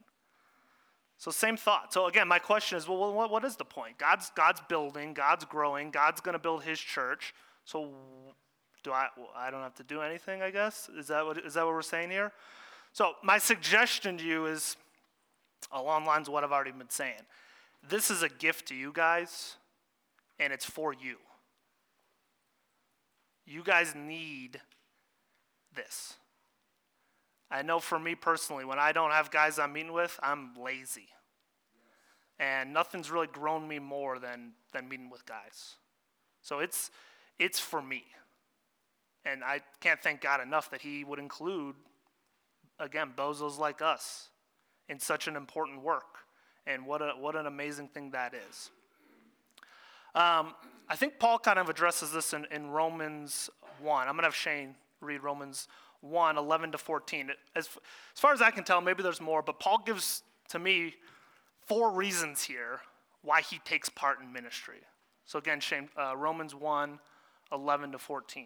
So, 1.19 1.31
same 1.31 1.57
thought. 1.57 1.93
So, 1.93 2.07
again, 2.07 2.29
my 2.29 2.39
question 2.39 2.77
is 2.77 2.87
well, 2.87 3.13
what, 3.13 3.29
what 3.29 3.43
is 3.43 3.57
the 3.57 3.65
point? 3.65 3.97
God's, 3.97 4.31
God's 4.35 4.61
building, 4.69 5.13
God's 5.13 5.43
growing, 5.43 5.91
God's 5.91 6.21
going 6.21 6.33
to 6.33 6.39
build 6.39 6.63
his 6.63 6.79
church. 6.79 7.35
So, 7.65 7.89
do 8.83 8.93
I, 8.93 9.09
well, 9.17 9.29
I 9.35 9.51
don't 9.51 9.61
have 9.61 9.75
to 9.75 9.83
do 9.83 10.01
anything, 10.01 10.41
I 10.41 10.49
guess? 10.49 10.89
Is 10.97 11.07
that, 11.07 11.25
what, 11.25 11.37
is 11.37 11.55
that 11.55 11.65
what 11.65 11.73
we're 11.73 11.81
saying 11.81 12.09
here? 12.09 12.31
So, 12.93 13.13
my 13.21 13.37
suggestion 13.37 14.17
to 14.17 14.23
you 14.23 14.45
is 14.45 14.77
along 15.73 16.05
lines 16.05 16.29
of 16.29 16.33
what 16.33 16.45
I've 16.45 16.53
already 16.53 16.71
been 16.71 16.89
saying. 16.89 17.21
This 17.87 18.09
is 18.09 18.23
a 18.23 18.29
gift 18.29 18.69
to 18.69 18.75
you 18.75 18.93
guys, 18.93 19.57
and 20.39 20.53
it's 20.53 20.65
for 20.65 20.93
you. 20.93 21.17
You 23.45 23.61
guys 23.61 23.93
need 23.93 24.61
this. 25.75 26.13
I 27.51 27.61
know 27.63 27.79
for 27.79 27.97
me 27.97 28.15
personally, 28.15 28.63
when 28.65 28.77
I 28.77 28.91
don't 28.91 29.11
have 29.11 29.31
guys 29.31 29.57
I'm 29.57 29.73
meeting 29.73 29.93
with, 29.93 30.19
I'm 30.21 30.53
lazy. 30.55 31.07
And 32.39 32.73
nothing's 32.73 33.11
really 33.11 33.27
grown 33.27 33.67
me 33.67 33.79
more 33.79 34.19
than, 34.19 34.51
than 34.71 34.87
meeting 34.87 35.09
with 35.09 35.25
guys. 35.25 35.75
So 36.41 36.59
it's, 36.59 36.91
it's 37.37 37.59
for 37.59 37.81
me. 37.81 38.03
And 39.25 39.43
I 39.43 39.61
can't 39.81 40.01
thank 40.01 40.21
God 40.21 40.41
enough 40.41 40.69
that 40.71 40.81
He 40.81 41.03
would 41.03 41.19
include, 41.19 41.75
again, 42.79 43.11
bozos 43.15 43.57
like 43.57 43.81
us 43.81 44.29
in 44.87 44.99
such 44.99 45.27
an 45.27 45.35
important 45.35 45.81
work. 45.81 46.19
And 46.65 46.85
what, 46.85 47.01
a, 47.01 47.13
what 47.19 47.35
an 47.35 47.47
amazing 47.47 47.87
thing 47.89 48.11
that 48.11 48.33
is. 48.33 48.69
Um, 50.15 50.53
I 50.87 50.95
think 50.95 51.19
Paul 51.19 51.39
kind 51.39 51.59
of 51.59 51.67
addresses 51.69 52.11
this 52.11 52.33
in, 52.33 52.45
in 52.51 52.69
Romans 52.69 53.49
1. 53.81 54.07
I'm 54.07 54.13
going 54.13 54.21
to 54.21 54.27
have 54.27 54.35
Shane 54.35 54.75
read 55.01 55.23
Romans 55.23 55.67
1 56.01 56.37
11 56.37 56.71
to 56.71 56.77
14. 56.77 57.31
As, 57.55 57.67
as 58.15 58.19
far 58.19 58.33
as 58.33 58.41
I 58.41 58.51
can 58.51 58.63
tell, 58.63 58.81
maybe 58.81 59.03
there's 59.03 59.21
more, 59.21 59.41
but 59.41 59.59
Paul 59.59 59.81
gives 59.85 60.23
to 60.49 60.59
me 60.59 60.95
four 61.67 61.91
reasons 61.91 62.43
here 62.43 62.81
why 63.21 63.41
he 63.41 63.59
takes 63.59 63.89
part 63.89 64.19
in 64.21 64.31
ministry. 64.31 64.79
So 65.25 65.37
again, 65.39 65.59
Shane, 65.59 65.89
uh, 65.99 66.15
Romans 66.15 66.55
1 66.55 66.99
11 67.51 67.91
to 67.93 67.97
14. 67.97 68.45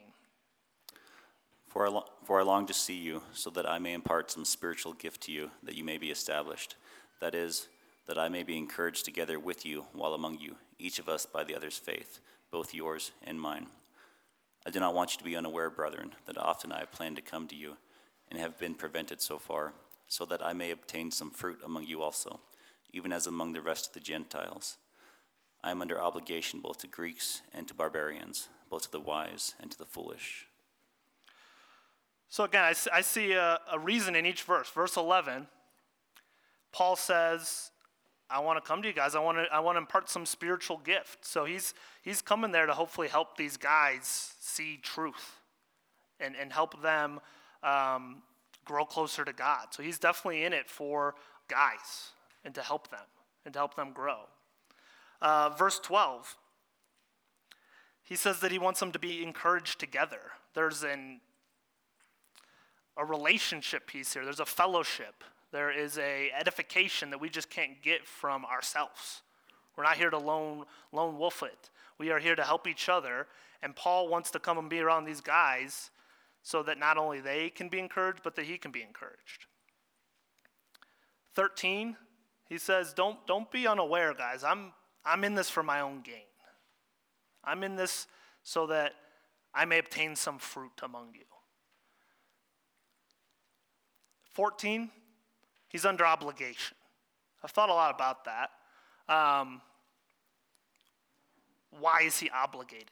For 1.67 1.87
I, 1.87 1.89
lo- 1.89 2.05
for 2.23 2.39
I 2.39 2.43
long 2.43 2.65
to 2.67 2.73
see 2.73 2.97
you, 2.97 3.21
so 3.33 3.49
that 3.49 3.67
I 3.67 3.79
may 3.79 3.93
impart 3.93 4.31
some 4.31 4.45
spiritual 4.45 4.93
gift 4.93 5.21
to 5.21 5.31
you, 5.31 5.49
that 5.63 5.75
you 5.75 5.83
may 5.83 5.97
be 5.97 6.11
established. 6.11 6.75
That 7.19 7.33
is, 7.33 7.67
that 8.07 8.17
I 8.17 8.29
may 8.29 8.43
be 8.43 8.57
encouraged 8.57 9.05
together 9.05 9.39
with 9.39 9.65
you 9.65 9.85
while 9.91 10.13
among 10.13 10.39
you, 10.39 10.55
each 10.77 10.99
of 10.99 11.09
us 11.09 11.25
by 11.25 11.43
the 11.43 11.55
other's 11.55 11.77
faith, 11.77 12.19
both 12.51 12.73
yours 12.73 13.11
and 13.23 13.41
mine. 13.41 13.67
I 14.65 14.69
do 14.69 14.79
not 14.79 14.95
want 14.95 15.13
you 15.13 15.17
to 15.17 15.23
be 15.23 15.35
unaware, 15.35 15.69
brethren, 15.69 16.13
that 16.25 16.37
often 16.37 16.71
I 16.71 16.79
have 16.79 16.91
planned 16.91 17.17
to 17.17 17.21
come 17.21 17.47
to 17.47 17.55
you 17.55 17.77
and 18.29 18.39
have 18.39 18.57
been 18.57 18.75
prevented 18.75 19.21
so 19.21 19.37
far, 19.37 19.73
so 20.07 20.25
that 20.25 20.45
I 20.45 20.53
may 20.53 20.71
obtain 20.71 21.11
some 21.11 21.31
fruit 21.31 21.59
among 21.65 21.85
you 21.85 22.01
also, 22.01 22.39
even 22.91 23.11
as 23.11 23.27
among 23.27 23.53
the 23.53 23.61
rest 23.61 23.87
of 23.87 23.93
the 23.93 23.99
Gentiles. 23.99 24.77
I 25.63 25.71
am 25.71 25.81
under 25.81 26.01
obligation 26.01 26.59
both 26.59 26.77
to 26.79 26.87
Greeks 26.87 27.41
and 27.53 27.67
to 27.67 27.73
barbarians, 27.73 28.49
both 28.69 28.83
to 28.83 28.91
the 28.91 28.99
wise 28.99 29.55
and 29.59 29.71
to 29.71 29.77
the 29.77 29.85
foolish. 29.85 30.47
So 32.29 32.45
again, 32.45 32.63
I, 32.91 33.01
see 33.01 33.33
a, 33.33 33.59
a 33.71 33.77
reason 33.77 34.15
in 34.15 34.25
each 34.25 34.43
verse. 34.43 34.69
Verse 34.69 34.97
11, 34.97 35.47
Paul 36.71 36.95
says, 36.95 37.69
I 38.33 38.39
want 38.39 38.57
to 38.57 38.67
come 38.67 38.81
to 38.81 38.87
you 38.87 38.95
guys. 38.95 39.13
I 39.13 39.19
want 39.19 39.37
to, 39.37 39.43
I 39.53 39.59
want 39.59 39.75
to 39.75 39.79
impart 39.79 40.09
some 40.09 40.25
spiritual 40.25 40.77
gift. 40.77 41.23
So 41.23 41.45
he's, 41.45 41.75
he's 42.01 42.19
coming 42.21 42.51
there 42.51 42.65
to 42.65 42.73
hopefully 42.73 43.07
help 43.07 43.37
these 43.37 43.57
guys 43.57 44.33
see 44.39 44.79
truth 44.81 45.37
and, 46.19 46.35
and 46.35 46.51
help 46.51 46.81
them 46.81 47.19
um, 47.61 48.23
grow 48.65 48.85
closer 48.85 49.23
to 49.23 49.33
God. 49.33 49.67
So 49.69 49.83
he's 49.83 49.99
definitely 49.99 50.43
in 50.43 50.51
it 50.51 50.67
for 50.67 51.13
guys 51.47 52.13
and 52.43 52.55
to 52.55 52.61
help 52.61 52.89
them 52.89 53.05
and 53.45 53.53
to 53.53 53.59
help 53.59 53.75
them 53.75 53.91
grow. 53.93 54.21
Uh, 55.21 55.49
verse 55.49 55.79
12, 55.79 56.35
he 58.01 58.15
says 58.15 58.39
that 58.39 58.51
he 58.51 58.57
wants 58.57 58.79
them 58.79 58.91
to 58.93 58.99
be 58.99 59.21
encouraged 59.21 59.79
together. 59.79 60.21
There's 60.55 60.83
an, 60.83 61.21
a 62.97 63.05
relationship 63.05 63.85
piece 63.85 64.13
here, 64.13 64.23
there's 64.23 64.39
a 64.39 64.45
fellowship 64.45 65.23
there 65.53 65.71
is 65.71 65.99
a 65.99 66.31
edification 66.37 67.11
that 67.11 67.21
we 67.21 67.29
just 67.29 67.49
can't 67.49 67.81
get 67.83 68.05
from 68.07 68.43
ourselves. 68.43 69.21
We're 69.77 69.83
not 69.83 69.97
here 69.97 70.09
to 70.09 70.17
lone, 70.17 70.65
lone 70.91 71.17
wolf 71.19 71.43
it. 71.43 71.69
We 71.99 72.09
are 72.09 72.17
here 72.17 72.35
to 72.35 72.43
help 72.43 72.67
each 72.67 72.89
other. 72.89 73.27
And 73.61 73.75
Paul 73.75 74.09
wants 74.09 74.31
to 74.31 74.39
come 74.39 74.57
and 74.57 74.67
be 74.67 74.79
around 74.79 75.05
these 75.05 75.21
guys 75.21 75.91
so 76.41 76.63
that 76.63 76.79
not 76.79 76.97
only 76.97 77.21
they 77.21 77.51
can 77.51 77.69
be 77.69 77.77
encouraged, 77.77 78.21
but 78.23 78.35
that 78.35 78.45
he 78.45 78.57
can 78.57 78.71
be 78.71 78.81
encouraged. 78.81 79.45
13, 81.35 81.95
he 82.49 82.57
says, 82.57 82.91
Don't, 82.91 83.25
don't 83.27 83.49
be 83.51 83.67
unaware, 83.67 84.15
guys. 84.15 84.43
I'm, 84.43 84.73
I'm 85.05 85.23
in 85.23 85.35
this 85.35 85.51
for 85.51 85.61
my 85.61 85.81
own 85.81 86.01
gain. 86.01 86.25
I'm 87.43 87.63
in 87.63 87.75
this 87.75 88.07
so 88.41 88.65
that 88.67 88.93
I 89.53 89.65
may 89.65 89.77
obtain 89.77 90.15
some 90.15 90.39
fruit 90.39 90.81
among 90.81 91.13
you. 91.13 91.25
14, 94.31 94.89
He's 95.73 95.85
under 95.85 96.05
obligation. 96.05 96.77
I've 97.43 97.49
thought 97.49 97.69
a 97.69 97.73
lot 97.73 97.93
about 97.93 98.25
that. 98.25 98.51
Um, 99.09 99.59
why 101.71 102.03
is 102.05 102.19
he 102.19 102.29
obligated? 102.29 102.87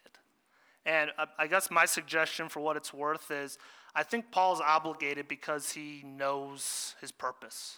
And 0.84 1.12
I 1.38 1.46
guess 1.46 1.70
my 1.70 1.86
suggestion 1.86 2.50
for 2.50 2.60
what 2.60 2.76
it's 2.76 2.92
worth 2.92 3.30
is 3.30 3.60
I 3.94 4.02
think 4.02 4.32
Paul's 4.32 4.60
obligated 4.60 5.28
because 5.28 5.72
he 5.72 6.02
knows 6.04 6.96
his 7.00 7.12
purpose. 7.12 7.78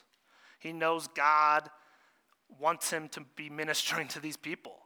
He 0.58 0.72
knows 0.72 1.08
God 1.08 1.70
wants 2.58 2.89
him 2.89 3.10
to 3.10 3.26
be 3.36 3.50
ministering 3.50 4.08
to 4.10 4.22
these 4.22 4.38
people. 4.38 4.78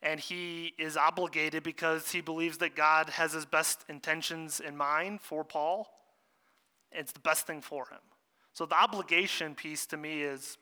And 0.00 0.18
he 0.18 0.72
is 0.78 0.96
obligated 0.96 1.62
because 1.62 2.10
he 2.10 2.22
believes 2.22 2.56
that 2.58 2.74
God 2.74 3.10
has 3.10 3.34
his 3.34 3.44
best 3.44 3.84
intentions 3.90 4.58
in 4.58 4.74
mind 4.74 5.20
for 5.20 5.44
Paul. 5.44 5.86
It's 6.90 7.12
the 7.12 7.20
best 7.20 7.46
thing 7.46 7.60
for 7.60 7.84
him. 7.88 7.98
So 8.52 8.66
the 8.66 8.74
obligation 8.74 9.54
piece 9.54 9.86
to 9.86 9.96
me 9.96 10.22
is 10.22 10.58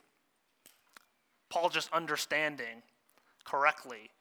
Paul 1.49 1.69
just 1.69 1.91
understanding 1.91 2.83
correctly 3.43 4.11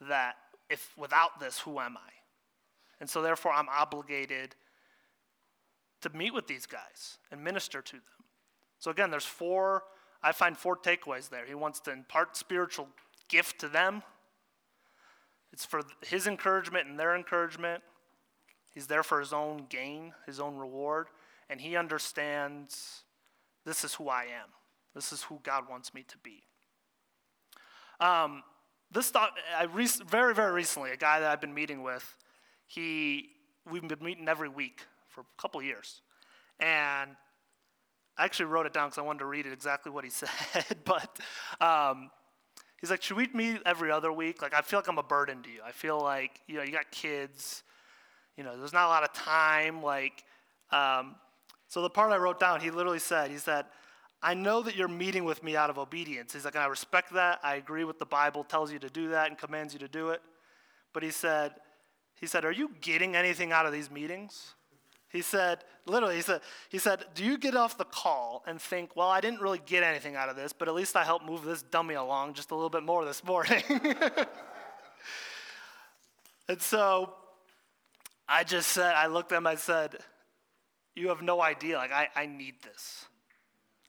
that 0.00 0.36
if 0.68 0.92
without 0.96 1.40
this, 1.40 1.60
who 1.60 1.80
am 1.80 1.96
I? 1.96 2.10
And 3.00 3.08
so 3.08 3.22
therefore 3.22 3.52
I'm 3.52 3.68
obligated 3.68 4.54
to 6.02 6.10
meet 6.10 6.34
with 6.34 6.46
these 6.46 6.66
guys 6.66 7.18
and 7.30 7.42
minister 7.42 7.80
to 7.82 7.92
them. 7.92 8.02
So 8.78 8.90
again, 8.90 9.10
there's 9.10 9.24
four, 9.24 9.84
I 10.22 10.32
find 10.32 10.56
four 10.56 10.76
takeaways 10.76 11.30
there. 11.30 11.46
He 11.46 11.54
wants 11.54 11.80
to 11.80 11.92
impart 11.92 12.36
spiritual 12.36 12.88
gift 13.28 13.58
to 13.60 13.68
them. 13.68 14.02
It's 15.52 15.64
for 15.64 15.82
his 16.06 16.26
encouragement 16.26 16.88
and 16.88 16.98
their 16.98 17.16
encouragement. 17.16 17.82
He's 18.74 18.86
there 18.86 19.02
for 19.02 19.20
his 19.20 19.32
own 19.32 19.66
gain, 19.70 20.12
his 20.26 20.38
own 20.38 20.56
reward, 20.56 21.06
and 21.48 21.60
he 21.60 21.76
understands 21.76 23.02
this 23.64 23.84
is 23.84 23.94
who 23.94 24.08
I 24.08 24.22
am. 24.22 24.50
This 24.94 25.12
is 25.12 25.22
who 25.24 25.40
God 25.42 25.68
wants 25.68 25.92
me 25.92 26.04
to 26.08 26.18
be. 26.18 26.42
Um, 28.00 28.42
this 28.90 29.10
thought, 29.10 29.32
I 29.58 29.64
re- 29.64 29.88
very, 30.06 30.34
very 30.34 30.52
recently, 30.52 30.92
a 30.92 30.96
guy 30.96 31.20
that 31.20 31.30
I've 31.30 31.40
been 31.40 31.54
meeting 31.54 31.82
with, 31.82 32.16
he, 32.66 33.30
we've 33.70 33.86
been 33.86 33.98
meeting 34.02 34.28
every 34.28 34.48
week 34.48 34.82
for 35.08 35.22
a 35.22 35.40
couple 35.40 35.60
years. 35.62 36.02
And 36.60 37.10
I 38.16 38.24
actually 38.24 38.46
wrote 38.46 38.66
it 38.66 38.72
down 38.72 38.88
because 38.88 38.98
I 38.98 39.02
wanted 39.02 39.20
to 39.20 39.26
read 39.26 39.46
it 39.46 39.52
exactly 39.52 39.92
what 39.92 40.04
he 40.04 40.10
said. 40.10 40.30
but 40.84 41.18
um, 41.60 42.10
he's 42.80 42.90
like, 42.90 43.02
should 43.02 43.16
we 43.16 43.28
meet 43.34 43.60
every 43.66 43.90
other 43.90 44.12
week? 44.12 44.42
Like, 44.42 44.54
I 44.54 44.60
feel 44.60 44.78
like 44.78 44.88
I'm 44.88 44.98
a 44.98 45.02
burden 45.02 45.42
to 45.42 45.50
you. 45.50 45.60
I 45.66 45.72
feel 45.72 46.00
like, 46.00 46.40
you 46.46 46.56
know, 46.56 46.62
you 46.62 46.72
got 46.72 46.90
kids. 46.90 47.62
You 48.36 48.44
know, 48.44 48.56
there's 48.56 48.72
not 48.72 48.86
a 48.86 48.88
lot 48.88 49.02
of 49.02 49.12
time. 49.12 49.82
Like, 49.82 50.24
um, 50.70 51.16
so 51.68 51.82
the 51.82 51.90
part 51.90 52.12
I 52.12 52.16
wrote 52.16 52.38
down, 52.38 52.60
he 52.60 52.70
literally 52.70 52.98
said, 52.98 53.30
he 53.30 53.38
said, 53.38 53.66
I 54.22 54.34
know 54.34 54.62
that 54.62 54.76
you're 54.76 54.88
meeting 54.88 55.24
with 55.24 55.42
me 55.42 55.56
out 55.56 55.70
of 55.70 55.78
obedience. 55.78 56.32
He's 56.32 56.44
like, 56.44 56.54
and 56.54 56.64
I 56.64 56.66
respect 56.66 57.12
that. 57.14 57.40
I 57.42 57.56
agree 57.56 57.84
with 57.84 57.98
the 57.98 58.06
Bible 58.06 58.44
tells 58.44 58.72
you 58.72 58.78
to 58.78 58.88
do 58.88 59.10
that 59.10 59.28
and 59.28 59.38
commands 59.38 59.72
you 59.72 59.78
to 59.80 59.88
do 59.88 60.10
it. 60.10 60.22
But 60.92 61.02
he 61.02 61.10
said, 61.10 61.52
he 62.14 62.26
said, 62.26 62.44
Are 62.44 62.52
you 62.52 62.70
getting 62.80 63.14
anything 63.14 63.52
out 63.52 63.66
of 63.66 63.72
these 63.72 63.90
meetings? 63.90 64.54
He 65.08 65.22
said, 65.22 65.64
literally, 65.86 66.16
he 66.16 66.22
said, 66.22 66.40
he 66.68 66.78
said, 66.78 67.04
Do 67.14 67.24
you 67.24 67.38
get 67.38 67.54
off 67.54 67.78
the 67.78 67.84
call 67.84 68.42
and 68.46 68.60
think, 68.60 68.96
well, 68.96 69.08
I 69.08 69.20
didn't 69.20 69.40
really 69.40 69.60
get 69.64 69.82
anything 69.82 70.16
out 70.16 70.28
of 70.28 70.36
this, 70.36 70.52
but 70.52 70.68
at 70.68 70.74
least 70.74 70.96
I 70.96 71.04
helped 71.04 71.24
move 71.24 71.44
this 71.44 71.62
dummy 71.62 71.94
along 71.94 72.34
just 72.34 72.50
a 72.50 72.54
little 72.54 72.70
bit 72.70 72.82
more 72.82 73.04
this 73.04 73.22
morning? 73.22 73.62
and 76.48 76.60
so 76.60 77.14
I 78.28 78.44
just 78.44 78.70
said, 78.70 78.94
I 78.94 79.06
looked 79.06 79.32
at 79.32 79.38
him, 79.38 79.46
I 79.46 79.54
said, 79.54 79.96
You 80.96 81.08
have 81.08 81.22
no 81.22 81.40
idea. 81.40 81.76
Like, 81.76 81.92
I, 81.92 82.08
I 82.16 82.26
need 82.26 82.54
this. 82.62 83.04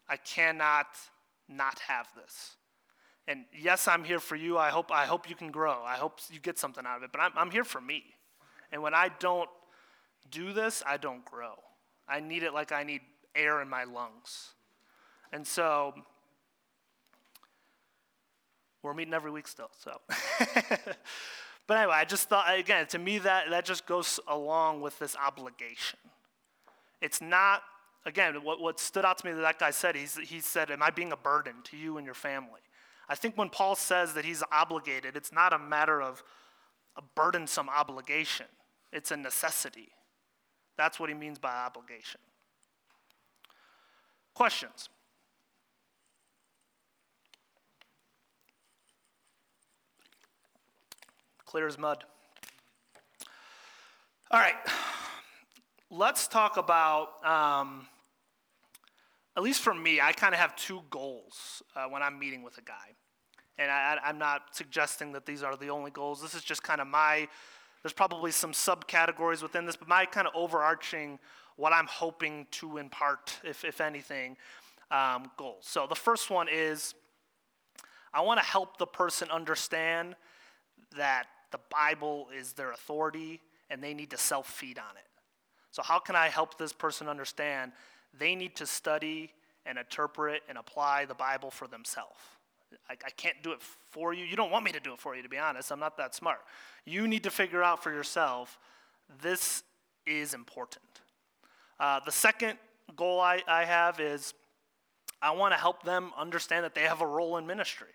I 0.08 0.18
cannot 0.18 0.88
not 1.50 1.80
have 1.80 2.08
this. 2.16 2.58
And 3.28 3.46
yes, 3.58 3.88
I'm 3.88 4.04
here 4.04 4.20
for 4.20 4.36
you. 4.36 4.58
I 4.58 4.70
hope, 4.70 4.92
I 4.92 5.06
hope 5.06 5.30
you 5.30 5.36
can 5.36 5.52
grow. 5.52 5.82
I 5.86 5.96
hope 5.96 6.20
you 6.30 6.40
get 6.40 6.60
something 6.60 6.86
out 6.86 6.98
of 6.98 7.04
it. 7.04 7.12
But 7.12 7.22
I'm, 7.22 7.32
I'm 7.36 7.52
here 7.52 7.64
for 7.64 7.82
me. 7.82 8.04
And 8.72 8.82
when 8.82 8.94
I 8.94 9.10
don't 9.20 9.50
do 10.30 10.54
this, 10.54 10.84
I 10.86 10.98
don't 10.98 11.24
grow. 11.26 11.54
I 12.08 12.20
need 12.20 12.44
it 12.44 12.54
like 12.54 12.72
I 12.72 12.84
need 12.84 13.02
air 13.36 13.62
in 13.62 13.70
my 13.70 13.84
lungs. 13.84 14.52
And 15.32 15.46
so 15.46 15.94
we're 18.82 18.94
meeting 18.94 19.14
every 19.14 19.32
week 19.32 19.48
still, 19.48 19.72
so. 19.78 20.00
but 21.68 21.78
anyway, 21.78 21.96
I 21.96 22.06
just 22.06 22.30
thought, 22.30 22.58
again, 22.58 22.88
to 22.88 23.00
me, 23.00 23.18
that, 23.20 23.50
that 23.50 23.66
just 23.66 23.86
goes 23.86 24.20
along 24.28 24.82
with 24.82 24.98
this 25.00 25.16
obligation. 25.18 26.00
It's 27.02 27.22
not, 27.22 27.64
again, 28.06 28.44
what, 28.44 28.60
what 28.60 28.80
stood 28.80 29.06
out 29.06 29.18
to 29.20 29.26
me 29.26 29.34
that 29.34 29.42
that 29.42 29.60
guy 29.60 29.72
said, 29.72 29.96
he's, 29.96 30.18
he 30.18 30.40
said, 30.40 30.72
Am 30.72 30.82
I 30.82 30.90
being 30.90 31.12
a 31.12 31.18
burden 31.18 31.56
to 31.66 31.78
you 31.78 31.98
and 31.98 32.06
your 32.06 32.16
family? 32.16 32.62
I 33.10 33.16
think 33.16 33.38
when 33.38 33.50
Paul 33.50 33.76
says 33.76 34.14
that 34.16 34.26
he's 34.26 34.44
obligated, 34.52 35.16
it's 35.16 35.32
not 35.32 35.54
a 35.54 35.60
matter 35.60 36.02
of 36.02 36.24
a 36.96 37.02
burdensome 37.16 37.70
obligation, 37.70 38.48
it's 38.92 39.12
a 39.12 39.18
necessity. 39.18 39.90
That's 40.78 41.00
what 41.00 41.10
he 41.10 41.16
means 41.16 41.40
by 41.40 41.56
obligation. 41.56 42.20
Questions? 44.34 44.90
Clear 51.46 51.66
as 51.66 51.78
mud. 51.80 52.04
All 54.30 54.40
right, 54.40 54.56
let's 55.90 56.28
talk 56.28 56.58
about, 56.58 57.26
um, 57.26 57.88
at 59.36 59.44
least 59.44 59.62
for 59.62 59.74
me, 59.74 60.02
I 60.02 60.12
kind 60.12 60.34
of 60.34 60.40
have 60.40 60.56
two 60.56 60.82
goals 60.90 61.62
uh, 61.76 61.86
when 61.86 62.02
I'm 62.02 62.20
meeting 62.20 62.44
with 62.44 62.58
a 62.58 62.62
guy. 62.62 62.96
And 63.58 63.72
I, 63.72 63.98
I'm 64.04 64.18
not 64.18 64.56
suggesting 64.56 65.14
that 65.14 65.26
these 65.26 65.44
are 65.44 65.56
the 65.56 65.70
only 65.70 65.92
goals. 65.92 66.22
This 66.22 66.36
is 66.36 66.44
just 66.44 66.62
kind 66.62 66.82
of 66.82 66.88
my, 66.88 67.28
there's 67.82 67.94
probably 67.94 68.32
some 68.32 68.52
subcategories 68.52 69.42
within 69.42 69.66
this, 69.66 69.76
but 69.76 69.88
my 69.88 70.06
kind 70.06 70.28
of 70.28 70.34
overarching, 70.36 71.20
what 71.56 71.74
I'm 71.74 71.88
hoping 71.88 72.46
to 72.52 72.78
impart, 72.78 73.40
if, 73.44 73.64
if 73.64 73.82
anything, 73.82 74.38
um, 74.92 75.32
goals. 75.38 75.66
So 75.66 75.88
the 75.88 75.96
first 75.96 76.30
one 76.30 76.48
is 76.52 76.94
I 78.14 78.22
want 78.22 78.40
to 78.40 78.46
help 78.46 78.78
the 78.78 78.86
person 78.86 79.30
understand 79.32 80.16
that 80.96 81.26
the 81.52 81.60
Bible 81.72 82.28
is 82.36 82.54
their 82.54 82.72
authority 82.72 83.42
and 83.70 83.84
they 83.84 83.94
need 83.94 84.12
to 84.12 84.18
self 84.18 84.48
feed 84.48 84.78
on 84.78 84.96
it. 84.98 85.07
So, 85.72 85.84
how 85.84 86.00
can 86.00 86.16
I 86.16 86.30
help 86.30 86.58
this 86.58 86.74
person 86.74 87.08
understand 87.08 87.72
they 88.18 88.36
need 88.36 88.56
to 88.56 88.66
study 88.66 89.32
and 89.66 89.78
interpret 89.78 90.44
and 90.48 90.58
apply 90.58 91.06
the 91.06 91.14
Bible 91.14 91.52
for 91.52 91.68
themselves? 91.68 92.20
I, 92.90 92.94
I, 92.94 93.10
can't 93.12 93.42
do 93.44 93.52
it 93.52 93.62
for 93.92 94.14
you. 94.14 94.26
You 94.26 94.36
don't 94.36 94.52
want 94.52 94.66
me 94.66 94.72
to 94.74 94.80
do 94.80 94.94
it 94.94 95.00
for 95.00 95.16
you, 95.16 95.24
to 95.24 95.30
be 95.30 95.38
honest. 95.38 95.72
I'm 95.72 95.80
not 95.80 95.98
that 95.98 96.14
smart. 96.14 96.40
You 96.86 97.08
need 97.08 97.24
to 97.24 97.30
figure 97.30 97.64
out 97.64 97.82
for 97.82 97.92
yourself 97.92 98.58
this 99.22 99.64
is 100.06 100.34
important. 100.34 100.84
Uh, 101.80 102.00
the 102.06 102.12
second 102.12 102.58
goal 102.96 103.20
I, 103.20 103.42
I 103.48 103.66
have 103.66 104.00
is 104.00 104.34
I 105.22 105.32
want 105.32 105.54
to 105.54 105.60
help 105.60 105.84
them 105.84 106.12
understand 106.18 106.64
that 106.66 106.76
they 106.76 106.82
have 106.82 107.02
a 107.02 107.08
role 107.08 107.38
in 107.38 107.48
ministry. 107.48 107.88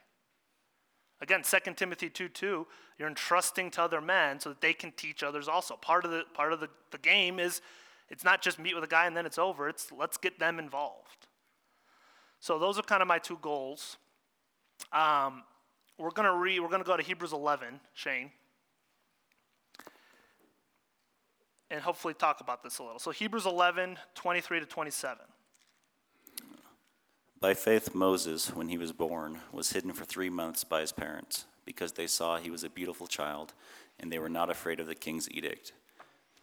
Again, 1.23 1.43
2 1.45 1.75
Timothy 1.75 2.11
2 2.11 2.29
2, 2.29 2.67
you're 2.99 3.09
entrusting 3.09 3.71
to 3.71 3.83
other 3.83 4.01
men 4.01 4.41
so 4.41 4.49
that 4.49 4.61
they 4.61 4.73
can 4.73 4.91
teach 4.91 5.23
others 5.23 5.47
also. 5.47 5.77
Part 5.77 6.05
of 6.05 6.11
the 6.11 6.25
part 6.35 6.53
of 6.53 6.59
the, 6.59 6.69
the 6.91 6.99
game 6.99 7.39
is 7.39 7.63
it's 8.11 8.25
not 8.25 8.43
just 8.43 8.59
meet 8.59 8.75
with 8.75 8.83
a 8.83 8.89
guy 8.89 9.07
and 9.07 9.17
then 9.17 9.25
it's 9.25 9.39
over, 9.39 9.69
it's 9.69 9.93
let's 9.93 10.17
get 10.17 10.41
them 10.41 10.59
involved. 10.59 11.29
So 12.41 12.59
those 12.59 12.77
are 12.77 12.83
kind 12.83 13.03
of 13.03 13.09
my 13.09 13.19
two 13.19 13.39
goals. 13.41 13.99
Um, 14.93 15.45
we're 15.97 16.11
gonna 16.11 16.35
read, 16.35 16.59
we're 16.59 16.69
gonna 16.69 16.83
go 16.83 16.97
to 16.97 17.03
Hebrews 17.05 17.33
11, 17.33 17.79
Shane. 17.95 18.33
And 21.71 21.81
hopefully 21.81 22.15
talk 22.15 22.41
about 22.41 22.65
this 22.65 22.81
a 22.81 22.83
little. 22.83 22.99
So 22.99 23.13
Hebrews 23.13 23.47
11, 23.47 23.97
23 24.17 24.61
to 24.61 24.67
27. 24.67 25.25
By 27.43 27.55
faith, 27.55 27.93
Moses, 27.93 28.55
when 28.55 28.69
he 28.69 28.79
was 28.79 28.93
born, 28.93 29.41
was 29.51 29.73
hidden 29.73 29.93
for 29.95 30.05
three 30.05 30.31
months 30.31 30.63
by 30.63 30.81
his 30.81 30.93
parents, 30.93 31.47
because 31.65 31.91
they 31.91 32.07
saw 32.07 32.37
he 32.37 32.51
was 32.53 32.63
a 32.63 32.71
beautiful 32.71 33.09
child, 33.09 33.53
and 33.99 34.13
they 34.13 34.21
were 34.21 34.29
not 34.29 34.49
afraid 34.49 34.79
of 34.79 34.87
the 34.87 34.95
king's 34.95 35.29
edict. 35.29 35.73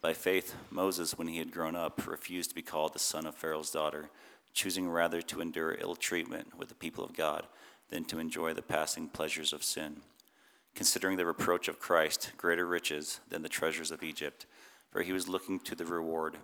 By 0.02 0.12
faith, 0.12 0.56
Moses, 0.70 1.18
when 1.18 1.30
he 1.30 1.38
had 1.38 1.54
grown 1.54 1.74
up, 1.74 2.06
refused 2.06 2.50
to 2.50 2.56
be 2.56 2.62
called 2.62 2.92
the 2.92 3.00
son 3.00 3.26
of 3.26 3.36
Pharaoh's 3.36 3.72
daughter, 3.72 4.10
choosing 4.54 4.90
rather 4.90 5.22
to 5.22 5.40
endure 5.40 5.78
ill 5.80 5.96
treatment 5.96 6.58
with 6.58 6.68
the 6.68 6.76
people 6.76 7.06
of 7.06 7.16
God 7.16 7.48
than 7.90 8.04
to 8.04 8.20
enjoy 8.20 8.54
the 8.54 8.62
passing 8.62 9.08
pleasures 9.08 9.54
of 9.54 9.64
sin, 9.64 10.02
considering 10.76 11.16
the 11.16 11.26
reproach 11.26 11.70
of 11.70 11.80
Christ 11.80 12.34
greater 12.36 12.66
riches 12.66 13.22
than 13.30 13.42
the 13.42 13.48
treasures 13.48 13.92
of 13.92 14.04
Egypt, 14.04 14.46
for 14.92 15.02
he 15.02 15.14
was 15.14 15.30
looking 15.30 15.62
to 15.62 15.76
the 15.76 15.86
reward. 15.86 16.36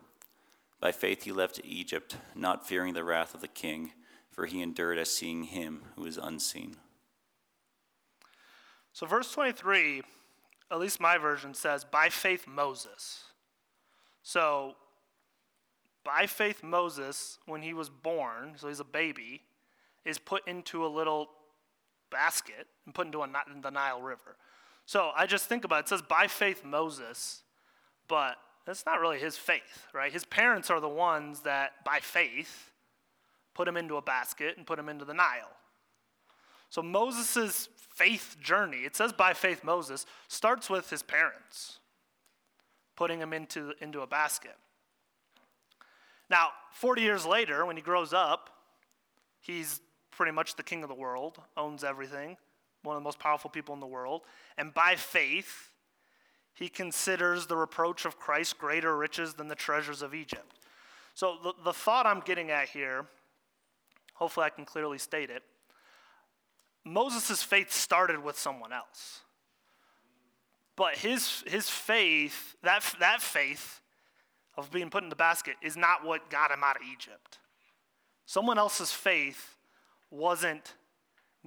By 0.79 0.93
faith, 0.93 1.23
he 1.23 1.33
left 1.33 1.59
Egypt, 1.65 2.15
not 2.33 2.65
fearing 2.65 2.93
the 2.93 3.03
wrath 3.03 3.35
of 3.35 3.41
the 3.41 3.49
king 3.49 3.91
for 4.35 4.45
he 4.45 4.61
endured 4.61 4.97
as 4.97 5.09
seeing 5.09 5.45
him 5.45 5.83
who 5.95 6.05
is 6.05 6.17
unseen. 6.17 6.75
So, 8.91 9.05
verse 9.05 9.31
23, 9.31 10.03
at 10.71 10.79
least 10.79 10.99
my 10.99 11.17
version 11.17 11.53
says, 11.53 11.85
by 11.85 12.09
faith 12.09 12.45
Moses. 12.45 13.23
So, 14.23 14.75
by 16.03 16.27
faith 16.27 16.63
Moses, 16.63 17.39
when 17.45 17.61
he 17.61 17.73
was 17.73 17.89
born, 17.89 18.55
so 18.57 18.67
he's 18.67 18.81
a 18.81 18.85
baby, 18.85 19.41
is 20.03 20.17
put 20.17 20.45
into 20.47 20.85
a 20.85 20.87
little 20.87 21.29
basket 22.11 22.67
and 22.85 22.93
put 22.93 23.07
into 23.07 23.21
a, 23.21 23.23
in 23.23 23.61
the 23.61 23.71
Nile 23.71 24.01
River. 24.01 24.35
So 24.85 25.11
I 25.15 25.25
just 25.25 25.45
think 25.45 25.63
about 25.63 25.79
it. 25.79 25.85
It 25.85 25.89
says 25.89 26.01
by 26.01 26.27
faith 26.27 26.63
Moses, 26.63 27.41
but 28.07 28.35
that's 28.65 28.85
not 28.85 28.99
really 28.99 29.19
his 29.19 29.37
faith, 29.37 29.87
right? 29.93 30.11
His 30.11 30.25
parents 30.25 30.69
are 30.69 30.79
the 30.79 30.89
ones 30.89 31.41
that 31.41 31.83
by 31.83 31.99
faith 32.01 32.71
put 33.55 33.67
him 33.67 33.77
into 33.77 33.95
a 33.95 34.01
basket, 34.01 34.57
and 34.57 34.67
put 34.67 34.77
him 34.77 34.89
into 34.89 35.05
the 35.05 35.13
Nile. 35.13 35.51
So 36.69 36.83
Moses' 36.83 37.69
faith 37.95 38.37
journey, 38.39 38.79
it 38.79 38.95
says 38.95 39.11
by 39.11 39.33
faith 39.33 39.63
Moses, 39.63 40.05
starts 40.27 40.69
with 40.69 40.89
his 40.91 41.01
parents 41.01 41.79
putting 42.95 43.19
him 43.19 43.33
into, 43.33 43.73
into 43.81 44.01
a 44.01 44.07
basket. 44.07 44.55
Now, 46.29 46.49
40 46.71 47.01
years 47.01 47.25
later, 47.25 47.65
when 47.65 47.75
he 47.75 47.81
grows 47.81 48.13
up, 48.13 48.49
he's 49.41 49.81
pretty 50.11 50.31
much 50.31 50.55
the 50.55 50.63
king 50.63 50.81
of 50.81 50.89
the 50.89 50.95
world, 50.95 51.39
owns 51.57 51.83
everything, 51.83 52.37
one 52.83 52.95
of 52.95 53.01
the 53.01 53.03
most 53.03 53.19
powerful 53.19 53.49
people 53.49 53.73
in 53.73 53.79
the 53.79 53.87
world. 53.87 54.21
And 54.57 54.73
by 54.73 54.95
faith, 54.95 55.71
he 56.53 56.69
considers 56.69 57.47
the 57.47 57.57
reproach 57.57 58.05
of 58.05 58.17
Christ 58.17 58.57
greater 58.57 58.95
riches 58.95 59.33
than 59.33 59.49
the 59.49 59.55
treasures 59.55 60.01
of 60.01 60.15
Egypt. 60.15 60.59
So 61.13 61.37
the, 61.43 61.53
the 61.63 61.73
thought 61.73 62.05
I'm 62.05 62.21
getting 62.21 62.49
at 62.49 62.69
here 62.69 63.05
Hopefully, 64.15 64.45
I 64.45 64.49
can 64.49 64.65
clearly 64.65 64.97
state 64.97 65.29
it. 65.29 65.43
Moses' 66.83 67.41
faith 67.41 67.71
started 67.71 68.23
with 68.23 68.37
someone 68.37 68.73
else. 68.73 69.21
But 70.75 70.95
his, 70.95 71.43
his 71.47 71.69
faith, 71.69 72.55
that, 72.63 72.83
that 72.99 73.21
faith 73.21 73.81
of 74.57 74.71
being 74.71 74.89
put 74.89 75.03
in 75.03 75.09
the 75.09 75.15
basket, 75.15 75.55
is 75.61 75.75
not 75.75 76.05
what 76.05 76.29
got 76.29 76.51
him 76.51 76.63
out 76.63 76.77
of 76.77 76.81
Egypt. 76.91 77.39
Someone 78.25 78.57
else's 78.57 78.91
faith 78.91 79.57
wasn't 80.11 80.75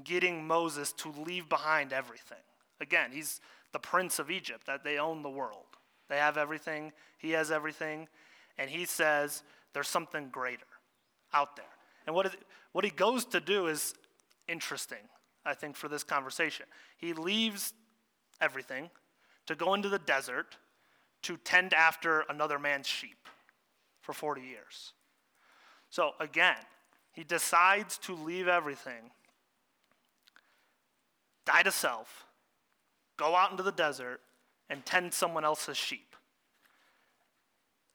getting 0.05 0.47
Moses 0.47 0.93
to 0.93 1.13
leave 1.27 1.49
behind 1.49 1.93
everything. 1.93 2.39
Again, 2.81 3.11
he's 3.13 3.41
the 3.73 3.79
prince 3.79 4.19
of 4.19 4.31
Egypt, 4.31 4.67
that 4.67 4.85
they 4.85 4.99
own 4.99 5.23
the 5.23 5.31
world. 5.31 5.67
They 6.09 6.17
have 6.17 6.39
everything, 6.39 6.93
he 7.19 7.33
has 7.33 7.51
everything, 7.51 8.09
and 8.57 8.71
he 8.71 8.85
says 8.85 9.43
there's 9.73 9.89
something 9.89 10.29
greater 10.31 10.67
out 11.33 11.57
there. 11.57 11.65
And 12.09 12.15
what, 12.15 12.25
is, 12.25 12.33
what 12.73 12.87
he 12.87 12.91
goes 12.91 13.27
to 13.27 13.39
do 13.39 13.67
is 13.67 13.93
interesting, 14.49 15.11
I 15.45 15.53
think, 15.53 15.77
for 15.77 15.89
this 15.89 16.03
conversation. 16.03 16.65
He 16.97 17.13
leaves 17.13 17.75
everything 18.41 18.89
to 19.45 19.55
go 19.55 19.75
into 19.75 19.91
the 19.91 19.99
desert 19.99 20.57
to 21.25 21.37
tend 21.37 21.75
after 21.75 22.25
another 22.31 22.59
man's 22.59 22.87
sheep 22.87 23.29
for 24.01 24.15
40 24.15 24.41
years. 24.41 24.95
So 25.91 26.13
again, 26.19 26.57
he 27.13 27.25
decides 27.25 27.99
to 27.99 28.15
leave 28.15 28.49
everything, 28.49 29.11
die 31.45 31.63
to 31.63 31.71
self, 31.71 32.25
go 33.19 33.37
out 33.37 33.51
into 33.51 33.63
the 33.63 33.71
desert, 33.71 34.23
and 34.71 34.83
tend 34.87 35.13
someone 35.13 35.45
else's 35.45 35.77
sheep. 35.77 36.17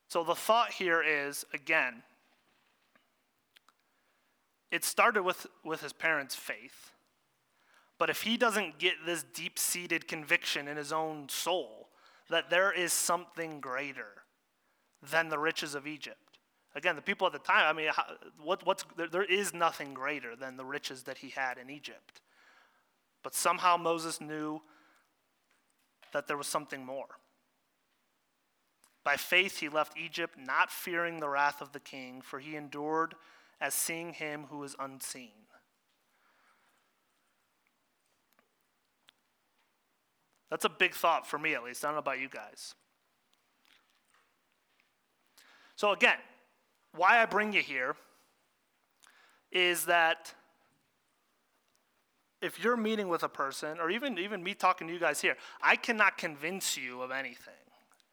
So 0.08 0.24
the 0.24 0.36
thought 0.36 0.72
here 0.72 1.02
is 1.02 1.46
again, 1.52 2.04
it 4.74 4.84
started 4.84 5.22
with, 5.22 5.46
with 5.64 5.82
his 5.82 5.94
parents' 5.94 6.36
faith. 6.36 6.94
But 8.00 8.10
if 8.10 8.24
he 8.24 8.38
doesn't 8.38 8.80
get 8.80 8.94
this 9.06 9.24
deep 9.24 9.60
seated 9.60 10.08
conviction 10.08 10.68
in 10.68 10.78
his 10.78 10.92
own 10.92 11.30
soul 11.30 11.90
that 12.32 12.50
there 12.50 12.72
is 12.72 12.92
something 12.92 13.60
greater 13.60 14.24
than 15.12 15.30
the 15.30 15.38
riches 15.38 15.76
of 15.76 15.86
Egypt. 15.86 16.40
Again, 16.74 16.96
the 16.96 17.04
people 17.04 17.28
at 17.28 17.34
the 17.34 17.40
time, 17.40 17.68
I 17.68 17.74
mean, 17.74 17.92
what, 18.42 18.66
what's, 18.66 18.84
there, 18.98 19.08
there 19.08 19.24
is 19.24 19.54
nothing 19.54 19.94
greater 19.94 20.36
than 20.36 20.58
the 20.58 20.66
riches 20.66 21.04
that 21.04 21.20
he 21.20 21.30
had 21.30 21.60
in 21.60 21.70
Egypt. 21.70 22.22
But 23.22 23.36
somehow 23.36 23.78
Moses 23.78 24.20
knew 24.20 24.60
that 26.14 26.28
there 26.28 26.38
was 26.38 26.48
something 26.48 26.84
more. 26.84 27.20
By 29.04 29.18
faith, 29.18 29.60
he 29.60 29.70
left 29.70 30.00
Egypt, 30.00 30.36
not 30.36 30.72
fearing 30.72 31.20
the 31.20 31.30
wrath 31.30 31.62
of 31.62 31.74
the 31.74 31.80
king, 31.80 32.22
for 32.22 32.40
he 32.40 32.56
endured 32.56 33.14
as 33.62 33.74
seeing 33.74 34.14
him 34.14 34.46
who 34.50 34.64
is 34.64 34.76
unseen. 34.80 35.32
That's 40.50 40.66
a 40.66 40.70
big 40.70 40.94
thought 40.94 41.26
for 41.26 41.40
me, 41.40 41.56
at 41.56 41.64
least. 41.64 41.84
I 41.84 41.88
don't 41.88 41.96
know 41.96 42.00
about 42.00 42.20
you 42.20 42.30
guys. 42.30 42.76
So, 45.76 45.92
again, 45.92 46.18
why 46.96 47.22
I 47.22 47.26
bring 47.26 47.54
you 47.54 47.62
here 47.62 47.96
is 49.52 49.86
that 49.86 50.34
if 52.42 52.64
you're 52.64 52.78
meeting 52.78 53.08
with 53.08 53.24
a 53.24 53.30
person, 53.30 53.80
or 53.80 53.90
even, 53.90 54.20
even 54.20 54.44
me 54.44 54.54
talking 54.54 54.86
to 54.88 54.94
you 54.94 55.00
guys 55.00 55.22
here, 55.22 55.38
I 55.62 55.76
cannot 55.76 56.18
convince 56.18 56.78
you 56.78 57.02
of 57.02 57.10
anything. 57.10 57.54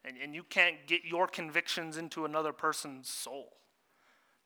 And, 0.03 0.17
and 0.17 0.33
you 0.33 0.43
can't 0.43 0.87
get 0.87 1.03
your 1.03 1.27
convictions 1.27 1.97
into 1.97 2.25
another 2.25 2.53
person's 2.53 3.07
soul. 3.07 3.60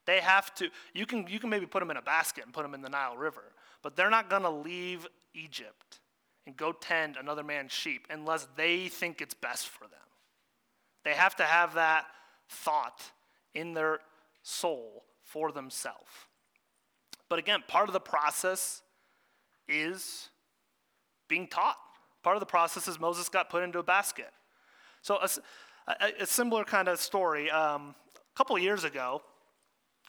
They 0.06 0.20
have 0.20 0.54
to, 0.56 0.70
you 0.94 1.06
can, 1.06 1.26
you 1.28 1.40
can 1.40 1.50
maybe 1.50 1.66
put 1.66 1.80
them 1.80 1.92
in 1.92 1.98
a 1.98 2.02
basket 2.02 2.44
and 2.46 2.54
put 2.54 2.64
them 2.64 2.74
in 2.74 2.82
the 2.82 2.90
Nile 2.90 3.18
River, 3.18 3.44
but 3.82 3.96
they're 3.96 4.10
not 4.10 4.30
going 4.30 4.44
to 4.44 4.50
leave 4.50 5.08
Egypt 5.34 6.00
and 6.46 6.56
go 6.56 6.72
tend 6.72 7.18
another 7.18 7.44
man's 7.44 7.72
sheep 7.72 8.08
unless 8.10 8.48
they 8.56 8.88
think 8.88 9.22
it's 9.22 9.34
best 9.34 9.68
for 9.68 9.86
them. 9.86 10.00
They 11.04 11.14
have 11.14 11.36
to 11.38 11.44
have 11.44 11.76
that 11.76 12.06
thought 12.50 13.02
in 13.54 13.74
their 13.74 14.00
soul 14.44 15.04
for 15.24 15.52
themselves. 15.52 16.10
But 17.30 17.40
again, 17.40 17.64
part 17.68 17.90
of 17.90 17.94
the 17.94 18.00
process 18.00 18.82
is 19.68 20.30
being 21.28 21.48
taught. 21.48 21.78
Part 22.24 22.36
of 22.36 22.40
the 22.40 22.46
process 22.46 22.88
is 22.88 23.00
Moses 23.00 23.30
got 23.30 23.50
put 23.50 23.64
into 23.64 23.80
a 23.80 23.84
basket. 23.84 24.32
So, 25.02 25.18
a, 25.22 25.30
a, 25.88 26.24
a 26.24 26.26
similar 26.26 26.64
kind 26.64 26.88
of 26.88 27.00
story. 27.00 27.50
Um, 27.50 27.96
a 28.16 28.38
couple 28.38 28.58
years 28.58 28.84
ago, 28.84 29.22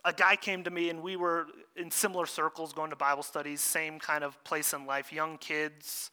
a 0.07 0.13
guy 0.13 0.37
came 0.37 0.63
to 0.63 0.71
me, 0.71 0.89
and 0.89 1.03
we 1.03 1.17
were 1.17 1.49
in 1.75 1.91
similar 1.91 2.27
circles 2.27 2.73
going 2.73 2.91
to 2.91 2.97
Bible 2.97 3.25
studies, 3.25 3.61
same 3.61 3.99
kind 3.99 4.23
of 4.23 4.43
place 4.45 4.73
in 4.73 4.87
life, 4.87 5.13
young 5.13 5.37
kids, 5.37 6.13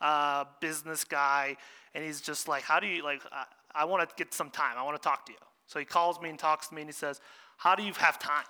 uh, 0.00 0.44
business 0.60 1.04
guy, 1.04 1.56
and 1.94 2.04
he's 2.04 2.20
just 2.20 2.48
like, 2.48 2.64
How 2.64 2.80
do 2.80 2.88
you, 2.88 3.02
like, 3.02 3.22
I, 3.32 3.44
I 3.74 3.84
want 3.84 4.06
to 4.06 4.14
get 4.16 4.34
some 4.34 4.50
time. 4.50 4.74
I 4.76 4.82
want 4.82 5.00
to 5.00 5.08
talk 5.08 5.24
to 5.26 5.32
you. 5.32 5.38
So 5.66 5.78
he 5.78 5.84
calls 5.84 6.20
me 6.20 6.30
and 6.30 6.38
talks 6.38 6.68
to 6.68 6.74
me, 6.74 6.82
and 6.82 6.88
he 6.88 6.92
says, 6.92 7.20
How 7.56 7.76
do 7.76 7.84
you 7.84 7.92
have 7.94 8.18
time? 8.18 8.44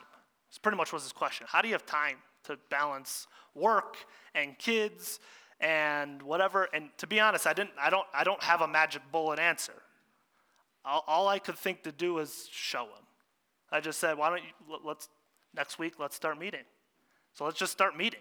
It's 0.49 0.59
pretty 0.59 0.79
much 0.79 0.91
was 0.93 1.03
his 1.03 1.13
question. 1.13 1.47
How 1.49 1.61
do 1.61 1.69
you 1.69 1.75
have 1.75 1.85
time 1.85 2.17
to 2.45 2.59
balance 2.71 3.27
work 3.55 3.99
and 4.35 4.59
kids 4.59 5.21
and 5.61 6.23
whatever? 6.23 6.67
And 6.73 6.89
to 6.97 7.07
be 7.07 7.21
honest, 7.21 7.47
I 7.47 7.53
didn't. 7.53 7.73
I 7.79 7.91
don't. 7.91 8.07
I 8.15 8.25
don't 8.25 8.43
have 8.43 8.63
a 8.63 8.69
magic 8.69 9.03
bullet 9.13 9.39
answer. 9.39 9.75
All, 10.87 11.05
all 11.07 11.29
I 11.29 11.39
could 11.39 11.59
think 11.59 11.83
to 11.83 11.93
do 11.93 12.15
was 12.15 12.49
show 12.51 12.85
him. 12.85 13.08
I 13.71 13.81
just 13.81 14.01
said, 14.01 14.17
why 14.17 14.31
don't 14.31 14.43
you 14.43 14.79
let's 14.85 15.09
next 15.55 15.79
week 15.79 15.95
let's 15.99 16.17
start 16.17 16.39
meeting. 16.39 16.65
So 17.35 17.45
let's 17.45 17.59
just 17.59 17.73
start 17.73 17.97
meeting. 17.97 18.21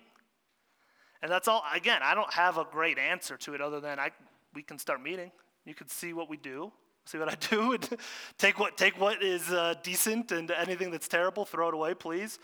And 1.21 1.31
that's 1.31 1.47
all. 1.47 1.63
Again, 1.73 2.01
I 2.03 2.13
don't 2.13 2.31
have 2.33 2.57
a 2.57 2.65
great 2.65 2.97
answer 2.97 3.38
to 3.38 3.53
it 3.53 3.62
other 3.62 3.79
than 3.79 3.99
I 3.99 4.12
we 4.53 4.63
can 4.63 4.77
start 4.77 5.01
meeting. 5.01 5.31
You 5.65 5.73
can 5.73 5.88
see 5.88 6.13
what 6.13 6.29
we 6.29 6.38
do, 6.38 6.71
see 7.05 7.17
what 7.17 7.29
I 7.29 7.36
do, 7.49 7.73
and 7.73 7.89
take 8.38 8.60
what 8.60 8.77
take 8.77 8.99
what 8.99 9.23
is 9.23 9.49
uh, 9.51 9.75
decent 9.83 10.31
and 10.31 10.51
anything 10.51 10.91
that's 10.91 11.07
terrible, 11.07 11.45
throw 11.45 11.69
it 11.69 11.73
away, 11.73 11.93
please. 11.93 12.39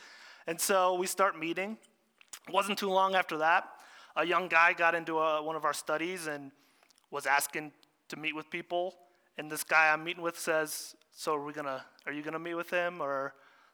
And 0.47 0.59
so 0.59 0.95
we 0.95 1.07
start 1.07 1.39
meeting. 1.39 1.77
It 2.47 2.53
wasn't 2.53 2.77
too 2.77 2.89
long 2.89 3.15
after 3.15 3.37
that, 3.37 3.69
a 4.15 4.25
young 4.25 4.47
guy 4.47 4.73
got 4.73 4.95
into 4.95 5.17
a, 5.17 5.41
one 5.41 5.55
of 5.55 5.65
our 5.65 5.73
studies 5.73 6.27
and 6.27 6.51
was 7.09 7.25
asking 7.25 7.71
to 8.09 8.15
meet 8.15 8.35
with 8.35 8.49
people. 8.49 8.95
And 9.37 9.51
this 9.51 9.63
guy 9.63 9.91
I'm 9.91 10.03
meeting 10.03 10.23
with 10.23 10.37
says, 10.39 10.95
"So 11.11 11.35
are 11.35 11.43
we 11.43 11.53
gonna? 11.53 11.85
Are 12.05 12.11
you 12.11 12.21
gonna 12.21 12.39
meet 12.39 12.55
with 12.55 12.69
him 12.69 13.01
or?" 13.01 13.33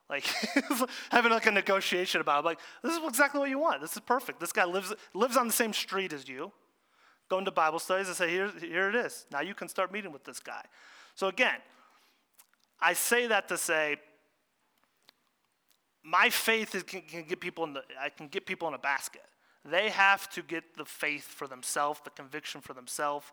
Like 0.10 0.24
having 1.12 1.32
like 1.32 1.46
a 1.46 1.52
negotiation 1.52 2.20
about 2.20 2.44
it. 2.44 2.46
like 2.46 2.60
this 2.82 2.98
is 2.98 3.04
exactly 3.08 3.40
what 3.40 3.50
you 3.50 3.60
want. 3.60 3.80
This 3.80 3.94
is 3.94 4.00
perfect. 4.00 4.40
This 4.40 4.52
guy 4.52 4.66
lives 4.66 4.92
lives 5.14 5.38
on 5.38 5.46
the 5.46 5.54
same 5.54 5.72
street 5.72 6.14
as 6.14 6.28
you. 6.28 6.52
Going 7.30 7.46
to 7.46 7.52
Bible 7.52 7.78
studies 7.78 8.08
and 8.08 8.18
say, 8.18 8.28
here, 8.32 8.52
here 8.60 8.90
it 8.90 8.96
is. 8.96 9.28
Now 9.32 9.42
you 9.42 9.54
can 9.54 9.70
start 9.70 9.92
meeting 9.92 10.12
with 10.12 10.24
this 10.24 10.40
guy. 10.40 10.64
So 11.14 11.28
again, 11.28 11.60
I 12.82 12.94
say 12.94 13.28
that 13.28 13.48
to 13.50 13.58
say 13.58 13.98
my 16.04 16.30
faith 16.32 16.74
is, 16.74 16.82
can, 16.82 17.02
can 17.02 17.24
get 17.26 17.40
people 17.40 17.64
in 17.66 17.74
the 17.74 17.84
I 18.02 18.10
can 18.10 18.30
get 18.30 18.48
people 18.48 18.68
in 18.68 18.74
a 18.74 18.80
basket. 18.80 19.22
They 19.64 19.90
have 19.90 20.30
to 20.32 20.42
get 20.42 20.64
the 20.76 20.86
faith 20.86 21.26
for 21.26 21.48
themselves, 21.48 22.00
the 22.04 22.10
conviction 22.10 22.62
for 22.62 22.74
themselves, 22.74 23.28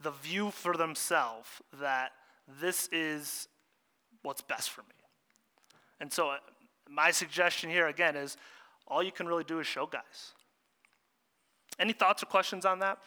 the 0.00 0.10
view 0.10 0.50
for 0.50 0.76
themselves 0.76 1.48
that 1.80 2.12
this 2.60 2.88
is 2.92 3.48
what's 4.22 4.42
best 4.42 4.70
for 4.70 4.82
me. 4.82 4.94
And 6.00 6.12
so, 6.12 6.30
uh, 6.30 6.36
my 6.88 7.10
suggestion 7.10 7.70
here 7.70 7.88
again 7.88 8.16
is 8.16 8.36
all 8.86 9.02
you 9.02 9.12
can 9.12 9.26
really 9.26 9.44
do 9.44 9.58
is 9.60 9.66
show 9.66 9.86
guys. 9.86 10.34
Any 11.78 11.92
thoughts 11.92 12.22
or 12.22 12.26
questions 12.26 12.64
on 12.64 12.78
that? 12.80 12.98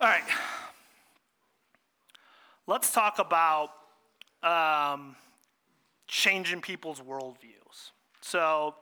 All 0.00 0.08
right. 0.08 0.22
Let's 2.68 2.92
talk 2.92 3.18
about 3.18 3.70
um, 4.44 5.16
changing 6.08 6.60
people's 6.62 7.00
worldviews. 7.00 7.92
So, 8.20 8.74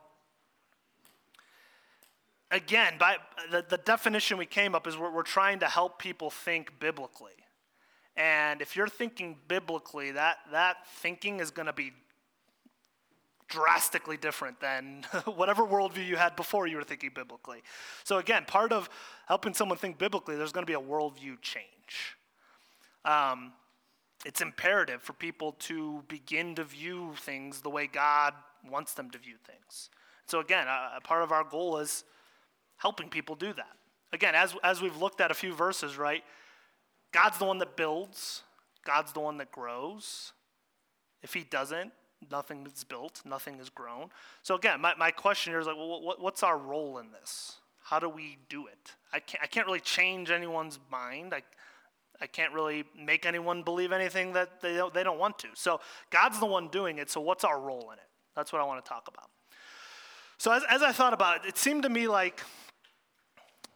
again, 2.50 2.94
by 2.98 3.16
the, 3.50 3.64
the 3.68 3.78
definition 3.78 4.38
we 4.38 4.46
came 4.46 4.74
up 4.74 4.86
is 4.86 4.96
we're, 4.96 5.12
we're 5.12 5.22
trying 5.22 5.58
to 5.58 5.66
help 5.66 5.98
people 5.98 6.30
think 6.30 6.78
biblically. 6.78 7.32
And 8.16 8.62
if 8.62 8.76
you're 8.76 8.88
thinking 8.88 9.36
biblically, 9.46 10.12
that, 10.12 10.38
that 10.52 10.86
thinking 10.86 11.40
is 11.40 11.50
going 11.50 11.66
to 11.66 11.72
be 11.72 11.92
drastically 13.48 14.16
different 14.16 14.58
than 14.60 15.04
whatever 15.26 15.64
worldview 15.64 16.06
you 16.06 16.16
had 16.16 16.34
before 16.34 16.66
you 16.66 16.76
were 16.76 16.84
thinking 16.84 17.10
biblically. 17.14 17.62
So, 18.04 18.18
again, 18.18 18.44
part 18.46 18.72
of 18.72 18.88
helping 19.26 19.52
someone 19.52 19.78
think 19.78 19.98
biblically, 19.98 20.36
there's 20.36 20.52
going 20.52 20.66
to 20.66 20.70
be 20.70 20.74
a 20.74 20.80
worldview 20.80 21.40
change. 21.42 22.16
Um, 23.04 23.52
it's 24.24 24.40
imperative 24.40 25.02
for 25.02 25.12
people 25.12 25.52
to 25.60 26.02
begin 26.08 26.54
to 26.56 26.64
view 26.64 27.12
things 27.18 27.60
the 27.60 27.70
way 27.70 27.86
God 27.86 28.34
wants 28.68 28.94
them 28.94 29.10
to 29.10 29.18
view 29.18 29.36
things. 29.44 29.90
So, 30.26 30.40
again, 30.40 30.66
a, 30.66 31.00
part 31.00 31.22
of 31.22 31.32
our 31.32 31.44
goal 31.44 31.78
is 31.78 32.04
helping 32.76 33.08
people 33.08 33.34
do 33.34 33.52
that. 33.52 33.76
Again, 34.12 34.34
as, 34.34 34.54
as 34.64 34.82
we've 34.82 34.96
looked 34.96 35.20
at 35.20 35.30
a 35.30 35.34
few 35.34 35.54
verses, 35.54 35.96
right? 35.96 36.24
God's 37.12 37.38
the 37.38 37.44
one 37.44 37.58
that 37.58 37.76
builds, 37.76 38.42
God's 38.84 39.12
the 39.12 39.20
one 39.20 39.36
that 39.38 39.52
grows. 39.52 40.32
If 41.22 41.32
He 41.34 41.44
doesn't, 41.44 41.92
nothing 42.30 42.66
is 42.66 42.84
built, 42.84 43.22
nothing 43.24 43.58
is 43.60 43.68
grown. 43.68 44.10
So, 44.42 44.56
again, 44.56 44.80
my, 44.80 44.94
my 44.96 45.10
question 45.10 45.52
here 45.52 45.60
is 45.60 45.66
like, 45.66 45.76
well, 45.76 46.00
what, 46.02 46.20
what's 46.20 46.42
our 46.42 46.58
role 46.58 46.98
in 46.98 47.12
this? 47.12 47.56
How 47.84 48.00
do 48.00 48.08
we 48.08 48.38
do 48.48 48.66
it? 48.66 48.94
I 49.12 49.20
can't, 49.20 49.44
I 49.44 49.46
can't 49.46 49.66
really 49.66 49.80
change 49.80 50.30
anyone's 50.30 50.80
mind. 50.90 51.32
I, 51.32 51.42
I 52.20 52.26
can't 52.26 52.52
really 52.52 52.84
make 52.98 53.26
anyone 53.26 53.62
believe 53.62 53.92
anything 53.92 54.32
that 54.32 54.60
they 54.60 54.74
don't, 54.74 54.92
they 54.92 55.02
don't 55.02 55.18
want 55.18 55.38
to. 55.40 55.48
So, 55.54 55.80
God's 56.10 56.40
the 56.40 56.46
one 56.46 56.68
doing 56.68 56.98
it, 56.98 57.10
so 57.10 57.20
what's 57.20 57.44
our 57.44 57.60
role 57.60 57.90
in 57.92 57.98
it? 57.98 58.08
That's 58.34 58.52
what 58.52 58.60
I 58.60 58.64
want 58.64 58.84
to 58.84 58.88
talk 58.88 59.08
about. 59.08 59.28
So, 60.38 60.52
as, 60.52 60.62
as 60.70 60.82
I 60.82 60.92
thought 60.92 61.12
about 61.12 61.44
it, 61.44 61.48
it 61.48 61.58
seemed 61.58 61.82
to 61.82 61.88
me 61.88 62.08
like 62.08 62.40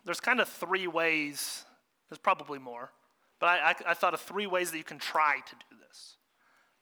there's 0.05 0.21
kind 0.21 0.41
of 0.41 0.49
three 0.49 0.87
ways, 0.87 1.65
there's 2.09 2.19
probably 2.19 2.59
more, 2.59 2.93
but 3.39 3.47
I, 3.47 3.71
I, 3.71 3.75
I 3.91 3.95
thought 3.95 4.15
of 4.15 4.21
three 4.21 4.47
ways 4.47 4.71
that 4.71 4.79
you 4.79 4.85
can 4.85 4.99
try 4.99 5.37
to 5.47 5.55
do 5.55 5.77
this. 5.87 6.17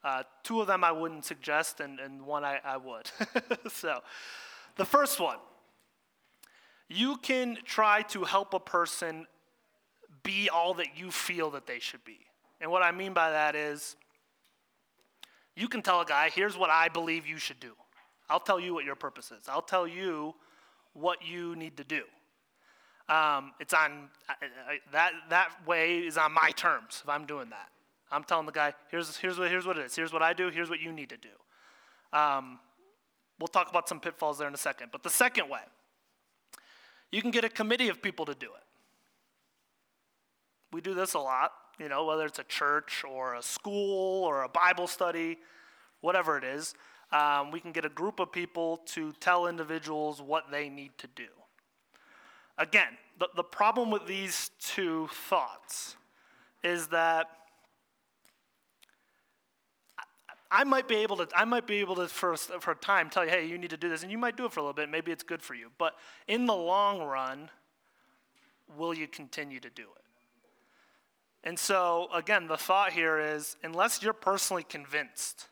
Uh, 0.05 0.23
two 0.45 0.61
of 0.61 0.67
them 0.67 0.85
I 0.85 0.93
wouldn't 0.93 1.25
suggest, 1.25 1.81
and, 1.81 1.99
and 1.99 2.23
one 2.23 2.45
I, 2.45 2.61
I 2.65 2.77
would. 2.77 3.11
so, 3.73 4.01
the 4.77 4.85
first 4.85 5.19
one 5.19 5.39
you 6.89 7.19
can 7.19 7.59
try 7.65 8.03
to 8.03 8.25
help 8.25 8.55
a 8.55 8.61
person 8.61 9.27
be 10.23 10.49
all 10.49 10.75
that 10.75 10.97
you 10.97 11.11
feel 11.11 11.51
that 11.51 11.67
they 11.67 11.79
should 11.79 12.05
be. 12.05 12.19
And 12.61 12.71
what 12.71 12.83
I 12.83 12.91
mean 12.91 13.13
by 13.13 13.31
that 13.31 13.55
is 13.55 13.97
you 15.57 15.69
can 15.69 15.83
tell 15.83 16.01
a 16.01 16.05
guy, 16.05 16.31
here's 16.35 16.57
what 16.57 16.71
I 16.71 16.89
believe 16.89 17.27
you 17.27 17.39
should 17.39 17.61
do. 17.61 17.73
I'll 18.31 18.41
tell 18.41 18.61
you 18.61 18.75
what 18.75 18.85
your 18.85 18.95
purpose 18.95 19.31
is, 19.31 19.49
I'll 19.49 19.63
tell 19.63 19.87
you 19.87 20.35
what 20.93 21.19
you 21.27 21.57
need 21.57 21.77
to 21.77 21.85
do. 21.85 22.03
Um, 23.09 23.53
it's 23.59 23.73
on 23.73 24.11
that 24.93 25.13
that 25.31 25.51
way 25.67 26.01
is 26.01 26.19
on 26.19 26.33
my 26.33 26.51
terms 26.51 27.01
if 27.03 27.09
I'm 27.09 27.25
doing 27.25 27.49
that. 27.51 27.71
I'm 28.11 28.23
telling 28.23 28.45
the 28.45 28.53
guy, 28.53 28.75
here's 28.91 29.17
here's 29.17 29.39
what 29.39 29.49
here's 29.49 29.67
what 29.67 29.79
it 29.79 29.87
is. 29.87 29.97
Here's 29.97 30.13
what 30.13 30.23
I 30.23 30.35
do. 30.35 30.51
Here's 30.51 30.69
what 30.69 30.81
you 30.81 30.93
need 30.93 31.09
to 31.09 31.17
do. 31.17 32.19
Um, 32.19 32.59
We'll 33.39 33.49
talk 33.49 33.71
about 33.71 33.89
some 33.89 34.01
pitfalls 34.01 34.39
there 34.39 34.49
in 34.49 34.55
a 34.55 34.59
second. 34.59 34.89
But 34.91 35.03
the 35.03 35.11
second 35.11 35.49
way, 35.49 35.61
you 37.13 37.23
can 37.23 37.31
get 37.31 37.45
a 37.45 37.49
committee 37.49 37.89
of 37.89 38.03
people 38.03 38.27
to 38.27 38.35
do 38.35 38.47
it. 38.47 38.65
We 40.73 40.81
do 40.81 40.95
this 40.95 41.15
a 41.15 41.19
lot, 41.19 41.53
you 41.79 41.89
know, 41.89 42.05
whether 42.05 42.27
it's 42.27 42.39
a 42.39 42.45
church 42.45 43.05
or 43.09 43.35
a 43.35 43.43
school 43.43 44.25
or 44.25 44.43
a 44.43 44.49
Bible 44.49 44.87
study, 44.87 45.39
whatever 46.01 46.37
it 46.37 46.45
is. 46.45 46.75
Um, 47.11 47.51
we 47.51 47.61
can 47.61 47.73
get 47.73 47.85
a 47.85 47.89
group 47.91 48.21
of 48.21 48.31
people 48.31 48.79
to 48.87 49.13
tell 49.21 49.47
individuals 49.47 50.21
what 50.21 50.51
they 50.51 50.69
need 50.69 50.91
to 50.99 51.07
do. 51.17 51.29
Again, 52.59 52.99
the, 53.19 53.29
the 53.35 53.45
problem 53.45 53.91
with 53.91 54.07
these 54.07 54.51
two 54.61 55.09
thoughts 55.29 55.97
is 56.63 56.89
that 56.89 57.29
I 60.51 60.65
might 60.65 60.89
be 60.89 60.97
able 60.97 61.17
to, 61.19 61.29
I 61.35 61.45
might 61.45 61.67
be 61.67 61.77
able 61.77 61.97
to 61.97 62.09
for, 62.09 62.37
for 62.37 62.73
a 62.73 62.77
time 62.77 63.11
tell 63.11 63.25
you, 63.25 63.31
hey, 63.31 63.47
you 63.47 63.59
need 63.59 63.71
to 63.71 63.77
do 63.77 63.89
this, 63.89 64.03
and 64.03 64.11
you 64.11 64.19
might 64.19 64.37
do 64.37 64.47
it 64.47 64.53
for 64.53 64.61
a 64.61 64.63
little 64.63 64.75
bit. 64.75 64.89
Maybe 64.89 65.13
it's 65.13 65.23
good 65.23 65.43
for 65.43 65.55
you. 65.55 65.71
But 65.79 65.95
in 66.27 66.47
the 66.47 66.55
long 66.55 67.03
run, 67.03 67.51
will 68.77 68.95
you 68.95 69.07
continue 69.07 69.61
to 69.61 69.71
do 69.71 69.83
it? 69.83 70.08
And 71.45 71.59
so, 71.59 72.09
again, 72.13 72.49
the 72.49 72.57
thought 72.57 72.93
here 72.93 73.19
is 73.19 73.57
unless 73.63 74.03
you're 74.03 74.13
personally 74.13 74.65
convinced 74.65 75.47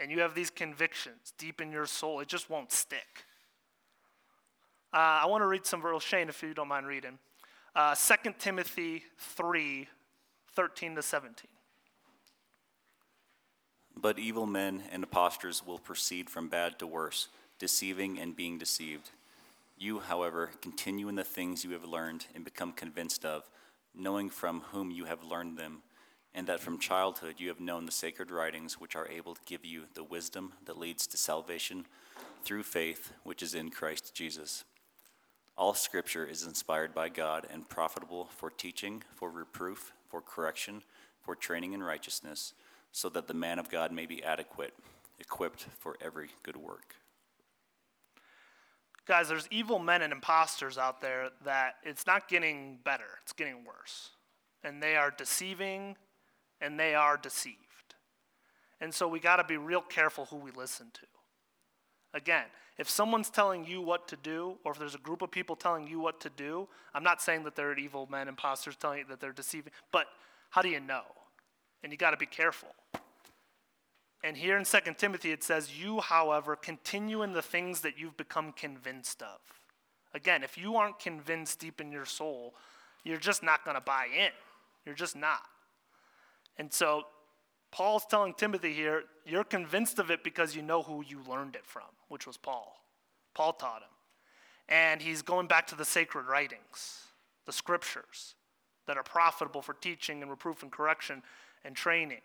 and 0.00 0.10
you 0.10 0.20
have 0.20 0.34
these 0.34 0.50
convictions 0.50 1.32
deep 1.38 1.60
in 1.60 1.70
your 1.70 1.86
soul, 1.86 2.20
it 2.20 2.28
just 2.28 2.48
won't 2.48 2.72
stick. 2.72 3.24
Uh, 4.92 5.20
I 5.22 5.26
want 5.26 5.42
to 5.42 5.46
read 5.46 5.66
some 5.66 5.82
verse, 5.82 6.02
Shane, 6.02 6.28
if 6.28 6.42
you 6.42 6.54
don't 6.54 6.68
mind 6.68 6.86
reading. 6.86 7.18
Uh, 7.76 7.94
2 7.94 8.34
Timothy 8.38 9.04
3 9.18 9.86
13 10.54 10.96
to 10.96 11.02
17. 11.02 11.46
But 13.96 14.18
evil 14.18 14.46
men 14.46 14.82
and 14.90 15.04
impostors 15.04 15.64
will 15.64 15.78
proceed 15.78 16.30
from 16.30 16.48
bad 16.48 16.78
to 16.78 16.86
worse, 16.86 17.28
deceiving 17.58 18.18
and 18.18 18.34
being 18.34 18.58
deceived. 18.58 19.10
You, 19.76 20.00
however, 20.00 20.50
continue 20.60 21.08
in 21.08 21.14
the 21.14 21.22
things 21.22 21.64
you 21.64 21.70
have 21.72 21.84
learned 21.84 22.26
and 22.34 22.44
become 22.44 22.72
convinced 22.72 23.24
of, 23.24 23.48
knowing 23.98 24.30
from 24.30 24.62
whom 24.72 24.90
you 24.90 25.04
have 25.04 25.24
learned 25.24 25.58
them, 25.58 25.82
and 26.34 26.46
that 26.46 26.60
from 26.60 26.78
childhood 26.78 27.34
you 27.38 27.48
have 27.48 27.60
known 27.60 27.84
the 27.84 27.92
sacred 27.92 28.30
writings 28.30 28.74
which 28.74 28.94
are 28.94 29.08
able 29.08 29.34
to 29.34 29.40
give 29.44 29.64
you 29.64 29.84
the 29.94 30.04
wisdom 30.04 30.52
that 30.66 30.78
leads 30.78 31.06
to 31.06 31.16
salvation 31.16 31.86
through 32.44 32.62
faith 32.62 33.12
which 33.24 33.42
is 33.42 33.54
in 33.54 33.70
Christ 33.70 34.14
Jesus. 34.14 34.64
All 35.56 35.74
scripture 35.74 36.24
is 36.24 36.46
inspired 36.46 36.94
by 36.94 37.08
God 37.08 37.46
and 37.52 37.68
profitable 37.68 38.26
for 38.36 38.50
teaching, 38.50 39.02
for 39.16 39.28
reproof, 39.30 39.92
for 40.08 40.20
correction, 40.20 40.82
for 41.20 41.34
training 41.34 41.72
in 41.72 41.82
righteousness 41.82 42.54
so 42.92 43.08
that 43.08 43.26
the 43.26 43.34
man 43.34 43.58
of 43.58 43.68
God 43.68 43.92
may 43.92 44.06
be 44.06 44.22
adequate, 44.22 44.74
equipped 45.18 45.66
for 45.78 45.96
every 46.00 46.28
good 46.42 46.56
work. 46.56 46.94
Guys, 49.08 49.28
there's 49.28 49.48
evil 49.50 49.78
men 49.78 50.02
and 50.02 50.12
imposters 50.12 50.76
out 50.76 51.00
there 51.00 51.30
that 51.42 51.76
it's 51.82 52.06
not 52.06 52.28
getting 52.28 52.78
better, 52.84 53.18
it's 53.22 53.32
getting 53.32 53.64
worse. 53.64 54.10
And 54.62 54.82
they 54.82 54.96
are 54.96 55.10
deceiving 55.10 55.96
and 56.60 56.78
they 56.78 56.94
are 56.94 57.16
deceived. 57.16 57.56
And 58.82 58.92
so 58.92 59.08
we 59.08 59.18
got 59.18 59.36
to 59.36 59.44
be 59.44 59.56
real 59.56 59.80
careful 59.80 60.26
who 60.26 60.36
we 60.36 60.50
listen 60.50 60.88
to. 60.92 61.06
Again, 62.12 62.44
if 62.76 62.88
someone's 62.88 63.30
telling 63.30 63.66
you 63.66 63.80
what 63.80 64.08
to 64.08 64.16
do, 64.16 64.58
or 64.62 64.72
if 64.72 64.78
there's 64.78 64.94
a 64.94 64.98
group 64.98 65.22
of 65.22 65.30
people 65.30 65.56
telling 65.56 65.86
you 65.86 65.98
what 65.98 66.20
to 66.20 66.30
do, 66.30 66.68
I'm 66.94 67.02
not 67.02 67.22
saying 67.22 67.44
that 67.44 67.56
they're 67.56 67.76
evil 67.78 68.06
men, 68.10 68.28
imposters 68.28 68.76
telling 68.76 68.98
you 68.98 69.04
that 69.08 69.20
they're 69.20 69.32
deceiving, 69.32 69.72
but 69.90 70.06
how 70.50 70.60
do 70.60 70.68
you 70.68 70.80
know? 70.80 71.02
And 71.82 71.92
you 71.92 71.98
got 71.98 72.10
to 72.10 72.16
be 72.18 72.26
careful. 72.26 72.74
And 74.24 74.36
here 74.36 74.56
in 74.56 74.64
2 74.64 74.78
Timothy 74.96 75.32
it 75.32 75.44
says, 75.44 75.78
You, 75.78 76.00
however, 76.00 76.56
continue 76.56 77.22
in 77.22 77.32
the 77.32 77.42
things 77.42 77.80
that 77.82 77.98
you've 77.98 78.16
become 78.16 78.52
convinced 78.52 79.22
of. 79.22 79.38
Again, 80.14 80.42
if 80.42 80.58
you 80.58 80.76
aren't 80.76 80.98
convinced 80.98 81.60
deep 81.60 81.80
in 81.80 81.92
your 81.92 82.06
soul, 82.06 82.54
you're 83.04 83.18
just 83.18 83.42
not 83.42 83.64
going 83.64 83.76
to 83.76 83.80
buy 83.80 84.06
in. 84.06 84.32
You're 84.84 84.94
just 84.94 85.16
not. 85.16 85.42
And 86.56 86.72
so 86.72 87.04
Paul's 87.70 88.06
telling 88.06 88.34
Timothy 88.34 88.72
here, 88.72 89.04
you're 89.24 89.44
convinced 89.44 89.98
of 89.98 90.10
it 90.10 90.24
because 90.24 90.56
you 90.56 90.62
know 90.62 90.82
who 90.82 91.04
you 91.06 91.20
learned 91.28 91.54
it 91.54 91.66
from, 91.66 91.82
which 92.08 92.26
was 92.26 92.36
Paul. 92.36 92.82
Paul 93.34 93.52
taught 93.52 93.82
him. 93.82 93.88
And 94.68 95.00
he's 95.00 95.22
going 95.22 95.46
back 95.46 95.66
to 95.68 95.74
the 95.74 95.84
sacred 95.84 96.26
writings, 96.26 97.04
the 97.46 97.52
scriptures 97.52 98.34
that 98.86 98.96
are 98.96 99.02
profitable 99.02 99.62
for 99.62 99.74
teaching 99.74 100.22
and 100.22 100.30
reproof 100.30 100.62
and 100.62 100.72
correction 100.72 101.22
and 101.64 101.76
training. 101.76 102.20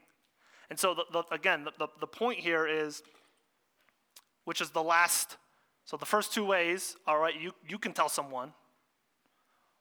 And 0.74 0.80
so, 0.80 0.96
the, 0.96 1.06
the, 1.12 1.24
again, 1.32 1.68
the, 1.78 1.88
the 2.00 2.08
point 2.08 2.40
here 2.40 2.66
is, 2.66 3.04
which 4.46 4.60
is 4.60 4.72
the 4.72 4.82
last, 4.82 5.38
so 5.86 5.98
the 5.98 6.06
first 6.08 6.34
two 6.34 6.44
ways, 6.44 6.96
all 7.06 7.20
right, 7.20 7.40
you, 7.40 7.54
you 7.70 7.78
can 7.78 7.94
tell 7.94 8.10
someone 8.10 8.54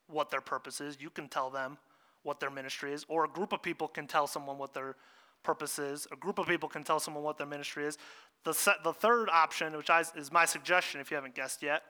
what 0.06 0.30
their 0.30 0.42
purpose 0.42 0.82
is, 0.82 0.98
you 1.00 1.08
can 1.08 1.28
tell 1.28 1.48
them 1.48 1.78
what 2.24 2.40
their 2.40 2.50
ministry 2.50 2.92
is, 2.92 3.06
or 3.08 3.24
a 3.24 3.28
group 3.28 3.54
of 3.54 3.62
people 3.62 3.88
can 3.88 4.06
tell 4.06 4.26
someone 4.26 4.58
what 4.58 4.74
their 4.74 4.96
purpose 5.42 5.78
is, 5.78 6.06
a 6.12 6.16
group 6.16 6.38
of 6.38 6.46
people 6.46 6.68
can 6.68 6.84
tell 6.84 7.00
someone 7.00 7.24
what 7.24 7.38
their 7.38 7.46
ministry 7.46 7.86
is. 7.86 7.96
The, 8.44 8.74
the 8.84 8.92
third 8.92 9.30
option, 9.30 9.74
which 9.74 9.88
I, 9.88 10.04
is 10.14 10.30
my 10.30 10.44
suggestion 10.44 11.00
if 11.00 11.10
you 11.10 11.14
haven't 11.14 11.34
guessed 11.34 11.62
yet, 11.62 11.84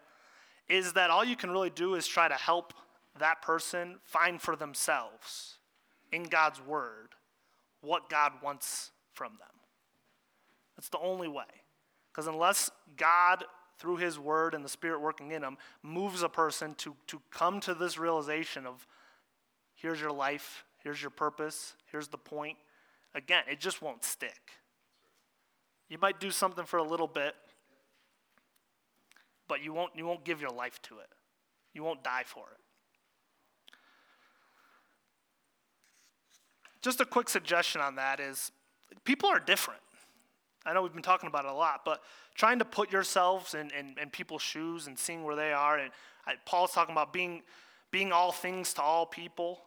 is 0.69 0.93
that 0.93 1.11
all 1.11 1.25
you 1.25 1.35
can 1.35 1.51
really 1.51 1.71
do 1.71 1.97
is 1.97 2.07
try 2.07 2.29
to 2.29 2.37
help 2.37 2.73
that 3.19 3.43
person 3.43 3.97
find 4.05 4.41
for 4.41 4.55
themselves 4.55 5.57
in 6.13 6.23
God's 6.23 6.65
word 6.65 7.09
what 7.81 8.09
God 8.09 8.35
wants 8.41 8.91
from 9.13 9.33
them. 9.33 9.49
That's 10.77 10.89
the 10.89 10.99
only 10.99 11.29
way. 11.29 11.45
Because 12.11 12.27
unless 12.27 12.71
God, 12.97 13.45
through 13.79 13.97
His 13.97 14.19
Word 14.19 14.55
and 14.55 14.65
the 14.65 14.69
Spirit 14.69 15.01
working 15.01 15.31
in 15.33 15.43
them, 15.43 15.57
moves 15.83 16.23
a 16.23 16.29
person 16.29 16.75
to, 16.77 16.95
to 17.07 17.21
come 17.31 17.61
to 17.61 17.75
this 17.75 17.99
realization 17.99 18.67
of 18.67 18.87
here's 19.75 20.01
your 20.01 20.13
life, 20.13 20.65
here's 20.83 21.01
your 21.01 21.11
purpose, 21.11 21.75
here's 21.91 22.09
the 22.09 22.19
point, 22.19 22.57
again, 23.15 23.45
it 23.51 23.61
just 23.61 23.83
won't 23.83 24.05
stick. 24.05 24.53
You 25.89 25.99
might 26.01 26.21
do 26.21 26.31
something 26.31 26.65
for 26.65 26.79
a 26.79 26.83
little 26.83 27.07
bit, 27.07 27.35
but 29.49 29.63
you 29.63 29.73
won't, 29.73 29.93
you 29.95 30.07
won't 30.07 30.25
give 30.25 30.41
your 30.41 30.51
life 30.51 30.81
to 30.83 30.99
it. 30.99 31.09
You 31.75 31.83
won't 31.83 32.03
die 32.03 32.23
for 32.25 32.45
it. 32.53 33.75
Just 36.81 37.01
a 37.01 37.05
quick 37.05 37.29
suggestion 37.29 37.81
on 37.81 37.95
that 37.97 38.19
is 38.19 38.51
people 39.05 39.28
are 39.28 39.40
different. 39.40 39.80
I 40.64 40.72
know 40.72 40.82
we've 40.82 40.93
been 40.93 41.03
talking 41.03 41.26
about 41.26 41.45
it 41.45 41.51
a 41.51 41.55
lot, 41.55 41.80
but 41.84 42.03
trying 42.34 42.59
to 42.61 42.64
put 42.64 42.93
yourselves 42.93 43.55
in, 43.55 43.70
in, 43.70 43.97
in 44.01 44.11
people's 44.11 44.43
shoes 44.43 44.86
and 44.86 44.99
seeing 44.99 45.24
where 45.24 45.34
they 45.34 45.53
are. 45.53 45.78
And 45.78 45.90
I, 46.26 46.34
Paul's 46.47 46.72
talking 46.72 46.93
about 46.93 47.12
being, 47.12 47.43
being 47.90 48.12
all 48.12 48.30
things 48.30 48.72
to 48.74 48.82
all 48.82 49.05
people. 49.05 49.61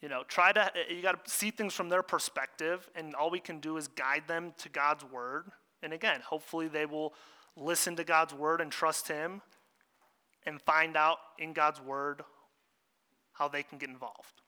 You 0.00 0.08
know, 0.08 0.22
try 0.26 0.52
to, 0.52 0.70
you 0.88 1.02
got 1.02 1.22
to 1.24 1.30
see 1.30 1.50
things 1.50 1.74
from 1.74 1.90
their 1.90 2.02
perspective, 2.02 2.88
and 2.94 3.14
all 3.14 3.30
we 3.30 3.40
can 3.40 3.60
do 3.60 3.76
is 3.76 3.86
guide 3.88 4.22
them 4.26 4.54
to 4.58 4.70
God's 4.70 5.04
word. 5.04 5.44
And 5.82 5.92
again, 5.92 6.20
hopefully 6.22 6.68
they 6.68 6.86
will 6.86 7.12
listen 7.54 7.96
to 7.96 8.04
God's 8.04 8.32
word 8.32 8.62
and 8.62 8.72
trust 8.72 9.08
Him 9.08 9.42
and 10.46 10.60
find 10.62 10.96
out 10.96 11.18
in 11.38 11.52
God's 11.52 11.82
word 11.82 12.22
how 13.32 13.48
they 13.48 13.62
can 13.62 13.76
get 13.76 13.90
involved. 13.90 14.40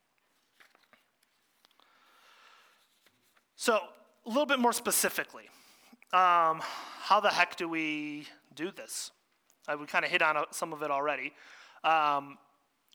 So, 3.62 3.78
a 4.26 4.28
little 4.28 4.44
bit 4.44 4.58
more 4.58 4.72
specifically, 4.72 5.44
um, 6.12 6.60
how 7.00 7.20
the 7.20 7.28
heck 7.28 7.54
do 7.54 7.68
we 7.68 8.26
do 8.56 8.72
this? 8.72 9.12
Uh, 9.68 9.76
we 9.78 9.86
kind 9.86 10.04
of 10.04 10.10
hit 10.10 10.20
on 10.20 10.36
uh, 10.36 10.46
some 10.50 10.72
of 10.72 10.82
it 10.82 10.90
already. 10.90 11.32
Um, 11.84 12.38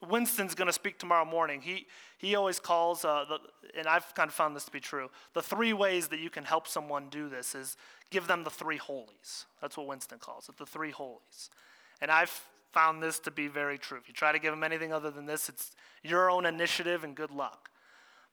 Winston's 0.10 0.56
going 0.56 0.66
to 0.66 0.74
speak 0.74 1.00
tomorrow 1.00 1.24
morning. 1.24 1.62
He, 1.62 1.88
he 2.18 2.36
always 2.36 2.60
calls, 2.60 3.06
uh, 3.06 3.24
the, 3.30 3.40
and 3.80 3.88
I've 3.88 4.14
kind 4.14 4.28
of 4.28 4.34
found 4.34 4.58
this 4.58 4.66
to 4.66 4.72
be 4.72 4.82
true, 4.82 5.10
the 5.34 5.42
three 5.42 5.72
ways 5.72 6.10
that 6.10 6.20
you 6.20 6.30
can 6.30 6.44
help 6.44 6.68
someone 6.68 7.08
do 7.08 7.30
this 7.30 7.56
is 7.56 7.78
give 8.12 8.28
them 8.28 8.44
the 8.44 8.50
three 8.50 8.76
holies. 8.76 9.46
That's 9.62 9.78
what 9.78 9.88
Winston 9.88 10.20
calls 10.20 10.50
it, 10.50 10.58
the 10.58 10.66
three 10.66 10.92
holies. 10.92 11.50
And 12.02 12.12
I've 12.12 12.42
found 12.74 13.02
this 13.02 13.20
to 13.20 13.32
be 13.32 13.48
very 13.48 13.78
true. 13.78 14.00
If 14.00 14.10
you 14.10 14.14
try 14.14 14.34
to 14.34 14.40
give 14.40 14.52
them 14.52 14.66
anything 14.66 14.92
other 14.92 15.12
than 15.12 15.28
this, 15.28 15.48
it's 15.48 15.72
your 16.04 16.30
own 16.30 16.46
initiative 16.46 17.06
and 17.06 17.16
good 17.16 17.32
luck. 17.32 17.70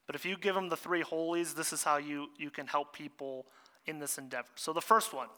But 0.05 0.15
if 0.15 0.25
you 0.25 0.37
give 0.37 0.55
them 0.55 0.69
the 0.69 0.77
three 0.77 1.01
holies, 1.01 1.53
this 1.53 1.73
is 1.73 1.83
how 1.83 1.97
you, 1.97 2.29
you 2.37 2.49
can 2.49 2.67
help 2.67 2.93
people 2.93 3.45
in 3.85 3.99
this 3.99 4.17
endeavor. 4.17 4.49
So 4.55 4.73
the 4.73 4.81
first 4.81 5.13
one 5.13 5.29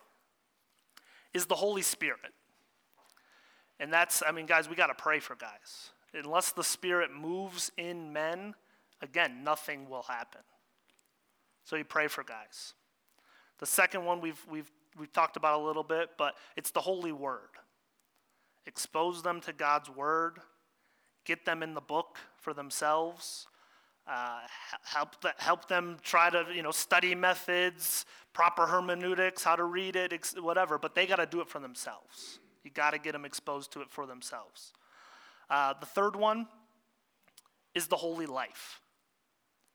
is 1.33 1.45
the 1.45 1.55
Holy 1.55 1.81
Spirit. 1.81 2.33
And 3.79 3.93
that's, 3.93 4.23
I 4.27 4.31
mean, 4.31 4.45
guys, 4.45 4.69
we 4.69 4.75
got 4.75 4.87
to 4.87 4.93
pray 4.93 5.19
for 5.19 5.35
guys. 5.35 5.91
Unless 6.13 6.53
the 6.53 6.63
Spirit 6.63 7.11
moves 7.13 7.71
in 7.77 8.11
men, 8.11 8.55
again, 9.01 9.43
nothing 9.43 9.89
will 9.89 10.03
happen. 10.03 10.41
So 11.63 11.75
you 11.75 11.83
pray 11.83 12.07
for 12.07 12.23
guys. 12.23 12.73
The 13.59 13.65
second 13.65 14.05
one 14.05 14.19
we've, 14.19 14.43
we've, 14.49 14.71
we've 14.97 15.11
talked 15.11 15.37
about 15.37 15.59
a 15.59 15.63
little 15.63 15.83
bit, 15.83 16.11
but 16.17 16.35
it's 16.55 16.71
the 16.71 16.81
Holy 16.81 17.11
Word. 17.11 17.49
Expose 18.65 19.21
them 19.21 19.39
to 19.41 19.53
God's 19.53 19.89
Word, 19.89 20.39
get 21.23 21.45
them 21.45 21.63
in 21.63 21.73
the 21.73 21.81
book 21.81 22.17
for 22.37 22.53
themselves 22.53 23.47
uh, 24.09 24.39
help, 24.83 25.21
th- 25.21 25.35
help 25.37 25.67
them 25.67 25.97
try 26.03 26.29
to 26.29 26.45
you 26.53 26.63
know 26.63 26.71
study 26.71 27.13
methods, 27.13 28.05
proper 28.33 28.65
hermeneutics, 28.65 29.43
how 29.43 29.55
to 29.55 29.63
read 29.63 29.95
it, 29.95 30.13
ex- 30.13 30.35
whatever. 30.39 30.77
But 30.77 30.95
they 30.95 31.05
got 31.05 31.17
to 31.17 31.25
do 31.25 31.41
it 31.41 31.49
for 31.49 31.59
themselves. 31.59 32.39
You 32.63 32.71
got 32.71 32.91
to 32.91 32.99
get 32.99 33.13
them 33.13 33.25
exposed 33.25 33.71
to 33.73 33.81
it 33.81 33.89
for 33.89 34.05
themselves. 34.05 34.73
Uh, 35.49 35.73
the 35.79 35.85
third 35.85 36.15
one 36.15 36.47
is 37.73 37.87
the 37.87 37.95
holy 37.95 38.25
life. 38.25 38.81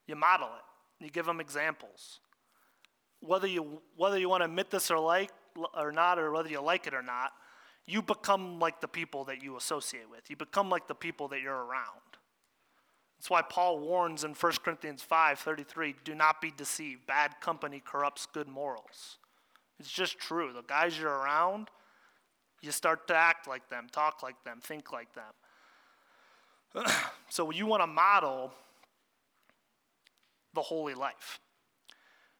You 0.06 0.16
model 0.16 0.48
it. 0.48 1.04
You 1.04 1.10
give 1.10 1.26
them 1.26 1.40
examples. 1.40 2.20
Whether 3.20 3.46
you 3.46 3.80
whether 3.96 4.18
you 4.18 4.28
want 4.28 4.40
to 4.40 4.46
admit 4.46 4.70
this 4.70 4.90
or 4.90 4.98
like 4.98 5.30
or 5.74 5.92
not, 5.92 6.18
or 6.18 6.30
whether 6.32 6.48
you 6.48 6.60
like 6.60 6.86
it 6.86 6.94
or 6.94 7.02
not, 7.02 7.32
you 7.86 8.02
become 8.02 8.58
like 8.58 8.80
the 8.80 8.88
people 8.88 9.24
that 9.24 9.42
you 9.42 9.56
associate 9.56 10.08
with. 10.10 10.28
You 10.30 10.36
become 10.36 10.70
like 10.70 10.88
the 10.88 10.94
people 10.94 11.28
that 11.28 11.40
you're 11.40 11.64
around. 11.64 12.00
That's 13.22 13.30
why 13.30 13.42
Paul 13.42 13.78
warns 13.78 14.24
in 14.24 14.34
1 14.34 14.52
Corinthians 14.64 15.00
5:33, 15.00 15.94
do 16.02 16.12
not 16.12 16.40
be 16.40 16.50
deceived. 16.50 17.06
Bad 17.06 17.40
company 17.40 17.78
corrupts 17.78 18.26
good 18.26 18.48
morals. 18.48 19.18
It's 19.78 19.92
just 19.92 20.18
true. 20.18 20.52
The 20.52 20.62
guys 20.62 20.98
you're 20.98 21.18
around, 21.18 21.70
you 22.62 22.72
start 22.72 23.06
to 23.06 23.14
act 23.14 23.46
like 23.46 23.68
them, 23.68 23.86
talk 23.92 24.24
like 24.24 24.42
them, 24.42 24.60
think 24.60 24.90
like 24.90 25.06
them. 25.14 26.84
so 27.28 27.52
you 27.52 27.64
want 27.64 27.80
to 27.84 27.86
model 27.86 28.52
the 30.52 30.62
holy 30.62 30.94
life. 30.94 31.38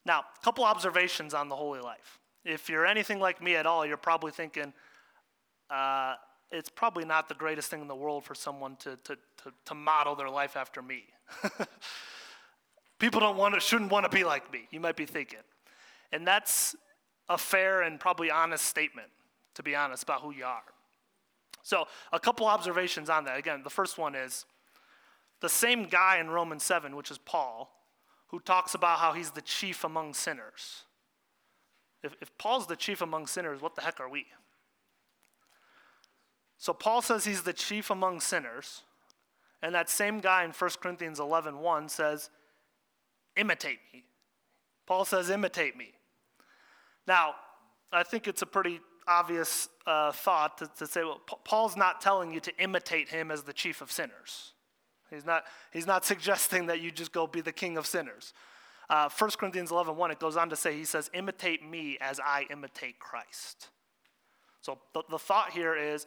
Now, 0.05 0.25
a 0.37 0.45
couple 0.45 0.65
observations 0.65 1.33
on 1.33 1.49
the 1.49 1.55
holy 1.55 1.81
life. 1.81 2.19
If 2.45 2.69
you're 2.69 2.87
anything 2.87 3.21
like 3.21 3.41
me 3.41 3.55
at 3.55 3.67
all, 3.67 3.87
you're 3.87 3.97
probably 3.97 4.33
thinking, 4.33 4.73
uh, 5.71 6.17
it's 6.53 6.69
probably 6.69 7.05
not 7.05 7.29
the 7.29 7.35
greatest 7.35 7.71
thing 7.71 7.81
in 7.81 7.89
the 7.89 7.97
world 7.97 8.25
for 8.25 8.35
someone 8.35 8.77
to, 8.77 8.97
to, 9.05 9.17
to, 9.17 9.53
to 9.65 9.75
model 9.75 10.15
their 10.15 10.29
life 10.29 10.57
after 10.57 10.83
me. 10.83 11.05
People 12.99 13.21
don't 13.21 13.37
want 13.37 13.55
to, 13.55 13.61
shouldn't 13.61 13.91
want 13.91 14.05
to 14.05 14.15
be 14.15 14.23
like 14.23 14.53
me, 14.53 14.69
you 14.71 14.79
might 14.79 14.97
be 14.97 15.07
thinking. 15.07 15.41
And 16.13 16.27
that's 16.27 16.77
a 17.29 17.39
fair 17.39 17.83
and 17.83 17.99
probably 17.99 18.31
honest 18.31 18.67
statement, 18.67 19.09
to 19.55 19.63
be 19.63 19.75
honest, 19.75 20.03
about 20.03 20.21
who 20.21 20.33
you 20.33 20.45
are. 20.45 20.63
So, 21.63 21.87
a 22.13 22.21
couple 22.21 22.47
observations 22.47 23.09
on 23.09 23.25
that. 23.25 23.39
Again, 23.39 23.63
the 23.65 23.71
first 23.71 23.97
one 23.97 24.15
is 24.15 24.45
the 25.41 25.49
same 25.49 25.85
guy 25.85 26.19
in 26.19 26.29
Romans 26.29 26.65
7, 26.65 26.95
which 26.95 27.11
is 27.11 27.19
Paul, 27.19 27.73
who 28.29 28.41
talks 28.41 28.75
about 28.75 28.99
how 28.99 29.13
he's 29.13 29.31
the 29.31 29.41
chief 29.41 29.85
among 29.85 30.15
sinners. 30.15 30.83
If, 32.03 32.15
if 32.21 32.37
Paul's 32.37 32.67
the 32.67 32.77
chief 32.77 33.01
among 33.01 33.27
sinners, 33.27 33.63
what 33.63 33.75
the 33.75 33.83
heck 33.83 34.01
are 34.01 34.09
we? 34.09 34.27
So 36.63 36.73
Paul 36.73 37.03
says 37.03 37.25
he's 37.25 37.43
the 37.43 37.53
chief 37.53 37.91
among 37.91 38.21
sinners. 38.21 38.83
And 39.63 39.75
that 39.75 39.91
same 39.91 40.21
guy 40.21 40.45
in 40.45 40.53
1 40.53 40.71
Corinthians 40.81 41.19
11 41.19 41.59
1 41.59 41.89
says, 41.89 42.31
imitate 43.37 43.81
me. 43.93 44.05
Paul 44.87 45.05
says, 45.05 45.29
imitate 45.29 45.77
me. 45.77 45.91
Now, 47.05 47.35
I 47.91 48.05
think 48.05 48.29
it's 48.29 48.43
a 48.43 48.47
pretty 48.47 48.79
obvious 49.09 49.71
uh, 49.89 50.13
thought 50.13 50.59
to, 50.59 50.71
to, 50.79 50.87
say, 50.87 51.03
well, 51.03 51.21
P- 51.29 51.35
Paul's 51.43 51.77
not 51.77 52.01
telling 52.01 52.33
you 52.33 52.39
to 52.39 52.57
imitate 52.63 53.09
him 53.09 53.33
as 53.33 53.43
the 53.43 53.53
chief 53.53 53.81
of 53.81 53.91
sinners. 53.91 54.53
He's 55.11 55.27
not, 55.27 55.43
he's 55.73 55.89
not 55.89 56.05
suggesting 56.13 56.67
that 56.67 56.81
you 56.81 56.93
just 56.93 57.11
go 57.11 57.27
be 57.27 57.41
the 57.41 57.51
king 57.51 57.77
of 57.77 57.87
sinners. 57.89 58.35
Uh, 58.89 59.09
1 59.19 59.31
Corinthians 59.31 59.73
11 59.73 59.97
1, 59.97 60.13
it 60.13 60.21
goes 60.21 60.37
on 60.37 60.49
to 60.51 60.55
say, 60.55 60.77
he 60.77 60.85
says, 60.85 61.11
imitate 61.13 61.69
me 61.69 61.99
as 62.01 62.21
I 62.21 62.47
imitate 62.51 63.01
Christ. 63.01 63.67
So 64.61 64.79
the, 64.95 65.03
the 65.11 65.19
thought 65.19 65.51
here 65.51 65.75
is, 65.75 66.07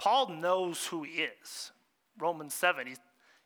Paul 0.00 0.28
knows 0.28 0.86
who 0.86 1.02
he 1.02 1.24
is. 1.42 1.72
Romans 2.18 2.54
7, 2.54 2.86
he, 2.86 2.94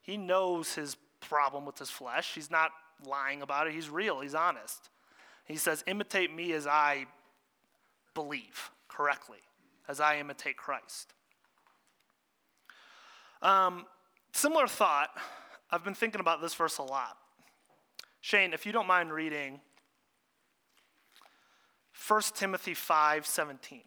he 0.00 0.16
knows 0.16 0.76
his 0.76 0.96
problem 1.18 1.66
with 1.66 1.76
his 1.80 1.90
flesh. 1.90 2.32
He's 2.32 2.48
not 2.48 2.70
lying 3.05 3.42
about 3.42 3.66
it, 3.66 3.72
he's 3.74 3.90
real, 3.90 4.20
he's 4.20 4.36
honest. 4.36 4.88
He 5.46 5.57
says, 5.57 5.82
Imitate 5.88 6.32
me 6.32 6.52
as 6.52 6.68
I 6.68 7.07
believe 8.14 8.70
correctly, 8.86 9.40
as 9.88 9.98
I 9.98 10.18
imitate 10.18 10.57
Christ. 10.57 11.12
Um, 13.42 13.84
similar 14.32 14.68
thought, 14.68 15.11
I've 15.72 15.82
been 15.82 15.94
thinking 15.94 16.20
about 16.20 16.40
this 16.40 16.55
verse 16.55 16.78
a 16.78 16.84
lot. 16.84 17.18
Shane, 18.20 18.55
if 18.55 18.64
you 18.64 18.70
don't 18.70 18.86
mind 18.86 19.12
reading 19.12 19.61
1 22.07 22.22
Timothy 22.36 22.74
5 22.74 23.26
17. 23.26 23.82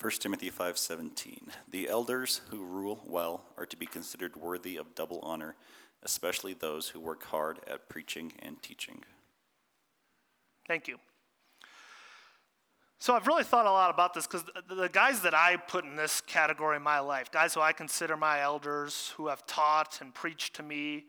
1 0.00 0.12
Timothy 0.12 0.50
5:17 0.50 1.50
The 1.68 1.88
elders 1.88 2.40
who 2.48 2.64
rule 2.64 3.02
well 3.06 3.44
are 3.58 3.66
to 3.66 3.76
be 3.76 3.84
considered 3.84 4.34
worthy 4.34 4.76
of 4.76 4.94
double 4.94 5.20
honor, 5.22 5.56
especially 6.02 6.54
those 6.54 6.88
who 6.88 7.00
work 7.00 7.24
hard 7.24 7.60
at 7.66 7.90
preaching 7.90 8.32
and 8.38 8.62
teaching. 8.62 9.04
Thank 10.66 10.88
you. 10.88 10.98
So 12.98 13.14
I've 13.14 13.26
really 13.26 13.44
thought 13.44 13.66
a 13.66 13.70
lot 13.70 13.90
about 13.90 14.14
this 14.14 14.26
because 14.26 14.44
the 14.68 14.88
guys 14.88 15.20
that 15.22 15.34
I 15.34 15.56
put 15.56 15.84
in 15.84 15.96
this 15.96 16.22
category 16.22 16.76
in 16.76 16.82
my 16.82 17.00
life, 17.00 17.30
guys 17.30 17.52
who 17.52 17.60
I 17.60 17.72
consider 17.72 18.16
my 18.16 18.40
elders, 18.40 19.12
who 19.16 19.28
have 19.28 19.46
taught 19.46 20.00
and 20.00 20.14
preached 20.14 20.56
to 20.56 20.62
me, 20.62 21.04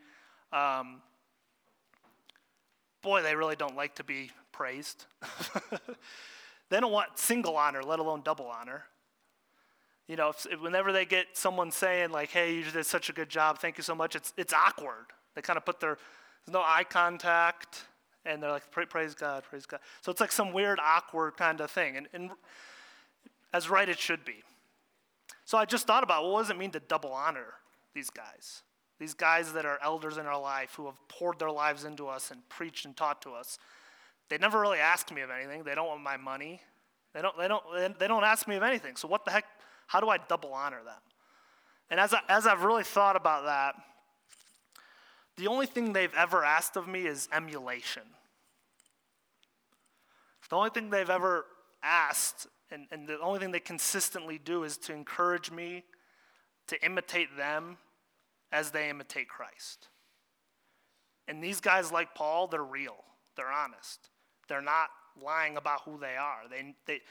um, 0.52 1.02
boy, 3.02 3.22
they 3.22 3.36
really 3.36 3.56
don't 3.56 3.76
like 3.76 3.96
to 3.96 4.04
be 4.04 4.32
praised. 4.52 5.06
They 6.72 6.80
don't 6.80 6.94
want 6.94 7.20
single 7.20 7.58
honor, 7.58 7.84
let 7.84 8.00
alone 8.00 8.22
double 8.24 8.48
honor. 8.48 8.86
You 10.08 10.16
know, 10.16 10.30
if, 10.30 10.48
whenever 10.62 10.94
they 10.94 11.06
get 11.06 11.28
someone 11.34 11.70
saying 11.70 12.12
like, 12.12 12.30
"Hey, 12.30 12.56
you 12.56 12.64
did 12.64 12.86
such 12.86 13.10
a 13.10 13.14
good 13.14 13.30
job, 13.30 13.60
thank 13.60 13.78
you 13.78 13.84
so 13.84 13.94
much," 13.94 14.16
it's 14.16 14.34
it's 14.38 14.54
awkward. 14.54 15.08
They 15.36 15.42
kind 15.42 15.58
of 15.58 15.66
put 15.66 15.82
their 15.82 15.98
there's 16.46 16.54
no 16.54 16.62
eye 16.62 16.86
contact, 16.90 17.84
and 18.26 18.42
they're 18.42 18.52
like, 18.52 18.72
"Praise 18.72 19.14
God, 19.14 19.44
praise 19.44 19.66
God." 19.66 19.82
So 20.00 20.12
it's 20.14 20.22
like 20.22 20.32
some 20.32 20.54
weird, 20.54 20.80
awkward 20.82 21.36
kind 21.36 21.60
of 21.60 21.70
thing, 21.70 21.98
and, 21.98 22.08
and 22.14 22.32
as 23.54 23.70
right 23.70 23.90
it 23.90 24.00
should 24.00 24.24
be. 24.24 24.42
So 25.44 25.58
I 25.58 25.66
just 25.66 25.86
thought 25.86 26.04
about 26.04 26.24
well, 26.24 26.32
what 26.32 26.42
does 26.44 26.52
it 26.52 26.58
mean 26.58 26.72
to 26.72 26.80
double 26.80 27.12
honor 27.12 27.56
these 27.94 28.10
guys? 28.10 28.64
These 28.98 29.14
guys 29.14 29.52
that 29.54 29.66
are 29.66 29.78
elders 29.84 30.18
in 30.18 30.26
our 30.26 30.40
life 30.40 30.76
who 30.76 30.86
have 30.86 31.06
poured 31.10 31.38
their 31.38 31.52
lives 31.52 31.84
into 31.84 32.08
us 32.08 32.32
and 32.32 32.48
preached 32.48 32.86
and 32.86 32.96
taught 32.96 33.22
to 33.24 33.34
us. 33.34 33.60
They 34.32 34.38
never 34.38 34.62
really 34.62 34.80
asked 34.80 35.14
me 35.14 35.20
of 35.20 35.30
anything. 35.30 35.64
They 35.64 35.76
don't 35.76 35.90
want 35.90 36.02
my 36.02 36.16
money. 36.16 36.62
They 37.14 37.22
don't, 37.22 37.38
they 37.38 37.50
don't, 37.50 38.00
they 38.00 38.08
don't 38.08 38.24
ask 38.24 38.48
me 38.48 38.56
of 38.56 38.64
anything. 38.64 38.96
So, 38.96 39.10
what 39.10 39.26
the 39.26 39.32
heck? 39.32 39.44
How 39.88 40.00
do 40.00 40.08
I 40.08 40.20
double 40.30 40.54
honor 40.54 40.82
them? 40.86 41.02
And 41.90 42.00
as, 42.00 42.14
I, 42.14 42.22
as 42.30 42.48
I've 42.48 42.64
really 42.64 42.86
thought 42.86 43.18
about 43.18 43.44
that, 43.44 43.76
the 45.36 45.48
only 45.48 45.66
thing 45.66 45.92
they've 45.92 46.14
ever 46.16 46.46
asked 46.46 46.78
of 46.78 46.88
me 46.88 47.08
is 47.08 47.28
emulation. 47.34 48.04
The 50.50 50.56
only 50.56 50.70
thing 50.70 50.90
they've 50.90 51.10
ever 51.10 51.46
asked, 51.84 52.48
and, 52.72 52.88
and 52.90 53.10
the 53.10 53.20
only 53.20 53.40
thing 53.40 53.52
they 53.52 53.60
consistently 53.60 54.40
do 54.42 54.64
is 54.64 54.78
to 54.78 54.94
encourage 54.94 55.52
me 55.52 55.84
to 56.68 56.82
imitate 56.86 57.36
them 57.36 57.80
as 58.54 58.72
they 58.72 58.90
imitate 58.90 59.28
Christ. 59.28 59.90
And 61.28 61.44
these 61.44 61.60
guys, 61.60 61.92
like 61.92 62.16
Paul, 62.16 62.48
they're 62.48 62.64
real, 62.64 63.04
they're 63.36 63.52
honest. 63.52 64.10
They're 64.48 64.62
not 64.62 64.90
lying 65.22 65.58
about 65.58 65.82
who 65.86 65.98
they 65.98 66.16
are. 66.18 66.42
They, 66.50 66.74
they, 66.86 67.02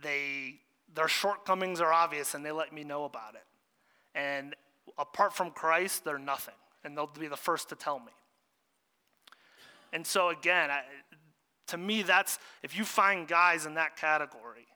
they, 0.00 0.54
their 0.94 1.08
shortcomings 1.08 1.80
are 1.80 1.92
obvious 1.92 2.34
and 2.34 2.44
they 2.44 2.52
let 2.52 2.72
me 2.72 2.84
know 2.84 3.04
about 3.04 3.34
it. 3.34 3.44
And 4.14 4.54
apart 4.98 5.34
from 5.34 5.50
Christ, 5.50 6.04
they're 6.04 6.18
nothing. 6.18 6.54
And 6.84 6.96
they'll 6.96 7.06
be 7.06 7.28
the 7.28 7.36
first 7.36 7.68
to 7.68 7.74
tell 7.74 7.98
me. 7.98 8.12
And 9.92 10.06
so, 10.06 10.30
again, 10.30 10.70
I, 10.70 10.82
to 11.68 11.76
me, 11.76 12.02
that's 12.02 12.38
if 12.62 12.76
you 12.76 12.84
find 12.84 13.28
guys 13.28 13.66
in 13.66 13.74
that 13.74 13.96
category 13.96 14.66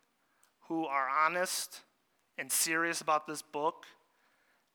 who 0.68 0.86
are 0.86 1.08
honest 1.08 1.80
and 2.38 2.50
serious 2.52 3.00
about 3.00 3.26
this 3.26 3.42
book 3.42 3.86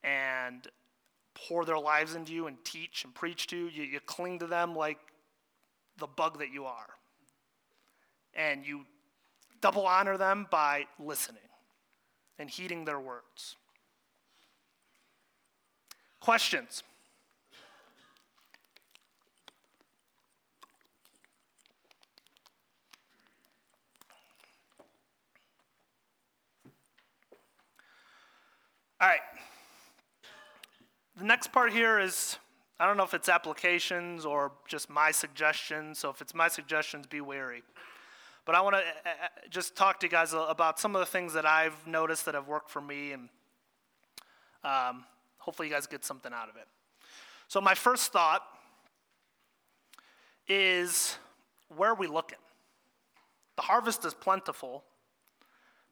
and 0.04 0.68
pour 1.36 1.64
their 1.64 1.78
lives 1.78 2.16
into 2.16 2.34
you 2.34 2.48
and 2.48 2.58
teach 2.66 3.06
and 3.06 3.14
preach 3.14 3.48
to 3.48 3.58
you, 3.58 3.68
you, 3.68 3.84
you 3.84 4.00
cling 4.00 4.40
to 4.40 4.48
them 4.48 4.76
like 4.76 4.98
the 5.98 6.08
bug 6.08 6.40
that 6.40 6.52
you 6.52 6.66
are 6.66 6.90
and 8.36 8.66
you 8.66 8.86
double 9.62 9.86
honor 9.86 10.18
them 10.18 10.48
by 10.50 10.86
listening 11.00 11.42
and 12.40 12.50
heeding 12.50 12.86
their 12.86 13.00
words. 13.00 13.56
Questions? 16.20 16.84
All 29.00 29.08
right. 29.08 29.20
The 31.18 31.24
next 31.24 31.52
part 31.52 31.72
here 31.72 32.00
is 32.00 32.38
I 32.80 32.88
don't 32.88 32.98
know 32.98 33.04
if 33.04 33.14
it's 33.14 33.30
applications 33.30 34.26
or 34.26 34.52
just 34.68 34.90
my 34.90 35.12
suggestions. 35.12 36.00
So 36.00 36.10
if 36.10 36.22
it's 36.22 36.34
my 36.34 36.48
suggestions, 36.48 37.06
be 37.06 37.22
wary. 37.22 37.62
But 38.46 38.56
I 38.56 38.62
want 38.62 38.76
to 38.76 38.80
uh, 38.80 39.10
uh, 39.10 39.28
just 39.50 39.76
talk 39.76 40.00
to 40.00 40.08
you 40.08 40.12
guys 40.12 40.34
about 40.34 40.80
some 40.80 40.96
of 40.96 41.00
the 41.00 41.06
things 41.06 41.34
that 41.34 41.46
I've 41.46 41.86
noticed 41.86 42.26
that 42.26 42.34
have 42.34 42.48
worked 42.48 42.70
for 42.72 42.82
me, 42.82 43.12
and 43.12 43.30
um, 44.64 45.06
hopefully 45.38 45.68
you 45.68 45.74
guys 45.74 45.86
get 45.86 46.04
something 46.04 46.34
out 46.34 46.50
of 46.50 46.56
it. 46.56 46.68
So, 47.48 47.62
my 47.62 47.76
first 47.76 48.12
thought 48.12 48.44
is 50.48 51.18
where 51.76 51.92
are 51.92 51.96
we 51.96 52.08
looking? 52.08 52.40
The 53.58 53.62
harvest 53.62 54.06
is 54.06 54.14
plentiful. 54.14 54.84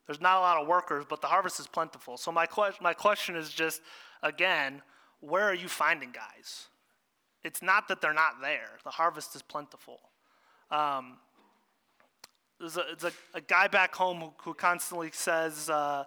There's 0.07 0.21
not 0.21 0.37
a 0.37 0.39
lot 0.39 0.61
of 0.61 0.67
workers, 0.67 1.05
but 1.07 1.21
the 1.21 1.27
harvest 1.27 1.59
is 1.59 1.67
plentiful. 1.67 2.17
So, 2.17 2.31
my, 2.31 2.47
que- 2.47 2.73
my 2.81 2.93
question 2.93 3.35
is 3.35 3.49
just 3.49 3.81
again, 4.23 4.81
where 5.19 5.43
are 5.43 5.53
you 5.53 5.67
finding 5.67 6.11
guys? 6.11 6.67
It's 7.43 7.61
not 7.61 7.87
that 7.87 8.01
they're 8.01 8.13
not 8.13 8.41
there, 8.41 8.71
the 8.83 8.89
harvest 8.89 9.35
is 9.35 9.41
plentiful. 9.41 9.99
Um, 10.71 11.17
there's 12.59 12.77
a, 12.77 12.83
there's 12.99 13.13
a, 13.33 13.37
a, 13.37 13.41
guy 13.41 13.67
back 13.67 13.95
home 13.95 14.19
who, 14.19 14.33
who 14.43 14.53
constantly 14.53 15.09
says 15.13 15.69
uh, 15.69 16.03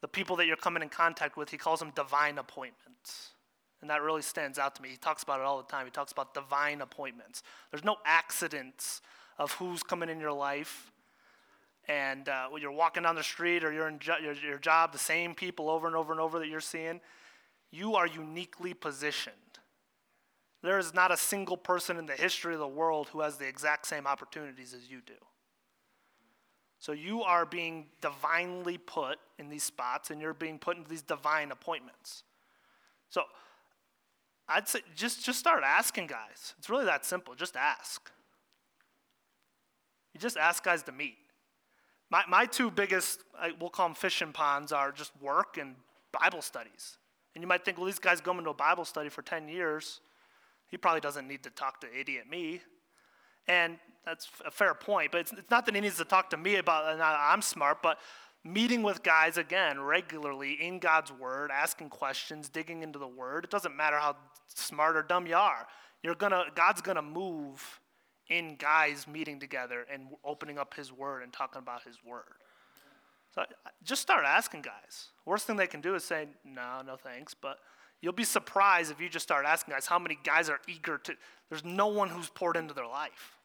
the 0.00 0.08
people 0.08 0.36
that 0.36 0.46
you're 0.46 0.56
coming 0.56 0.82
in 0.82 0.88
contact 0.88 1.36
with, 1.36 1.50
he 1.50 1.56
calls 1.56 1.80
them 1.80 1.92
divine 1.94 2.38
appointments. 2.38 3.30
And 3.80 3.90
that 3.90 4.02
really 4.02 4.22
stands 4.22 4.58
out 4.58 4.74
to 4.76 4.82
me. 4.82 4.90
He 4.90 4.96
talks 4.96 5.22
about 5.22 5.40
it 5.40 5.46
all 5.46 5.56
the 5.56 5.68
time. 5.68 5.86
He 5.86 5.90
talks 5.90 6.12
about 6.12 6.34
divine 6.34 6.80
appointments. 6.82 7.42
There's 7.70 7.84
no 7.84 7.96
accidents 8.04 9.00
of 9.38 9.52
who's 9.52 9.82
coming 9.82 10.10
in 10.10 10.20
your 10.20 10.32
life. 10.32 10.92
And 11.88 12.28
uh, 12.28 12.48
when 12.50 12.60
you're 12.60 12.72
walking 12.72 13.04
down 13.04 13.16
the 13.16 13.22
street 13.22 13.64
or 13.64 13.72
you're 13.72 13.88
in 13.88 13.98
jo- 13.98 14.18
your, 14.22 14.34
your 14.34 14.58
job, 14.58 14.92
the 14.92 14.98
same 14.98 15.34
people 15.34 15.70
over 15.70 15.86
and 15.86 15.96
over 15.96 16.12
and 16.12 16.20
over 16.20 16.38
that 16.38 16.48
you're 16.48 16.60
seeing, 16.60 17.00
you 17.70 17.94
are 17.96 18.06
uniquely 18.06 18.74
positioned. 18.74 19.34
There 20.62 20.78
is 20.78 20.92
not 20.92 21.10
a 21.10 21.16
single 21.16 21.56
person 21.56 21.96
in 21.96 22.04
the 22.04 22.12
history 22.12 22.52
of 22.52 22.60
the 22.60 22.68
world 22.68 23.08
who 23.08 23.22
has 23.22 23.38
the 23.38 23.48
exact 23.48 23.86
same 23.86 24.06
opportunities 24.06 24.74
as 24.74 24.90
you 24.90 25.00
do. 25.04 25.14
So 26.80 26.92
you 26.92 27.22
are 27.22 27.44
being 27.44 27.86
divinely 28.00 28.78
put 28.78 29.18
in 29.38 29.50
these 29.50 29.62
spots 29.62 30.10
and 30.10 30.20
you're 30.20 30.34
being 30.34 30.58
put 30.58 30.78
into 30.78 30.88
these 30.88 31.02
divine 31.02 31.52
appointments. 31.52 32.24
So 33.10 33.24
I'd 34.48 34.66
say 34.66 34.80
just, 34.96 35.22
just 35.22 35.38
start 35.38 35.62
asking 35.62 36.06
guys. 36.06 36.54
It's 36.58 36.70
really 36.70 36.86
that 36.86 37.04
simple. 37.04 37.34
Just 37.34 37.54
ask. 37.54 38.10
You 40.14 40.20
just 40.20 40.38
ask 40.38 40.64
guys 40.64 40.82
to 40.84 40.92
meet. 40.92 41.18
My, 42.08 42.24
my 42.26 42.46
two 42.46 42.70
biggest, 42.70 43.20
we'll 43.60 43.68
call 43.68 43.88
them 43.88 43.94
fishing 43.94 44.32
ponds, 44.32 44.72
are 44.72 44.90
just 44.90 45.12
work 45.20 45.58
and 45.58 45.76
Bible 46.18 46.40
studies. 46.40 46.96
And 47.34 47.44
you 47.44 47.46
might 47.46 47.62
think, 47.62 47.76
well, 47.76 47.86
these 47.86 47.98
guys 47.98 48.22
going 48.22 48.42
to 48.42 48.50
a 48.50 48.54
Bible 48.54 48.86
study 48.86 49.10
for 49.10 49.20
10 49.20 49.48
years. 49.48 50.00
He 50.68 50.78
probably 50.78 51.00
doesn't 51.00 51.28
need 51.28 51.42
to 51.42 51.50
talk 51.50 51.80
to 51.82 51.86
idiot 51.94 52.24
me. 52.28 52.62
And 53.50 53.78
that's 54.06 54.28
a 54.46 54.50
fair 54.50 54.74
point. 54.74 55.10
But 55.10 55.22
it's, 55.22 55.32
it's 55.32 55.50
not 55.50 55.66
that 55.66 55.74
he 55.74 55.80
needs 55.80 55.96
to 55.96 56.04
talk 56.04 56.30
to 56.30 56.36
me 56.36 56.56
about, 56.56 56.86
uh, 56.86 56.92
and 56.92 57.02
I'm 57.02 57.42
smart, 57.42 57.82
but 57.82 57.98
meeting 58.44 58.84
with 58.84 59.02
guys 59.02 59.38
again 59.38 59.80
regularly 59.80 60.52
in 60.52 60.78
God's 60.78 61.10
Word, 61.12 61.50
asking 61.52 61.88
questions, 61.88 62.48
digging 62.48 62.84
into 62.84 62.98
the 62.98 63.08
Word. 63.08 63.44
It 63.44 63.50
doesn't 63.50 63.76
matter 63.76 63.96
how 63.98 64.16
smart 64.46 64.96
or 64.96 65.02
dumb 65.02 65.26
you 65.26 65.34
are. 65.34 65.66
You're 66.04 66.14
gonna, 66.14 66.44
God's 66.54 66.80
gonna 66.80 67.02
move 67.02 67.80
in 68.28 68.54
guys 68.54 69.08
meeting 69.08 69.40
together 69.40 69.84
and 69.92 70.06
opening 70.24 70.56
up 70.56 70.74
His 70.74 70.92
Word 70.92 71.24
and 71.24 71.32
talking 71.32 71.60
about 71.60 71.82
His 71.82 71.98
Word. 72.06 72.22
So 73.34 73.42
just 73.82 74.00
start 74.00 74.24
asking 74.24 74.62
guys. 74.62 75.08
Worst 75.26 75.48
thing 75.48 75.56
they 75.56 75.66
can 75.66 75.80
do 75.80 75.96
is 75.96 76.04
say, 76.04 76.28
no, 76.44 76.82
no 76.86 76.94
thanks. 76.96 77.34
But 77.34 77.58
you'll 78.00 78.12
be 78.12 78.24
surprised 78.24 78.92
if 78.92 79.00
you 79.00 79.08
just 79.08 79.24
start 79.24 79.44
asking 79.44 79.74
guys 79.74 79.86
how 79.86 79.98
many 79.98 80.18
guys 80.22 80.48
are 80.48 80.60
eager 80.68 80.98
to. 80.98 81.14
There's 81.48 81.64
no 81.64 81.88
one 81.88 82.08
who's 82.08 82.28
poured 82.28 82.56
into 82.56 82.74
their 82.74 82.86
life. 82.86 83.36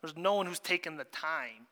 There's 0.00 0.16
no 0.16 0.34
one 0.34 0.46
who's 0.46 0.58
taken 0.58 0.96
the 0.96 1.04
time 1.04 1.66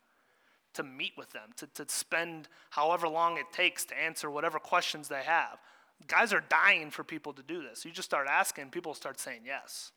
to 0.75 0.83
meet 0.83 1.13
with 1.17 1.33
them, 1.33 1.51
to, 1.57 1.67
to 1.67 1.85
spend 1.89 2.49
however 2.71 3.09
long 3.09 3.39
it 3.39 3.47
takes 3.53 3.85
to 3.87 3.99
answer 3.99 4.31
whatever 4.31 4.59
questions 4.59 5.09
they 5.09 5.23
have. 5.23 5.59
Guys 6.07 6.33
are 6.33 6.45
dying 6.49 6.91
for 6.91 7.03
people 7.03 7.33
to 7.33 7.43
do 7.43 7.63
this. 7.63 7.85
You 7.85 7.91
just 7.91 8.09
start 8.09 8.29
asking, 8.31 8.71
people 8.71 8.95
start 8.95 9.19
saying 9.19 9.41
yes. 9.45 9.93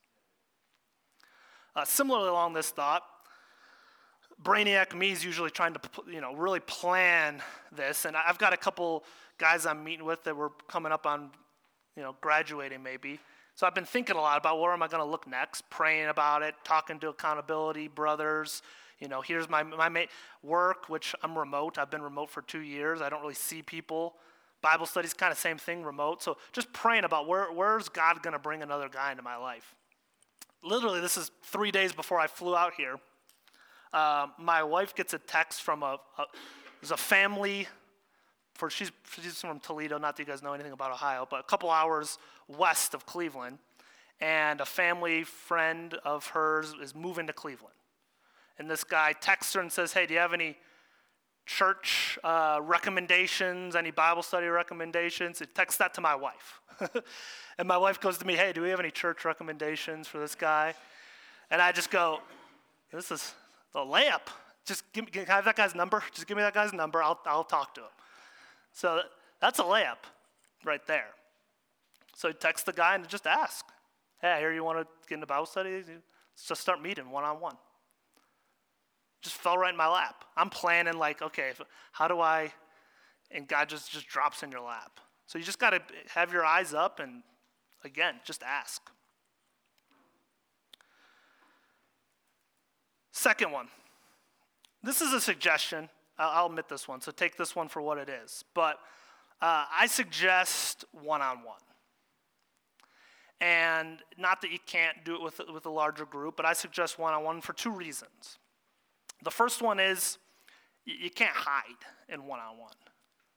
Uh, 1.75 1.85
similarly, 1.85 2.29
along 2.29 2.53
this 2.53 2.69
thought, 2.69 3.03
brainiac 4.43 4.95
me 4.95 5.11
is 5.11 5.23
usually 5.23 5.51
trying 5.51 5.73
to 5.73 5.79
you 6.11 6.19
know 6.19 6.33
really 6.33 6.59
plan 6.61 7.41
this 7.71 8.05
and 8.05 8.15
i've 8.17 8.39
got 8.39 8.53
a 8.53 8.57
couple 8.57 9.03
guys 9.37 9.65
i'm 9.65 9.83
meeting 9.83 10.05
with 10.05 10.23
that 10.23 10.35
we're 10.35 10.49
coming 10.67 10.91
up 10.91 11.05
on 11.05 11.29
you 11.95 12.01
know 12.01 12.15
graduating 12.21 12.81
maybe 12.81 13.19
so 13.61 13.67
i've 13.67 13.75
been 13.75 13.85
thinking 13.85 14.15
a 14.15 14.19
lot 14.19 14.39
about 14.39 14.59
where 14.59 14.73
am 14.73 14.81
i 14.81 14.87
going 14.87 15.03
to 15.03 15.09
look 15.09 15.27
next 15.27 15.69
praying 15.69 16.07
about 16.07 16.41
it 16.41 16.55
talking 16.63 16.99
to 16.99 17.09
accountability 17.09 17.87
brothers 17.87 18.63
you 18.99 19.07
know 19.07 19.21
here's 19.21 19.47
my, 19.47 19.61
my 19.61 20.07
work 20.41 20.89
which 20.89 21.13
i'm 21.21 21.37
remote 21.37 21.77
i've 21.77 21.91
been 21.91 22.01
remote 22.01 22.27
for 22.27 22.41
two 22.41 22.61
years 22.61 23.01
i 23.01 23.09
don't 23.09 23.21
really 23.21 23.35
see 23.35 23.61
people. 23.61 24.15
Bible 24.63 24.87
studies 24.87 25.13
kind 25.13 25.31
of 25.31 25.37
same 25.37 25.59
thing 25.59 25.83
remote 25.83 26.23
so 26.23 26.37
just 26.53 26.73
praying 26.73 27.03
about 27.03 27.27
where, 27.27 27.51
where's 27.51 27.87
god 27.87 28.23
going 28.23 28.33
to 28.33 28.39
bring 28.39 28.63
another 28.63 28.89
guy 28.89 29.11
into 29.11 29.21
my 29.21 29.37
life? 29.37 29.75
Literally 30.63 30.99
this 30.99 31.15
is 31.15 31.29
three 31.43 31.69
days 31.69 31.93
before 31.93 32.19
i 32.19 32.25
flew 32.25 32.55
out 32.55 32.73
here. 32.75 32.95
Uh, 33.93 34.27
my 34.39 34.63
wife 34.63 34.95
gets 34.95 35.13
a 35.13 35.19
text 35.19 35.61
from 35.61 35.83
a, 35.83 35.99
a 36.17 36.23
there's 36.81 36.91
a 36.91 36.97
family 36.97 37.67
for 38.61 38.69
she's, 38.69 38.91
she's 39.19 39.41
from 39.41 39.59
Toledo. 39.59 39.97
Not 39.97 40.15
that 40.15 40.21
you 40.21 40.31
guys 40.31 40.43
know 40.43 40.53
anything 40.53 40.71
about 40.71 40.91
Ohio, 40.91 41.27
but 41.27 41.39
a 41.39 41.43
couple 41.43 41.71
hours 41.71 42.19
west 42.47 42.93
of 42.93 43.07
Cleveland, 43.07 43.57
and 44.19 44.61
a 44.61 44.65
family 44.65 45.23
friend 45.23 45.95
of 46.05 46.27
hers 46.27 46.75
is 46.79 46.93
moving 46.93 47.25
to 47.25 47.33
Cleveland. 47.33 47.73
And 48.59 48.69
this 48.69 48.83
guy 48.83 49.13
texts 49.13 49.55
her 49.55 49.61
and 49.61 49.71
says, 49.71 49.93
"Hey, 49.93 50.05
do 50.05 50.13
you 50.13 50.19
have 50.19 50.33
any?" 50.33 50.57
church 51.47 52.19
uh, 52.23 52.59
recommendations, 52.61 53.75
any 53.75 53.89
Bible 53.89 54.21
study 54.21 54.45
recommendations. 54.45 55.41
It 55.41 55.55
texts 55.55 55.79
that 55.79 55.95
to 55.95 56.01
my 56.01 56.13
wife. 56.13 56.61
and 57.57 57.67
my 57.67 57.77
wife 57.77 57.99
goes 57.99 58.19
to 58.19 58.25
me, 58.25 58.35
Hey, 58.35 58.53
do 58.53 58.61
we 58.61 58.69
have 58.69 58.79
any 58.79 58.91
church 58.91 59.25
recommendations 59.25 60.07
for 60.07 60.19
this 60.19 60.35
guy? 60.35 60.75
And 61.49 61.59
I 61.59 61.71
just 61.71 61.89
go, 61.89 62.19
This 62.93 63.09
is 63.09 63.33
the 63.73 63.79
layup. 63.79 64.27
Just 64.65 64.83
give 64.93 65.03
me, 65.03 65.25
have 65.27 65.45
that 65.45 65.55
guy's 65.55 65.73
number? 65.73 66.03
Just 66.13 66.27
give 66.27 66.37
me 66.37 66.43
that 66.43 66.53
guy's 66.53 66.71
number. 66.71 67.01
I'll, 67.01 67.19
I'll 67.25 67.43
talk 67.43 67.73
to 67.73 67.81
him. 67.81 67.89
So 68.73 69.01
that's 69.39 69.59
a 69.59 69.63
layup 69.63 69.97
right 70.65 70.85
there. 70.87 71.07
So 72.15 72.31
text 72.31 72.65
the 72.65 72.73
guy 72.73 72.95
and 72.95 73.07
just 73.07 73.27
ask, 73.27 73.65
hey, 74.21 74.31
I 74.31 74.39
hear 74.39 74.53
you 74.53 74.63
want 74.63 74.79
to 74.79 74.87
get 75.07 75.15
into 75.15 75.27
Bible 75.27 75.45
study? 75.45 75.75
Let's 75.75 76.47
just 76.47 76.61
start 76.61 76.81
meeting 76.81 77.09
one 77.09 77.23
on 77.23 77.39
one. 77.39 77.55
Just 79.21 79.35
fell 79.35 79.57
right 79.57 79.71
in 79.71 79.77
my 79.77 79.87
lap. 79.87 80.25
I'm 80.35 80.49
planning 80.49 80.97
like, 80.97 81.21
okay, 81.21 81.51
how 81.91 82.07
do 82.07 82.19
I, 82.19 82.51
and 83.29 83.47
God 83.47 83.69
just, 83.69 83.91
just 83.91 84.07
drops 84.07 84.43
in 84.43 84.51
your 84.51 84.61
lap. 84.61 84.99
So 85.27 85.37
you 85.37 85.45
just 85.45 85.59
got 85.59 85.71
to 85.71 85.81
have 86.13 86.33
your 86.33 86.43
eyes 86.43 86.73
up 86.73 86.99
and 86.99 87.23
again, 87.83 88.15
just 88.25 88.43
ask. 88.43 88.81
Second 93.11 93.51
one. 93.51 93.67
This 94.83 95.01
is 95.01 95.13
a 95.13 95.21
suggestion. 95.21 95.89
I'll 96.29 96.45
admit 96.47 96.69
this 96.69 96.87
one, 96.87 97.01
so 97.01 97.11
take 97.11 97.37
this 97.37 97.55
one 97.55 97.67
for 97.67 97.81
what 97.81 97.97
it 97.97 98.09
is. 98.09 98.43
But 98.53 98.77
uh, 99.41 99.65
I 99.73 99.87
suggest 99.87 100.85
one 100.91 101.21
on 101.21 101.37
one. 101.37 101.57
And 103.39 103.99
not 104.17 104.41
that 104.41 104.51
you 104.51 104.59
can't 104.67 105.03
do 105.03 105.15
it 105.15 105.21
with, 105.21 105.41
with 105.51 105.65
a 105.65 105.69
larger 105.69 106.05
group, 106.05 106.37
but 106.37 106.45
I 106.45 106.53
suggest 106.53 106.99
one 106.99 107.13
on 107.13 107.23
one 107.23 107.41
for 107.41 107.53
two 107.53 107.71
reasons. 107.71 108.37
The 109.23 109.31
first 109.31 109.61
one 109.61 109.79
is 109.79 110.19
you 110.85 111.09
can't 111.09 111.35
hide 111.35 111.63
in 112.07 112.25
one 112.27 112.39
on 112.39 112.57
one, 112.57 112.73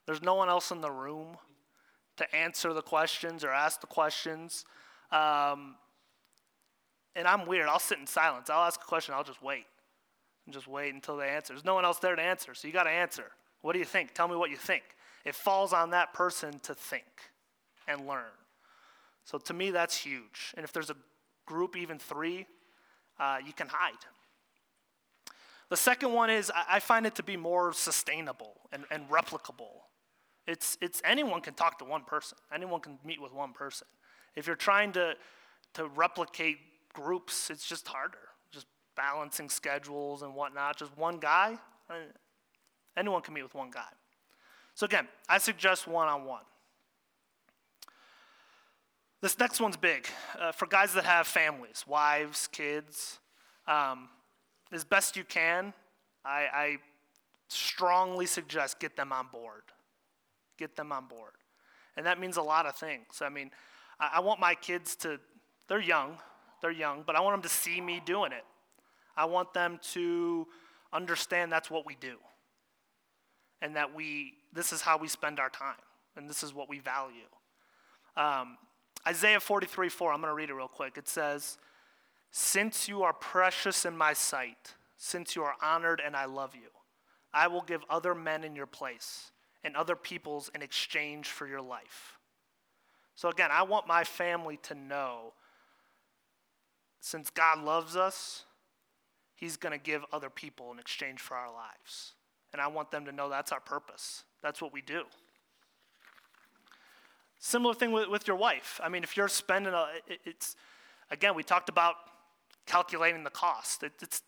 there's 0.07 0.23
no 0.23 0.35
one 0.35 0.49
else 0.49 0.71
in 0.71 0.83
the 0.83 0.91
room 0.91 1.37
to 2.17 2.37
answer 2.37 2.73
the 2.73 2.83
questions 2.83 3.43
or 3.43 3.51
ask 3.51 3.81
the 3.81 3.87
questions. 3.87 4.65
Um, 5.11 5.77
and 7.17 7.27
I'm 7.27 7.47
weird. 7.47 7.69
I'll 7.69 7.79
sit 7.79 7.99
in 7.99 8.07
silence. 8.07 8.51
I'll 8.51 8.65
ask 8.65 8.81
a 8.81 8.85
question. 8.85 9.15
I'll 9.15 9.25
just 9.25 9.43
wait 9.43 9.67
and 10.47 10.55
just 10.55 10.69
wait 10.69 10.95
until 10.95 11.17
they 11.17 11.29
answer. 11.29 11.53
There's 11.53 11.65
no 11.65 11.75
one 11.75 11.85
else 11.85 11.99
there 11.99 12.17
to 12.17 12.23
answer, 12.23 12.55
so 12.55 12.67
you 12.67 12.73
got 12.73 12.85
to 12.85 12.91
answer. 12.91 13.25
What 13.63 13.73
do 13.73 13.79
you 13.79 13.85
think? 13.85 14.15
Tell 14.15 14.29
me 14.29 14.37
what 14.37 14.51
you 14.51 14.57
think. 14.57 14.83
It 15.25 15.35
falls 15.35 15.73
on 15.73 15.91
that 15.91 16.13
person 16.13 16.59
to 16.65 16.75
think 16.75 17.05
and 17.89 18.07
learn. 18.07 18.25
So 19.25 19.39
to 19.39 19.55
me, 19.55 19.71
that's 19.71 19.97
huge. 19.97 20.53
And 20.57 20.65
if 20.65 20.73
there's 20.73 20.91
a 20.91 20.97
group, 21.47 21.77
even 21.77 21.99
three, 21.99 22.47
uh, 23.19 23.39
you 23.45 23.53
can 23.53 23.69
hide. 23.69 23.93
The 25.71 25.77
second 25.79 26.13
one 26.13 26.29
is 26.29 26.53
I 26.55 26.79
find 26.79 27.07
it 27.07 27.15
to 27.15 27.23
be 27.23 27.39
more 27.39 27.73
sustainable 27.73 28.53
and, 28.71 28.85
and 28.91 29.09
replicable. 29.09 29.85
It's, 30.47 30.77
it's 30.83 31.01
anyone 31.05 31.41
can 31.41 31.55
talk 31.55 31.79
to 31.79 31.87
one 31.87 32.05
person. 32.05 32.37
Anyone 32.55 32.81
can 32.81 32.99
meet 33.03 33.21
with 33.21 33.33
one 33.33 33.55
person. 33.55 33.87
If 34.37 34.47
you're 34.47 34.57
trying 34.57 34.93
to, 34.93 35.15
to 35.75 35.87
replicate 35.87 36.59
groups, 36.93 37.49
it's 37.49 37.67
just 37.67 37.89
harder 37.89 38.19
balancing 38.97 39.49
schedules 39.49 40.23
and 40.23 40.35
whatnot. 40.35 40.77
Just 40.77 40.97
one 40.97 41.19
guy, 41.19 41.59
anyone 42.97 43.23
can 43.23 43.35
meet 43.35 43.43
with 43.43 43.55
one 43.55 43.71
guy. 43.71 43.89
So, 44.75 44.87
again, 44.87 45.09
I 45.29 45.39
suggest 45.39 45.87
one 45.87 46.09
on 46.09 46.25
one. 46.25 46.43
This 49.21 49.39
next 49.39 49.61
one's 49.61 49.77
big. 49.77 50.07
Uh, 50.39 50.53
for 50.53 50.67
guys 50.67 50.93
that 50.95 51.05
have 51.05 51.27
families, 51.27 51.85
wives, 51.87 52.49
kids, 52.49 53.21
um, 53.67 54.09
as 54.71 54.85
best 54.85 55.17
you 55.17 55.25
can, 55.25 55.73
I, 56.25 56.47
I 56.53 56.77
strongly 57.49 58.27
suggest 58.27 58.81
get 58.81 58.97
them 58.97 59.13
on 59.13 59.29
board. 59.33 59.63
Get 60.59 60.77
them 60.77 60.93
on 60.93 61.07
board. 61.07 61.33
And 61.97 62.05
that 62.07 62.21
means 62.21 62.37
a 62.37 62.43
lot 62.43 62.67
of 62.67 62.77
things. 62.77 63.23
I 63.23 63.29
mean, 63.29 63.51
I, 63.99 64.15
I 64.15 64.21
want 64.21 64.41
my 64.41 64.55
kids 64.55 64.97
to 64.97 65.19
they're 65.69 65.81
young, 65.81 66.19
they're 66.61 66.71
young, 66.71 67.03
but 67.07 67.17
I 67.17 67.21
want 67.21 67.35
them 67.35 67.43
to 67.43 67.49
see 67.49 67.81
me 67.81 68.03
doing 68.05 68.33
it. 68.33 68.45
I 69.17 69.27
want 69.27 69.55
them 69.55 69.79
to 69.93 70.47
understand 70.93 71.53
that's 71.53 71.71
what 71.71 71.87
we 71.87 71.97
do. 71.97 72.17
And 73.63 73.77
that 73.77 73.95
we, 73.95 74.35
this 74.53 74.73
is 74.73 74.81
how 74.81 74.99
we 74.99 75.09
spend 75.09 75.41
our 75.41 75.49
time, 75.49 75.75
and 76.17 76.29
this 76.29 76.43
is 76.43 76.53
what 76.53 76.69
we 76.69 76.81
value. 76.81 77.29
Um, 78.17 78.59
Isaiah 79.07 79.41
43 79.41 79.89
4, 79.89 80.13
I'm 80.13 80.21
going 80.21 80.31
to 80.31 80.35
read 80.35 80.51
it 80.51 80.55
real 80.55 80.69
quick. 80.69 80.97
It 80.97 81.09
says, 81.09 81.59
Since 82.31 82.89
you 82.89 83.03
are 83.03 83.13
precious 83.13 83.85
in 83.85 83.97
my 83.97 84.13
sight, 84.13 84.75
since 84.97 85.35
you 85.35 85.43
are 85.43 85.55
honored 85.63 86.01
and 86.05 86.15
I 86.15 86.27
love 86.27 86.55
you, 86.55 86.69
I 87.33 87.49
will 87.49 87.63
give 87.63 87.83
other 87.91 88.15
men 88.15 88.45
in 88.45 88.55
your 88.55 88.67
place 88.67 89.31
and 89.63 89.77
other 89.77 89.97
peoples 89.97 90.51
in 90.55 90.63
exchange 90.63 91.29
for 91.29 91.47
your 91.47 91.63
life. 91.63 92.19
So, 93.17 93.29
again, 93.29 93.51
I 93.53 93.63
want 93.63 93.87
my 93.87 94.05
family 94.05 94.59
to 94.65 94.75
know 94.75 95.33
since 97.01 97.31
God 97.31 97.63
loves 97.63 97.97
us, 97.97 98.45
He's 99.35 99.57
going 99.57 99.73
to 99.73 99.83
give 99.83 100.05
other 100.13 100.31
people 100.31 100.73
in 100.73 100.79
exchange 100.79 101.21
for 101.21 101.37
our 101.37 101.53
lives. 101.53 102.13
And 102.53 102.63
I 102.63 102.69
want 102.69 102.91
them 102.91 103.05
to 103.07 103.13
know 103.13 103.29
that's 103.29 103.53
our 103.53 103.61
purpose. 103.61 104.25
That's 104.43 104.63
what 104.63 104.73
we 104.73 104.81
do. 104.81 105.05
Similar 107.41 107.75
thing 107.75 107.93
with, 107.93 108.09
with 108.09 108.29
your 108.29 108.37
wife. 108.37 108.81
I 108.83 108.89
mean, 108.89 109.03
if 109.03 109.17
you're 109.17 109.29
spending 109.29 109.75
a, 109.75 109.89
it, 110.07 110.21
it's, 110.25 110.57
again, 111.11 111.35
we 111.35 111.43
talked 111.43 111.69
about 111.69 111.97
calculating 112.67 113.25
the 113.25 113.31
cost. 113.31 113.83
It, 113.83 113.93
it's, 114.01 114.23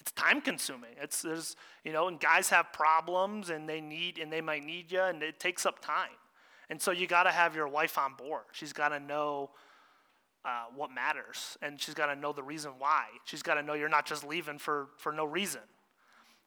it's 0.00 0.10
time 0.12 0.40
consuming. 0.40 0.90
It's, 1.00 1.22
there's, 1.22 1.54
you 1.84 1.92
know, 1.92 2.08
and 2.08 2.18
guys 2.18 2.48
have 2.48 2.72
problems 2.72 3.50
and 3.50 3.68
they 3.68 3.80
need, 3.80 4.18
and 4.18 4.32
they 4.32 4.40
might 4.40 4.64
need 4.64 4.90
you 4.90 5.02
and 5.02 5.22
it 5.22 5.38
takes 5.38 5.66
up 5.66 5.84
time. 5.84 6.08
And 6.70 6.80
so 6.80 6.92
you 6.92 7.06
got 7.06 7.24
to 7.24 7.30
have 7.30 7.54
your 7.54 7.68
wife 7.68 7.98
on 7.98 8.14
board. 8.14 8.44
She's 8.52 8.72
got 8.72 8.88
to 8.88 9.00
know 9.00 9.50
uh, 10.44 10.64
what 10.74 10.90
matters, 10.90 11.58
and 11.62 11.80
she's 11.80 11.94
got 11.94 12.06
to 12.06 12.16
know 12.16 12.32
the 12.32 12.42
reason 12.42 12.72
why. 12.78 13.04
She's 13.24 13.42
got 13.42 13.54
to 13.54 13.62
know 13.62 13.74
you're 13.74 13.88
not 13.88 14.06
just 14.06 14.26
leaving 14.26 14.58
for, 14.58 14.88
for 14.96 15.12
no 15.12 15.24
reason. 15.24 15.60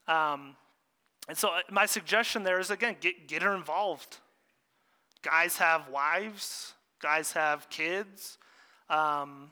Um, 0.08 0.56
and 1.30 1.38
so, 1.38 1.50
uh, 1.50 1.62
my 1.72 1.86
suggestion 1.86 2.44
there 2.44 2.60
is 2.60 2.72
again, 2.72 2.98
get, 3.00 3.28
get 3.28 3.42
her 3.44 3.56
involved. 3.56 4.18
Guys 5.22 5.58
have 5.58 5.88
wives, 5.90 6.74
guys 7.02 7.32
have 7.32 7.70
kids. 7.70 8.38
Um, 8.90 9.52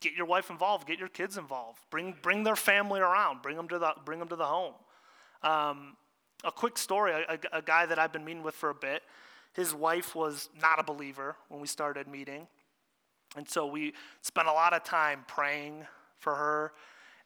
get 0.00 0.12
your 0.12 0.26
wife 0.26 0.50
involved, 0.50 0.86
get 0.86 0.98
your 0.98 1.08
kids 1.08 1.36
involved. 1.36 1.80
Bring, 1.90 2.14
bring 2.22 2.44
their 2.44 2.56
family 2.56 3.00
around, 3.00 3.42
bring 3.42 3.56
them 3.56 3.68
to 3.68 3.78
the, 3.78 3.94
bring 4.04 4.18
them 4.18 4.28
to 4.28 4.36
the 4.36 4.44
home. 4.44 4.74
Um, 5.42 5.96
a 6.44 6.52
quick 6.52 6.78
story 6.78 7.12
a, 7.12 7.32
a, 7.32 7.58
a 7.58 7.62
guy 7.62 7.86
that 7.86 7.98
I've 7.98 8.12
been 8.12 8.24
meeting 8.24 8.42
with 8.42 8.54
for 8.54 8.70
a 8.70 8.74
bit, 8.74 9.02
his 9.54 9.74
wife 9.74 10.14
was 10.14 10.48
not 10.60 10.78
a 10.78 10.82
believer 10.82 11.36
when 11.48 11.60
we 11.60 11.66
started 11.66 12.06
meeting. 12.06 12.46
And 13.36 13.48
so 13.48 13.66
we 13.66 13.94
spent 14.22 14.48
a 14.48 14.52
lot 14.52 14.72
of 14.72 14.84
time 14.84 15.24
praying 15.26 15.86
for 16.18 16.34
her 16.34 16.72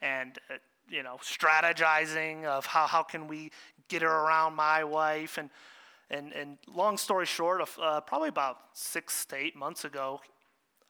and, 0.00 0.38
uh, 0.50 0.54
you 0.88 1.02
know, 1.02 1.18
strategizing 1.22 2.44
of 2.44 2.66
how, 2.66 2.86
how 2.86 3.02
can 3.02 3.28
we 3.28 3.50
get 3.88 4.02
her 4.02 4.08
around 4.08 4.54
my 4.54 4.84
wife. 4.84 5.38
And, 5.38 5.50
and, 6.10 6.32
and 6.32 6.58
long 6.66 6.96
story 6.96 7.26
short, 7.26 7.60
uh, 7.80 8.00
probably 8.00 8.28
about 8.28 8.58
six 8.72 9.24
to 9.26 9.36
eight 9.36 9.56
months 9.56 9.84
ago, 9.84 10.20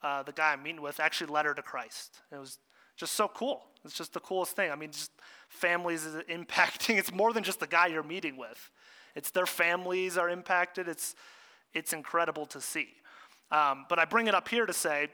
uh, 0.02 0.22
the 0.22 0.32
guy 0.32 0.52
I'm 0.52 0.62
meeting 0.62 0.82
with 0.82 1.00
actually 1.00 1.32
led 1.32 1.44
her 1.46 1.54
to 1.54 1.62
Christ. 1.62 2.20
It 2.30 2.38
was 2.38 2.58
just 2.96 3.14
so 3.14 3.28
cool. 3.28 3.62
It's 3.84 3.94
just 3.94 4.12
the 4.12 4.20
coolest 4.20 4.54
thing. 4.54 4.70
I 4.70 4.76
mean, 4.76 4.90
just 4.90 5.12
families 5.48 6.04
is 6.04 6.22
impacting. 6.30 6.98
It's 6.98 7.12
more 7.12 7.32
than 7.32 7.42
just 7.42 7.60
the 7.60 7.66
guy 7.66 7.88
you're 7.88 8.02
meeting 8.02 8.36
with. 8.36 8.70
It's 9.14 9.30
their 9.30 9.46
families 9.46 10.16
are 10.16 10.28
impacted. 10.28 10.86
It's, 10.86 11.14
it's 11.74 11.92
incredible 11.92 12.46
to 12.46 12.60
see. 12.60 12.88
Um, 13.51 13.86
but 13.88 13.99
I 13.99 14.05
bring 14.05 14.26
it 14.26 14.34
up 14.34 14.49
here 14.49 14.66
to 14.66 14.72
say, 14.72 15.09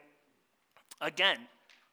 again, 1.01 1.39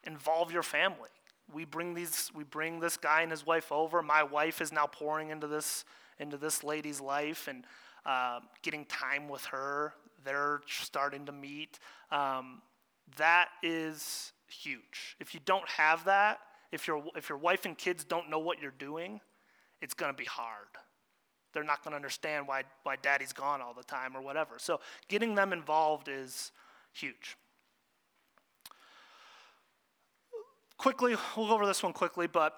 involve 0.06 0.52
your 0.52 0.64
family. 0.64 1.10
We 1.54 1.66
bring 1.66 1.94
these, 1.94 2.32
we 2.34 2.44
bring 2.44 2.80
this 2.80 2.98
guy 2.98 3.22
and 3.22 3.32
his 3.32 3.46
wife 3.46 3.72
over. 3.72 4.02
My 4.02 4.24
wife 4.24 4.62
is 4.62 4.72
now 4.72 4.88
pouring 4.88 5.30
into 5.30 5.48
this, 5.48 5.86
into 6.20 6.38
this 6.38 6.64
lady's 6.64 7.02
life 7.02 7.48
and 7.48 7.66
uh, 8.06 8.40
getting 8.62 8.86
time 8.86 9.28
with 9.28 9.46
her. 9.46 9.94
They're 10.24 10.62
starting 10.68 11.26
to 11.26 11.32
meet. 11.32 11.80
Um, 12.12 12.62
that 13.18 13.50
is 13.62 14.32
huge. 14.48 15.18
If 15.20 15.34
you 15.34 15.40
don't 15.46 15.68
have 15.70 16.06
that, 16.06 16.40
if 16.72 16.88
your 16.88 17.04
if 17.18 17.28
your 17.28 17.38
wife 17.38 17.66
and 17.66 17.78
kids 17.78 18.06
don't 18.06 18.30
know 18.30 18.40
what 18.40 18.62
you're 18.62 18.72
doing, 18.72 19.20
it's 19.82 19.94
going 19.94 20.12
to 20.12 20.18
be 20.18 20.26
hard 20.26 20.68
they're 21.54 21.64
not 21.64 21.84
going 21.84 21.92
to 21.92 21.96
understand 21.96 22.48
why, 22.48 22.64
why 22.84 22.96
daddy's 23.02 23.34
gone 23.34 23.62
all 23.62 23.74
the 23.74 23.84
time 23.84 24.16
or 24.16 24.22
whatever. 24.22 24.56
So 24.58 24.80
getting 25.08 25.36
them 25.36 25.54
involved 25.54 26.08
is 26.08 26.52
huge. 26.94 27.38
Quickly, 30.78 31.16
we'll 31.38 31.48
go 31.48 31.54
over 31.54 31.66
this 31.66 31.84
one 31.84 31.94
quickly, 31.94 32.28
but 32.28 32.56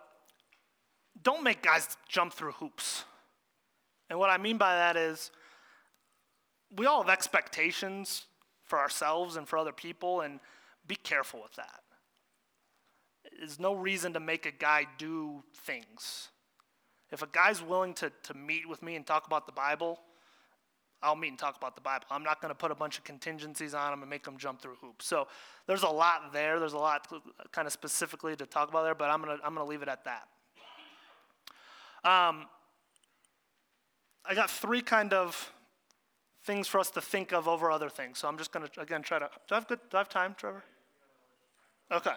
don't 1.23 1.43
make 1.43 1.61
guys 1.61 1.97
jump 2.07 2.33
through 2.33 2.53
hoops. 2.53 3.03
And 4.09 4.17
what 4.17 4.29
I 4.29 4.37
mean 4.37 4.57
by 4.57 4.75
that 4.75 4.95
is 4.95 5.31
we 6.75 6.85
all 6.85 7.01
have 7.01 7.09
expectations 7.09 8.25
for 8.63 8.79
ourselves 8.79 9.35
and 9.35 9.47
for 9.47 9.57
other 9.57 9.73
people, 9.73 10.21
and 10.21 10.39
be 10.87 10.95
careful 10.95 11.41
with 11.41 11.53
that. 11.55 11.81
There's 13.37 13.59
no 13.59 13.73
reason 13.73 14.13
to 14.13 14.19
make 14.19 14.45
a 14.45 14.51
guy 14.51 14.87
do 14.97 15.43
things 15.65 16.29
if 17.13 17.21
a 17.21 17.27
guy's 17.27 17.61
willing 17.61 17.93
to, 17.95 18.11
to 18.23 18.33
meet 18.33 18.67
with 18.67 18.81
me 18.81 18.95
and 18.95 19.05
talk 19.05 19.27
about 19.27 19.45
the 19.45 19.51
Bible, 19.51 19.99
I'll 21.03 21.15
meet 21.15 21.27
and 21.27 21.37
talk 21.37 21.55
about 21.55 21.75
the 21.75 21.81
Bible. 21.81 22.05
I'm 22.09 22.23
not 22.23 22.41
going 22.41 22.49
to 22.49 22.55
put 22.55 22.71
a 22.71 22.75
bunch 22.75 22.97
of 22.97 23.03
contingencies 23.03 23.75
on 23.75 23.93
him 23.93 24.01
and 24.01 24.09
make 24.09 24.25
him 24.25 24.37
jump 24.37 24.61
through 24.61 24.77
hoops. 24.81 25.05
So 25.05 25.27
there's 25.67 25.83
a 25.83 25.89
lot 25.89 26.33
there. 26.33 26.59
There's 26.59 26.73
a 26.73 26.77
lot 26.77 27.07
kind 27.51 27.67
of 27.67 27.73
specifically 27.73 28.35
to 28.35 28.45
talk 28.45 28.69
about 28.69 28.83
there, 28.83 28.95
but 28.95 29.11
I'm 29.11 29.21
going 29.21 29.37
to 29.37 29.45
I'm 29.45 29.53
going 29.53 29.65
to 29.65 29.69
leave 29.69 29.83
it 29.83 29.89
at 29.89 30.05
that. 30.05 30.27
Um, 32.03 32.47
I 34.25 34.33
got 34.33 34.49
three 34.49 34.81
kind 34.81 35.13
of 35.13 35.51
things 36.45 36.67
for 36.67 36.79
us 36.79 36.89
to 36.91 37.01
think 37.01 37.31
of 37.31 37.47
over 37.47 37.69
other 37.69 37.89
things. 37.89 38.17
So 38.17 38.27
I'm 38.27 38.37
just 38.37 38.51
going 38.51 38.67
to 38.67 38.81
again 38.81 39.03
try 39.03 39.19
to. 39.19 39.29
Do 39.47 39.55
I 39.55 39.55
have 39.55 39.67
good? 39.67 39.79
Do 39.91 39.97
I 39.97 39.99
have 39.99 40.09
time, 40.09 40.35
Trevor? 40.37 40.63
Okay. 41.91 42.15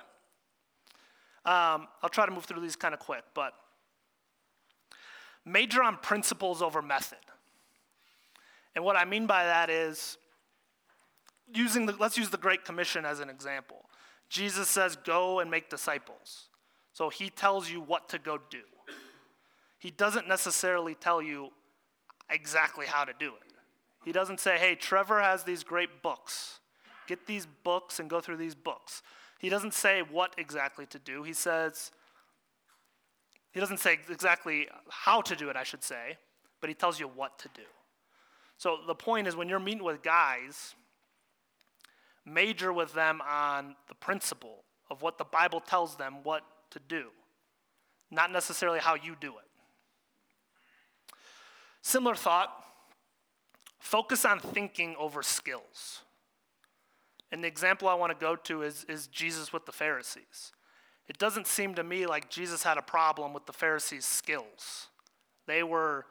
Um, 1.45 1.87
I'll 2.03 2.09
try 2.11 2.25
to 2.25 2.33
move 2.33 2.45
through 2.45 2.61
these 2.61 2.77
kind 2.77 2.95
of 2.95 3.01
quick, 3.01 3.23
but 3.35 3.53
major 5.47 5.83
on 5.83 5.97
principles 5.99 6.61
over 6.61 6.83
method. 6.83 7.19
And 8.75 8.85
what 8.85 8.97
I 8.97 9.07
mean 9.07 9.27
by 9.27 9.45
that 9.45 9.71
is 9.71 10.19
using 11.55 11.87
the, 11.87 11.95
let's 11.99 12.19
use 12.19 12.29
the 12.29 12.37
Great 12.37 12.65
Commission 12.65 13.07
as 13.07 13.21
an 13.21 13.31
example. 13.31 13.87
Jesus 14.29 14.69
says, 14.69 14.97
Go 14.97 15.41
and 15.41 15.51
make 15.51 15.71
disciples. 15.71 16.49
So 16.93 17.09
he 17.09 17.31
tells 17.31 17.71
you 17.71 17.81
what 17.81 18.09
to 18.11 18.19
go 18.19 18.39
do. 18.51 18.63
He 19.79 19.91
doesn't 19.91 20.29
necessarily 20.29 20.95
tell 20.95 21.23
you 21.23 21.51
exactly 22.29 22.87
how 22.87 23.05
to 23.05 23.13
do 23.19 23.29
it. 23.29 23.53
He 24.05 24.13
doesn't 24.13 24.41
say, 24.41 24.59
Hey, 24.59 24.75
Trevor 24.75 25.21
has 25.23 25.45
these 25.45 25.63
great 25.63 26.03
books. 26.03 26.61
Get 27.07 27.27
these 27.27 27.47
books 27.63 28.01
and 28.01 28.11
go 28.11 28.21
through 28.21 28.39
these 28.39 28.55
books. 28.55 29.03
He 29.39 29.49
doesn't 29.49 29.75
say 29.75 30.03
what 30.03 30.35
exactly 30.39 30.87
to 30.87 30.99
do. 30.99 31.23
He 31.23 31.33
says, 31.33 31.93
he 33.57 33.61
doesn't 33.61 33.79
say 33.79 33.99
exactly 34.11 34.69
how 34.91 35.23
to 35.23 35.35
do 35.35 35.49
it, 35.49 35.57
I 35.57 35.63
should 35.63 35.83
say, 35.83 36.19
but 36.61 36.69
he 36.69 36.75
tells 36.75 37.01
you 37.01 37.09
what 37.09 37.39
to 37.39 37.49
do. 37.55 37.63
So 38.59 38.81
the 38.87 38.95
point 38.95 39.27
is 39.27 39.35
when 39.35 39.49
you're 39.49 39.59
meeting 39.59 39.83
with 39.83 40.03
guys, 40.03 40.75
major 42.27 42.71
with 42.71 42.93
them 42.93 43.23
on 43.27 43.75
the 43.89 43.95
principle 43.95 44.65
of 44.91 45.01
what 45.01 45.17
the 45.17 45.25
Bible 45.25 45.61
tells 45.61 45.97
them 45.97 46.17
what 46.23 46.43
to 46.73 46.81
do, 46.87 47.07
not 48.11 48.31
necessarily 48.31 48.79
how 48.79 48.95
you 48.95 49.17
do 49.19 49.31
it. 49.39 49.49
Similar 51.81 52.15
thought 52.15 52.53
focus 53.79 54.27
on 54.27 54.39
thinking 54.39 54.95
over 54.99 55.23
skills. 55.23 56.03
And 57.33 57.43
the 57.43 57.49
example 57.49 57.89
I 57.89 57.95
want 57.95 58.13
to 58.13 58.23
go 58.23 58.37
to 58.37 58.61
is, 58.65 58.85
is 58.87 59.07
Jesus 59.07 59.51
with 59.51 59.65
the 59.65 59.73
Pharisees. 59.73 60.53
It 61.09 61.19
doesn't 61.19 61.47
seem 61.47 61.75
to 61.75 61.85
me 61.85 62.07
like 62.07 62.31
Jesus 62.31 62.63
had 62.63 62.79
a 62.79 62.83
problem 62.83 63.33
with 63.33 63.47
the 63.47 63.53
Pharisees' 63.53 64.05
skills. 64.05 64.89
They 65.47 65.63
were 65.63 66.07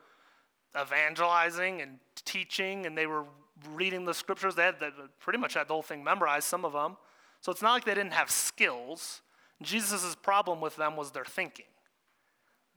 evangelizing 0.80 1.82
and 1.82 2.00
teaching, 2.24 2.86
and 2.86 2.98
they 2.98 3.06
were 3.06 3.26
reading 3.72 4.06
the 4.06 4.14
scriptures. 4.14 4.56
They, 4.56 4.64
had, 4.64 4.80
they 4.80 4.90
pretty 5.20 5.40
much 5.40 5.54
had 5.54 5.68
the 5.68 5.74
whole 5.74 5.84
thing 5.84 6.04
memorized, 6.04 6.48
some 6.48 6.66
of 6.66 6.74
them. 6.74 6.98
So 7.42 7.52
it's 7.52 7.62
not 7.62 7.74
like 7.74 7.86
they 7.86 7.94
didn't 7.94 8.14
have 8.14 8.32
skills. 8.32 9.22
Jesus' 9.62 10.16
problem 10.16 10.62
with 10.62 10.76
them 10.76 10.96
was 10.96 11.12
their 11.12 11.26
thinking. 11.26 11.66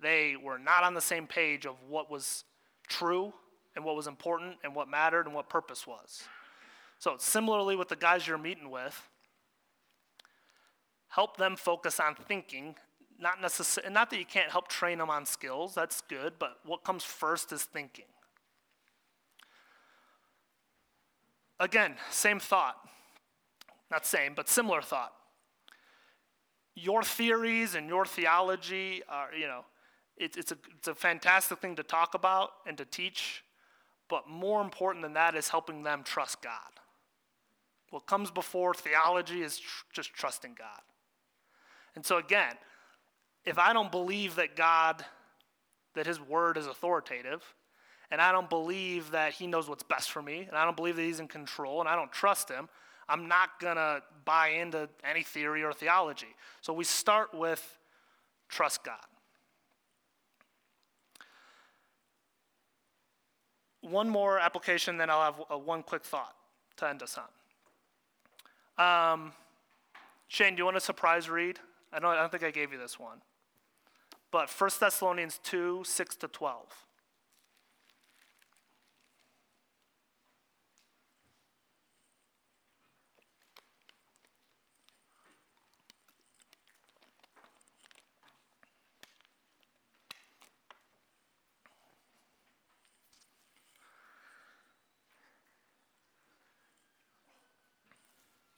They 0.00 0.36
were 0.36 0.58
not 0.58 0.84
on 0.84 0.94
the 0.94 1.00
same 1.00 1.26
page 1.26 1.66
of 1.66 1.76
what 1.88 2.10
was 2.10 2.44
true 2.88 3.32
and 3.74 3.84
what 3.84 3.96
was 3.96 4.06
important 4.06 4.56
and 4.62 4.74
what 4.74 4.88
mattered 4.88 5.26
and 5.26 5.34
what 5.34 5.48
purpose 5.48 5.86
was. 5.86 6.22
So, 6.98 7.16
similarly, 7.18 7.76
with 7.76 7.88
the 7.88 7.96
guys 7.96 8.26
you're 8.26 8.38
meeting 8.38 8.70
with, 8.70 9.08
help 11.18 11.36
them 11.36 11.56
focus 11.56 11.98
on 12.00 12.14
thinking 12.14 12.74
not 13.18 13.40
necessarily 13.40 13.92
not 13.92 14.10
that 14.10 14.18
you 14.18 14.30
can't 14.36 14.50
help 14.50 14.68
train 14.68 14.98
them 14.98 15.10
on 15.10 15.26
skills 15.26 15.74
that's 15.74 16.00
good 16.02 16.32
but 16.38 16.52
what 16.64 16.84
comes 16.84 17.04
first 17.04 17.52
is 17.52 17.64
thinking 17.64 18.10
again 21.60 21.94
same 22.10 22.40
thought 22.40 22.88
not 23.90 24.06
same, 24.06 24.34
but 24.34 24.48
similar 24.48 24.82
thought. 24.82 25.12
Your 26.74 27.02
theories 27.02 27.74
and 27.74 27.88
your 27.88 28.04
theology 28.04 29.02
are, 29.08 29.32
you 29.34 29.46
know, 29.46 29.64
it, 30.16 30.36
it's, 30.36 30.52
a, 30.52 30.58
it's 30.76 30.88
a 30.88 30.94
fantastic 30.94 31.58
thing 31.58 31.76
to 31.76 31.82
talk 31.82 32.14
about 32.14 32.50
and 32.66 32.76
to 32.78 32.84
teach, 32.84 33.42
but 34.08 34.28
more 34.28 34.60
important 34.60 35.02
than 35.02 35.14
that 35.14 35.34
is 35.34 35.48
helping 35.48 35.82
them 35.82 36.02
trust 36.04 36.42
God. 36.42 36.52
What 37.90 38.06
comes 38.06 38.30
before 38.30 38.74
theology 38.74 39.42
is 39.42 39.58
tr- 39.58 39.84
just 39.92 40.12
trusting 40.12 40.54
God. 40.58 40.80
And 41.98 42.06
so, 42.06 42.18
again, 42.18 42.54
if 43.44 43.58
I 43.58 43.72
don't 43.72 43.90
believe 43.90 44.36
that 44.36 44.54
God, 44.54 45.04
that 45.96 46.06
His 46.06 46.20
word 46.20 46.56
is 46.56 46.68
authoritative, 46.68 47.42
and 48.12 48.20
I 48.20 48.30
don't 48.30 48.48
believe 48.48 49.10
that 49.10 49.32
He 49.32 49.48
knows 49.48 49.68
what's 49.68 49.82
best 49.82 50.12
for 50.12 50.22
me, 50.22 50.44
and 50.46 50.56
I 50.56 50.64
don't 50.64 50.76
believe 50.76 50.94
that 50.94 51.02
He's 51.02 51.18
in 51.18 51.26
control, 51.26 51.80
and 51.80 51.88
I 51.88 51.96
don't 51.96 52.12
trust 52.12 52.48
Him, 52.48 52.68
I'm 53.08 53.26
not 53.26 53.58
going 53.58 53.74
to 53.74 54.00
buy 54.24 54.50
into 54.50 54.88
any 55.02 55.24
theory 55.24 55.64
or 55.64 55.72
theology. 55.72 56.36
So 56.60 56.72
we 56.72 56.84
start 56.84 57.34
with 57.34 57.78
trust 58.48 58.84
God. 58.84 58.94
One 63.80 64.08
more 64.08 64.38
application, 64.38 64.98
then 64.98 65.10
I'll 65.10 65.32
have 65.32 65.64
one 65.64 65.82
quick 65.82 66.04
thought 66.04 66.36
to 66.76 66.88
end 66.88 67.02
us 67.02 67.18
on. 68.78 69.14
Um, 69.14 69.32
Shane, 70.28 70.54
do 70.54 70.60
you 70.60 70.64
want 70.64 70.76
a 70.76 70.80
surprise 70.80 71.28
read? 71.28 71.58
I 71.92 71.98
don't, 71.98 72.10
I 72.10 72.20
don't 72.20 72.30
think 72.30 72.44
I 72.44 72.50
gave 72.50 72.72
you 72.72 72.78
this 72.78 72.98
one. 72.98 73.22
But 74.30 74.50
1 74.50 74.70
Thessalonians 74.78 75.40
2 75.42 75.84
6 75.84 76.16
to 76.16 76.28
12. 76.28 76.84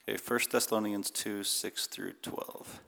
Okay, 0.09 0.19
1 0.27 0.39
Thessalonians 0.51 1.09
2 1.11 1.43
6 1.43 1.87
through 1.87 2.13
12. 2.21 2.81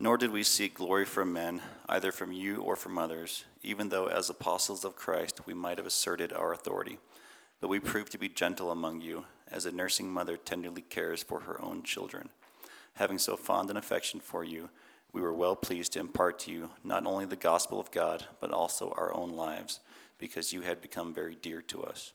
Nor 0.00 0.16
did 0.16 0.30
we 0.30 0.44
seek 0.44 0.74
glory 0.74 1.04
from 1.04 1.32
men, 1.32 1.60
either 1.88 2.12
from 2.12 2.30
you 2.30 2.62
or 2.62 2.76
from 2.76 2.98
others, 2.98 3.44
even 3.62 3.88
though 3.88 4.06
as 4.06 4.30
apostles 4.30 4.84
of 4.84 4.94
Christ 4.94 5.40
we 5.44 5.54
might 5.54 5.78
have 5.78 5.86
asserted 5.86 6.32
our 6.32 6.52
authority. 6.52 6.98
But 7.60 7.68
we 7.68 7.80
proved 7.80 8.12
to 8.12 8.18
be 8.18 8.28
gentle 8.28 8.70
among 8.70 9.00
you, 9.00 9.24
as 9.50 9.66
a 9.66 9.72
nursing 9.72 10.08
mother 10.08 10.36
tenderly 10.36 10.82
cares 10.82 11.24
for 11.24 11.40
her 11.40 11.60
own 11.60 11.82
children. 11.82 12.28
Having 12.94 13.18
so 13.18 13.36
fond 13.36 13.70
an 13.70 13.76
affection 13.76 14.20
for 14.20 14.44
you, 14.44 14.70
we 15.12 15.20
were 15.20 15.34
well 15.34 15.56
pleased 15.56 15.94
to 15.94 16.00
impart 16.00 16.38
to 16.40 16.52
you 16.52 16.70
not 16.84 17.04
only 17.04 17.24
the 17.24 17.34
gospel 17.34 17.80
of 17.80 17.90
God, 17.90 18.26
but 18.40 18.52
also 18.52 18.94
our 18.96 19.12
own 19.12 19.30
lives, 19.30 19.80
because 20.18 20.52
you 20.52 20.60
had 20.60 20.80
become 20.80 21.12
very 21.12 21.34
dear 21.34 21.60
to 21.62 21.82
us. 21.82 22.12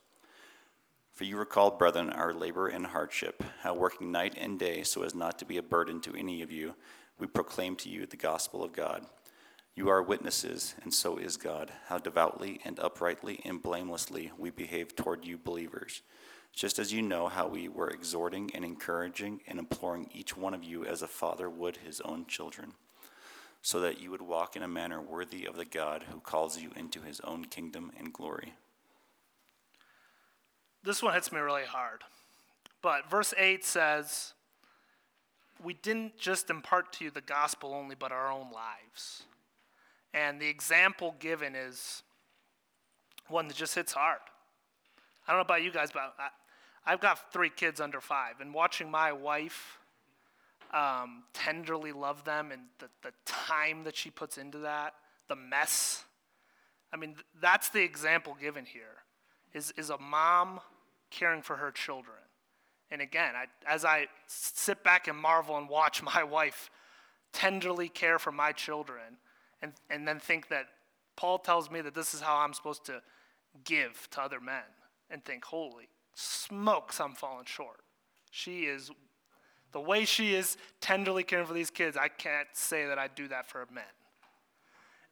For 1.13 1.25
you 1.25 1.37
recall, 1.37 1.71
brethren, 1.71 2.09
our 2.09 2.33
labor 2.33 2.67
and 2.67 2.87
hardship, 2.87 3.43
how 3.61 3.73
working 3.73 4.11
night 4.11 4.35
and 4.37 4.57
day 4.57 4.83
so 4.83 5.03
as 5.03 5.13
not 5.13 5.37
to 5.39 5.45
be 5.45 5.57
a 5.57 5.63
burden 5.63 5.99
to 6.01 6.15
any 6.15 6.41
of 6.41 6.51
you, 6.51 6.75
we 7.19 7.27
proclaim 7.27 7.75
to 7.77 7.89
you 7.89 8.05
the 8.05 8.17
gospel 8.17 8.63
of 8.63 8.73
God. 8.73 9.05
You 9.75 9.89
are 9.89 10.01
witnesses, 10.03 10.75
and 10.83 10.93
so 10.93 11.17
is 11.17 11.37
God, 11.37 11.71
how 11.87 11.97
devoutly 11.97 12.59
and 12.63 12.79
uprightly 12.79 13.41
and 13.43 13.61
blamelessly 13.61 14.31
we 14.37 14.49
behave 14.49 14.95
toward 14.95 15.25
you 15.25 15.37
believers, 15.37 16.01
just 16.53 16.79
as 16.79 16.93
you 16.93 17.01
know 17.01 17.27
how 17.27 17.47
we 17.47 17.67
were 17.67 17.89
exhorting 17.89 18.51
and 18.53 18.63
encouraging 18.63 19.41
and 19.47 19.57
imploring 19.57 20.09
each 20.13 20.37
one 20.37 20.53
of 20.53 20.63
you 20.63 20.85
as 20.85 21.01
a 21.01 21.07
father 21.07 21.49
would 21.49 21.77
his 21.77 22.01
own 22.01 22.25
children, 22.27 22.73
so 23.61 23.79
that 23.79 23.99
you 23.99 24.11
would 24.11 24.21
walk 24.21 24.55
in 24.55 24.63
a 24.63 24.67
manner 24.67 25.01
worthy 25.01 25.45
of 25.45 25.55
the 25.55 25.65
God 25.65 26.05
who 26.11 26.19
calls 26.19 26.59
you 26.59 26.71
into 26.75 27.01
his 27.01 27.19
own 27.21 27.45
kingdom 27.45 27.91
and 27.97 28.13
glory 28.13 28.53
this 30.83 31.01
one 31.01 31.13
hits 31.13 31.31
me 31.31 31.39
really 31.39 31.65
hard. 31.65 32.01
But 32.81 33.09
verse 33.09 33.33
8 33.37 33.63
says, 33.63 34.33
We 35.63 35.75
didn't 35.75 36.17
just 36.17 36.49
impart 36.49 36.93
to 36.93 37.05
you 37.05 37.11
the 37.11 37.21
gospel 37.21 37.73
only, 37.73 37.95
but 37.95 38.11
our 38.11 38.31
own 38.31 38.51
lives. 38.51 39.23
And 40.13 40.39
the 40.39 40.47
example 40.47 41.15
given 41.19 41.55
is 41.55 42.03
one 43.29 43.47
that 43.47 43.57
just 43.57 43.73
hits 43.73 43.93
hard. 43.93 44.19
I 45.27 45.31
don't 45.31 45.39
know 45.39 45.45
about 45.45 45.63
you 45.63 45.71
guys, 45.71 45.89
but 45.91 46.13
I, 46.85 46.91
have 46.91 46.99
got 46.99 47.31
three 47.31 47.49
kids 47.49 47.79
under 47.79 48.01
five, 48.01 48.41
and 48.41 48.53
watching 48.53 48.91
my 48.91 49.13
wife 49.13 49.79
um, 50.73 51.23
tenderly 51.33 51.91
love 51.91 52.23
them 52.25 52.51
and 52.51 52.63
the, 52.79 52.89
the 53.03 53.13
time 53.25 53.83
that 53.83 53.95
she 53.95 54.09
puts 54.09 54.37
into 54.37 54.57
that, 54.59 54.95
the 55.29 55.35
mess. 55.35 56.03
I 56.91 56.97
mean, 56.97 57.15
that's 57.39 57.69
the 57.69 57.81
example 57.81 58.35
given 58.39 58.65
here. 58.65 59.03
Is, 59.53 59.71
is 59.77 59.91
a 59.91 59.99
mom 59.99 60.59
caring 61.11 61.43
for 61.43 61.57
her 61.57 61.71
children. 61.71 62.22
And 62.91 63.01
again, 63.01 63.33
I, 63.35 63.45
as 63.71 63.85
I 63.85 64.07
sit 64.27 64.83
back 64.83 65.07
and 65.07 65.17
marvel 65.17 65.57
and 65.57 65.67
watch 65.67 66.03
my 66.03 66.23
wife 66.37 66.69
tenderly 67.31 67.89
care 67.89 68.19
for 68.19 68.31
my 68.31 68.51
children, 68.51 69.17
and, 69.61 69.73
and 69.89 70.07
then 70.07 70.19
think 70.19 70.49
that 70.49 70.65
Paul 71.15 71.39
tells 71.39 71.71
me 71.71 71.81
that 71.81 71.95
this 71.95 72.13
is 72.13 72.21
how 72.21 72.37
I'm 72.37 72.53
supposed 72.53 72.85
to 72.85 73.01
give 73.63 74.07
to 74.11 74.21
other 74.21 74.39
men, 74.39 74.63
and 75.09 75.23
think, 75.23 75.45
holy 75.45 75.89
smokes, 76.15 76.99
I'm 76.99 77.13
falling 77.13 77.45
short. 77.45 77.81
She 78.31 78.65
is, 78.65 78.91
the 79.71 79.79
way 79.79 80.05
she 80.05 80.35
is 80.35 80.57
tenderly 80.81 81.23
caring 81.23 81.45
for 81.45 81.53
these 81.53 81.69
kids, 81.69 81.97
I 81.97 82.07
can't 82.07 82.47
say 82.53 82.85
that 82.87 82.99
I 82.99 83.07
do 83.07 83.27
that 83.29 83.47
for 83.47 83.65
men. 83.73 83.83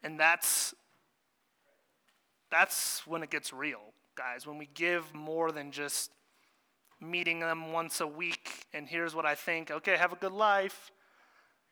And 0.04 0.20
that's, 0.20 0.74
that's 2.50 3.06
when 3.06 3.24
it 3.24 3.30
gets 3.30 3.54
real 3.54 3.94
guys, 4.16 4.46
when 4.46 4.58
we 4.58 4.70
give 4.74 5.14
more 5.14 5.52
than 5.52 5.72
just 5.72 6.12
meeting 7.02 7.40
them 7.40 7.72
once 7.72 8.00
a 8.00 8.08
week 8.08 8.66
and 8.74 8.88
here's 8.88 9.16
what 9.16 9.26
I 9.26 9.36
think, 9.36 9.72
okay, 9.72 9.98
have 9.98 10.14
a 10.14 10.18
good 10.18 10.32
life. 10.32 10.92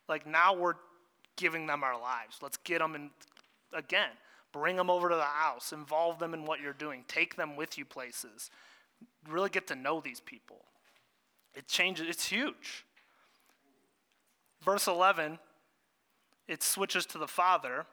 Like 0.08 0.26
now 0.26 0.54
we're 0.54 0.74
giving 1.36 1.66
them 1.66 1.84
our 1.84 1.98
lives. 1.98 2.38
Let's 2.42 2.56
get 2.58 2.80
them 2.80 2.94
and 2.94 3.10
again, 3.72 4.10
bring 4.52 4.76
them 4.76 4.90
over 4.90 5.08
to 5.08 5.14
the 5.14 5.22
house, 5.22 5.72
involve 5.72 6.18
them 6.18 6.34
in 6.34 6.44
what 6.44 6.60
you're 6.60 6.72
doing, 6.72 7.04
take 7.06 7.36
them 7.36 7.56
with 7.56 7.78
you 7.78 7.84
places. 7.84 8.50
Really 9.28 9.50
get 9.50 9.66
to 9.68 9.74
know 9.74 10.00
these 10.00 10.20
people. 10.20 10.64
It 11.54 11.68
changes, 11.68 12.08
it's 12.08 12.26
huge. 12.26 12.84
Verse 14.62 14.86
11, 14.86 15.38
it 16.48 16.62
switches 16.62 17.06
to 17.06 17.18
the 17.18 17.28
Father. 17.28 17.86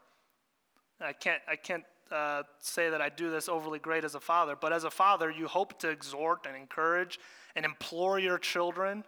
I 1.00 1.14
can't, 1.14 1.42
I 1.48 1.56
can't 1.56 1.84
uh, 2.12 2.44
say 2.60 2.90
that 2.90 3.02
I 3.02 3.10
do 3.10 3.30
this 3.30 3.50
overly 3.50 3.80
great 3.80 4.04
as 4.04 4.16
a 4.16 4.20
father, 4.20 4.56
but 4.60 4.74
as 4.74 4.84
a 4.84 4.92
father, 4.92 5.30
you 5.30 5.48
hope 5.48 5.80
to 5.80 5.90
exhort 5.90 6.46
and 6.46 6.56
encourage 6.56 7.20
and 7.56 7.66
implore 7.66 8.20
your 8.20 8.38
children. 8.38 9.04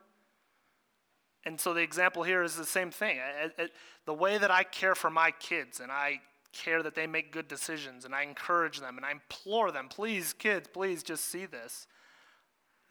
And 1.46 1.60
so 1.60 1.74
the 1.74 1.82
example 1.82 2.24
here 2.24 2.44
is 2.44 2.56
the 2.56 2.66
same 2.66 2.92
thing. 2.92 3.18
It, 3.44 3.54
it, 3.58 3.72
the 4.06 4.14
way 4.14 4.38
that 4.38 4.52
I 4.52 4.64
care 4.64 4.96
for 4.96 5.10
my 5.10 5.32
kids 5.32 5.80
and 5.80 5.92
I 5.92 6.22
care 6.52 6.82
that 6.84 6.96
they 6.96 7.08
make 7.08 7.32
good 7.32 7.48
decisions 7.48 8.06
and 8.06 8.14
I 8.14 8.24
encourage 8.24 8.80
them 8.80 8.98
and 8.98 9.06
I 9.06 9.12
implore 9.12 9.72
them, 9.72 9.88
please, 9.88 10.34
kids, 10.34 10.68
please 10.72 11.04
just 11.04 11.26
see 11.26 11.46
this. 11.46 11.88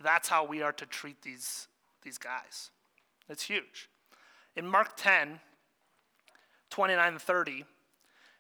That's 0.01 0.29
how 0.29 0.45
we 0.45 0.63
are 0.63 0.73
to 0.73 0.87
treat 0.87 1.23
these, 1.23 1.67
these 2.03 2.19
guys. 2.19 2.71
It's 3.29 3.43
huge. 3.43 3.89
In 4.57 4.67
Mark 4.67 4.97
10, 4.97 5.41
29 6.71 7.13
and 7.13 7.21
30, 7.21 7.65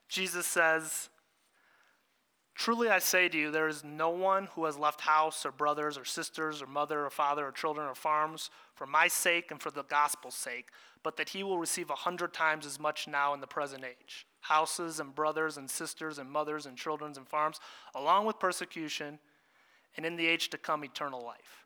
Jesus 0.09 0.47
says, 0.47 1.11
Truly 2.59 2.88
I 2.88 2.98
say 2.98 3.28
to 3.28 3.38
you, 3.38 3.52
there 3.52 3.68
is 3.68 3.84
no 3.84 4.11
one 4.11 4.46
who 4.56 4.64
has 4.64 4.76
left 4.76 5.02
house 5.02 5.46
or 5.46 5.52
brothers 5.52 5.96
or 5.96 6.04
sisters 6.04 6.61
or 6.61 6.66
mother 6.66 7.06
or 7.06 7.11
father 7.11 7.46
or 7.46 7.52
children 7.52 7.86
or 7.86 7.94
farms 7.94 8.50
for 8.74 8.84
my 8.84 9.06
sake 9.06 9.52
and 9.52 9.62
for 9.62 9.70
the 9.70 9.84
gospel's 9.84 10.34
sake, 10.34 10.70
but 11.04 11.16
that 11.16 11.28
he 11.28 11.44
will 11.44 11.61
receive 11.61 11.88
a 11.88 11.94
hundred 11.94 12.34
times 12.34 12.66
as 12.66 12.80
much 12.80 13.06
now 13.06 13.32
in 13.32 13.40
the 13.40 13.46
present 13.46 13.84
age 13.84 14.26
houses 14.40 14.98
and 14.98 15.14
brothers 15.14 15.56
and 15.56 15.70
sisters 15.70 16.18
and 16.18 16.30
mothers 16.30 16.66
and 16.66 16.76
children 16.76 17.12
and 17.16 17.28
farms, 17.28 17.61
along 17.94 18.24
with 18.26 18.38
persecution, 18.40 19.18
and 19.96 20.04
in 20.04 20.16
the 20.16 20.26
age 20.26 20.48
to 20.48 20.59
come, 20.59 20.84
eternal 20.84 21.24
life. 21.24 21.64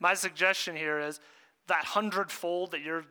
My 0.00 0.14
suggestion 0.14 0.76
here 0.76 1.00
is 1.00 1.20
that 1.66 1.84
hundredfold 1.84 2.70
that 2.70 2.82
you're 2.82 3.04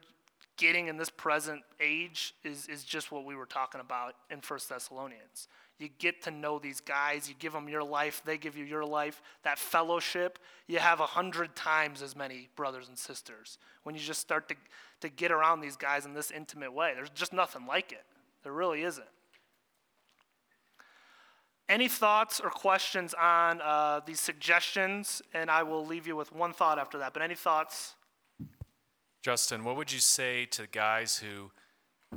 getting 0.57 0.87
in 0.87 0.97
this 0.97 1.09
present 1.09 1.61
age 1.79 2.33
is, 2.43 2.67
is 2.67 2.83
just 2.83 3.11
what 3.11 3.25
we 3.25 3.35
were 3.35 3.45
talking 3.45 3.81
about 3.81 4.15
in 4.29 4.41
First 4.41 4.69
Thessalonians. 4.69 5.47
You 5.83 5.89
get 5.99 6.21
to 6.21 6.31
know 6.31 6.59
these 6.59 6.79
guys. 6.79 7.27
You 7.27 7.35
give 7.37 7.51
them 7.51 7.67
your 7.67 7.83
life. 7.83 8.21
They 8.23 8.37
give 8.37 8.55
you 8.55 8.63
your 8.63 8.85
life. 8.85 9.21
That 9.43 9.59
fellowship, 9.59 10.39
you 10.65 10.79
have 10.79 11.01
a 11.01 11.05
hundred 11.05 11.57
times 11.57 12.01
as 12.01 12.15
many 12.15 12.47
brothers 12.55 12.87
and 12.87 12.97
sisters 12.97 13.57
when 13.83 13.93
you 13.93 13.99
just 13.99 14.21
start 14.21 14.47
to, 14.47 14.55
to 15.01 15.09
get 15.09 15.29
around 15.29 15.59
these 15.59 15.75
guys 15.75 16.05
in 16.05 16.13
this 16.13 16.31
intimate 16.31 16.71
way. 16.71 16.93
There's 16.95 17.09
just 17.09 17.33
nothing 17.33 17.67
like 17.67 17.91
it. 17.91 18.05
There 18.43 18.53
really 18.53 18.83
isn't. 18.83 19.05
Any 21.67 21.89
thoughts 21.89 22.39
or 22.39 22.49
questions 22.49 23.13
on 23.13 23.59
uh, 23.59 23.99
these 24.05 24.21
suggestions? 24.21 25.21
And 25.33 25.51
I 25.51 25.63
will 25.63 25.85
leave 25.85 26.07
you 26.07 26.15
with 26.15 26.31
one 26.31 26.53
thought 26.53 26.79
after 26.79 26.97
that. 26.99 27.11
But 27.11 27.23
any 27.23 27.35
thoughts? 27.35 27.95
Justin, 29.21 29.65
what 29.65 29.75
would 29.75 29.91
you 29.91 29.99
say 29.99 30.45
to 30.45 30.65
guys 30.65 31.17
who 31.17 31.51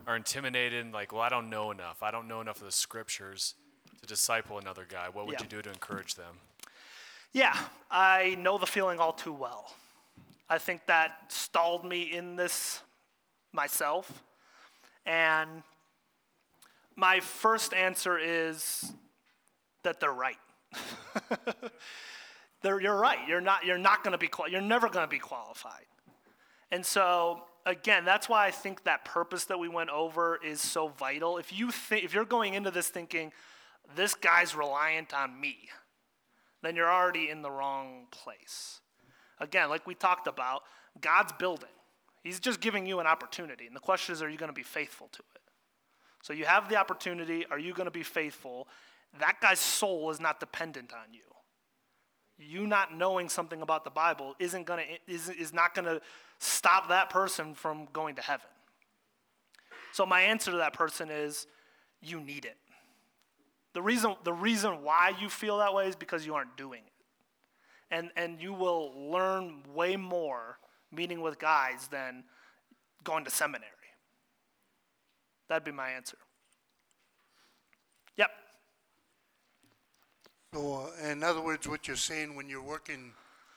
are 0.06 0.16
intimidated 0.16 0.84
and 0.84 0.92
like, 0.92 1.12
well, 1.12 1.22
I 1.22 1.28
don't 1.28 1.50
know 1.50 1.70
enough. 1.70 2.02
I 2.02 2.10
don't 2.10 2.28
know 2.28 2.40
enough 2.40 2.58
of 2.58 2.64
the 2.64 2.72
scriptures 2.72 3.54
to 4.00 4.06
disciple 4.06 4.58
another 4.58 4.86
guy. 4.88 5.08
What 5.12 5.26
would 5.26 5.34
Yeah. 5.34 5.42
you 5.42 5.48
do 5.48 5.62
to 5.62 5.70
encourage 5.70 6.14
them? 6.14 6.38
Yeah, 7.32 7.56
I 7.90 8.36
know 8.38 8.56
the 8.58 8.66
feeling 8.66 8.98
all 8.98 9.12
too 9.12 9.32
well. 9.32 9.74
I 10.48 10.58
think 10.58 10.86
that 10.86 11.32
stalled 11.32 11.84
me 11.84 12.02
in 12.02 12.36
this 12.36 12.80
myself. 13.52 14.22
And 15.04 15.62
my 16.94 17.20
first 17.20 17.74
answer 17.74 18.18
is 18.18 18.92
that 19.82 20.00
they're 20.00 20.12
right. 20.12 20.38
they're, 22.62 22.80
you're 22.80 22.96
right. 22.98 23.18
You're 23.28 23.40
not, 23.40 23.64
you're 23.64 23.78
not 23.78 24.02
going 24.02 24.12
to 24.12 24.18
be, 24.18 24.28
qual- 24.28 24.48
you're 24.48 24.60
never 24.60 24.88
going 24.88 25.04
to 25.04 25.10
be 25.10 25.18
qualified. 25.18 25.84
And 26.70 26.84
so, 26.84 27.42
again, 27.66 28.04
that's 28.04 28.28
why 28.28 28.46
I 28.46 28.50
think 28.50 28.84
that 28.84 29.04
purpose 29.04 29.44
that 29.46 29.58
we 29.58 29.68
went 29.68 29.90
over 29.90 30.38
is 30.42 30.60
so 30.60 30.88
vital. 30.88 31.36
If 31.36 31.52
you 31.52 31.70
think, 31.70 32.04
if 32.04 32.14
you're 32.14 32.24
going 32.24 32.54
into 32.54 32.70
this 32.70 32.88
thinking, 32.88 33.32
this 33.94 34.14
guy's 34.14 34.54
reliant 34.54 35.12
on 35.12 35.38
me, 35.38 35.68
then 36.62 36.76
you're 36.76 36.90
already 36.90 37.28
in 37.28 37.42
the 37.42 37.50
wrong 37.50 38.06
place. 38.10 38.80
Again, 39.38 39.68
like 39.68 39.86
we 39.86 39.94
talked 39.94 40.26
about, 40.26 40.62
God's 41.00 41.32
building. 41.32 41.68
He's 42.22 42.40
just 42.40 42.60
giving 42.60 42.86
you 42.86 43.00
an 43.00 43.06
opportunity. 43.06 43.66
And 43.66 43.76
the 43.76 43.80
question 43.80 44.14
is, 44.14 44.22
are 44.22 44.28
you 44.30 44.38
going 44.38 44.48
to 44.48 44.54
be 44.54 44.62
faithful 44.62 45.08
to 45.12 45.22
it? 45.34 45.42
So 46.22 46.32
you 46.32 46.44
have 46.44 46.68
the 46.68 46.76
opportunity. 46.76 47.44
Are 47.50 47.58
you 47.58 47.74
going 47.74 47.84
to 47.84 47.92
be 47.92 48.02
faithful? 48.02 48.66
That 49.20 49.40
guy's 49.40 49.60
soul 49.60 50.10
is 50.10 50.18
not 50.18 50.40
dependent 50.40 50.92
on 50.92 51.12
you. 51.12 51.20
You 52.38 52.66
not 52.66 52.94
knowing 52.94 53.28
something 53.28 53.62
about 53.62 53.84
the 53.84 53.90
Bible 53.90 54.34
isn't 54.38 54.66
going 54.66 54.84
to 54.84 55.12
is, 55.12 55.28
is 55.28 55.52
not 55.52 55.74
going 55.74 55.84
to 55.84 56.00
stop 56.38 56.88
that 56.88 57.10
person 57.10 57.54
from 57.54 57.88
going 57.92 58.16
to 58.16 58.22
heaven. 58.22 58.46
So 59.92 60.04
my 60.04 60.20
answer 60.20 60.50
to 60.50 60.58
that 60.58 60.72
person 60.72 61.10
is, 61.10 61.46
you 62.02 62.20
need 62.20 62.44
it. 62.44 62.56
The 63.72 63.82
reason, 63.82 64.14
the 64.24 64.32
reason 64.32 64.82
why 64.82 65.12
you 65.20 65.28
feel 65.28 65.58
that 65.58 65.74
way 65.74 65.88
is 65.88 65.96
because 65.96 66.24
you 66.24 66.34
aren't 66.34 66.56
doing 66.56 66.82
it. 66.86 66.92
And, 67.94 68.10
and 68.16 68.40
you 68.40 68.52
will 68.52 68.92
learn 69.10 69.62
way 69.74 69.96
more 69.96 70.58
meeting 70.92 71.20
with 71.20 71.38
guys 71.38 71.88
than 71.88 72.24
going 73.04 73.24
to 73.24 73.30
seminary. 73.30 73.70
That'd 75.48 75.64
be 75.64 75.72
my 75.72 75.90
answer. 75.90 76.16
Yep. 78.16 78.30
So, 80.54 80.74
uh, 80.74 81.08
in 81.08 81.22
other 81.22 81.40
words, 81.40 81.68
what 81.68 81.86
you're 81.86 81.96
saying 81.96 82.34
when 82.34 82.48
you're 82.48 82.62
working 82.62 83.12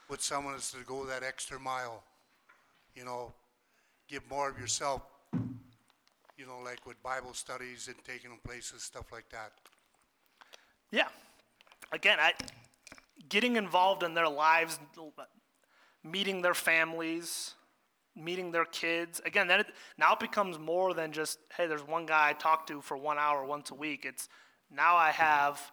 with 0.09 0.21
someone 0.21 0.55
is 0.55 0.71
to 0.71 0.83
go 0.85 1.05
that 1.05 1.23
extra 1.23 1.59
mile, 1.59 2.03
you 2.95 3.05
know, 3.05 3.33
give 4.07 4.27
more 4.29 4.49
of 4.49 4.59
yourself, 4.59 5.01
you 6.37 6.45
know, 6.45 6.59
like 6.63 6.85
with 6.85 7.01
Bible 7.03 7.33
studies 7.33 7.87
and 7.87 7.97
taking 8.05 8.29
them 8.29 8.39
places, 8.43 8.83
stuff 8.83 9.11
like 9.11 9.29
that. 9.29 9.51
Yeah. 10.91 11.07
Again, 11.91 12.17
I, 12.19 12.33
getting 13.29 13.55
involved 13.55 14.03
in 14.03 14.13
their 14.13 14.29
lives, 14.29 14.79
meeting 16.03 16.41
their 16.41 16.53
families, 16.53 17.53
meeting 18.15 18.51
their 18.51 18.65
kids. 18.65 19.21
Again, 19.25 19.47
then 19.47 19.61
it, 19.61 19.67
now 19.97 20.13
it 20.13 20.19
becomes 20.19 20.57
more 20.57 20.93
than 20.93 21.11
just, 21.11 21.39
hey, 21.55 21.67
there's 21.67 21.85
one 21.85 22.05
guy 22.05 22.29
I 22.29 22.33
talk 22.33 22.67
to 22.67 22.81
for 22.81 22.97
one 22.97 23.17
hour 23.17 23.45
once 23.45 23.71
a 23.71 23.75
week. 23.75 24.05
It's 24.05 24.29
now 24.71 24.95
I 24.95 25.11
have 25.11 25.71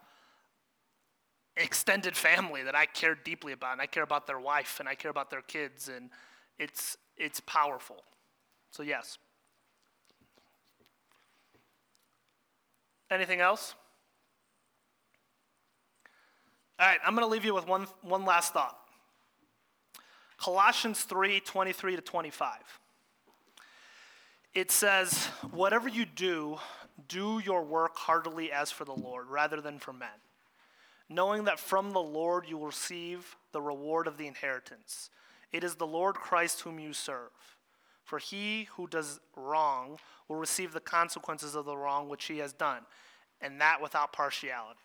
extended 1.56 2.16
family 2.16 2.62
that 2.62 2.74
I 2.74 2.86
care 2.86 3.14
deeply 3.14 3.52
about, 3.52 3.72
and 3.72 3.80
I 3.80 3.86
care 3.86 4.02
about 4.02 4.26
their 4.26 4.38
wife, 4.38 4.78
and 4.80 4.88
I 4.88 4.94
care 4.94 5.10
about 5.10 5.30
their 5.30 5.42
kids, 5.42 5.88
and 5.88 6.10
it's 6.58 6.96
it's 7.16 7.40
powerful. 7.40 8.02
So 8.70 8.82
yes. 8.82 9.18
Anything 13.10 13.40
else? 13.40 13.74
All 16.78 16.86
right, 16.86 16.98
I'm 17.06 17.14
going 17.14 17.26
to 17.26 17.32
leave 17.32 17.44
you 17.44 17.54
with 17.54 17.66
one, 17.66 17.86
one 18.02 18.24
last 18.24 18.52
thought. 18.52 18.76
Colossians 20.38 21.02
3 21.04 21.40
23 21.40 21.96
to 21.96 22.02
25. 22.02 22.50
It 24.54 24.70
says, 24.70 25.26
Whatever 25.50 25.88
you 25.88 26.04
do, 26.04 26.58
do 27.08 27.40
your 27.44 27.62
work 27.62 27.96
heartily 27.96 28.52
as 28.52 28.70
for 28.70 28.84
the 28.84 28.94
Lord, 28.94 29.28
rather 29.28 29.60
than 29.60 29.78
for 29.78 29.92
men, 29.92 30.08
knowing 31.08 31.44
that 31.44 31.58
from 31.58 31.92
the 31.92 32.00
Lord 32.00 32.44
you 32.48 32.58
will 32.58 32.66
receive 32.66 33.36
the 33.52 33.62
reward 33.62 34.06
of 34.06 34.18
the 34.18 34.26
inheritance. 34.26 35.10
It 35.56 35.64
is 35.64 35.76
the 35.76 35.86
Lord 35.86 36.16
Christ 36.16 36.60
whom 36.60 36.78
you 36.78 36.92
serve. 36.92 37.30
For 38.04 38.18
he 38.18 38.68
who 38.76 38.86
does 38.86 39.20
wrong 39.36 39.98
will 40.28 40.36
receive 40.36 40.72
the 40.72 40.80
consequences 40.80 41.54
of 41.54 41.64
the 41.64 41.76
wrong 41.76 42.08
which 42.08 42.26
he 42.26 42.38
has 42.38 42.52
done, 42.52 42.82
and 43.40 43.60
that 43.60 43.82
without 43.82 44.12
partiality. 44.12 44.80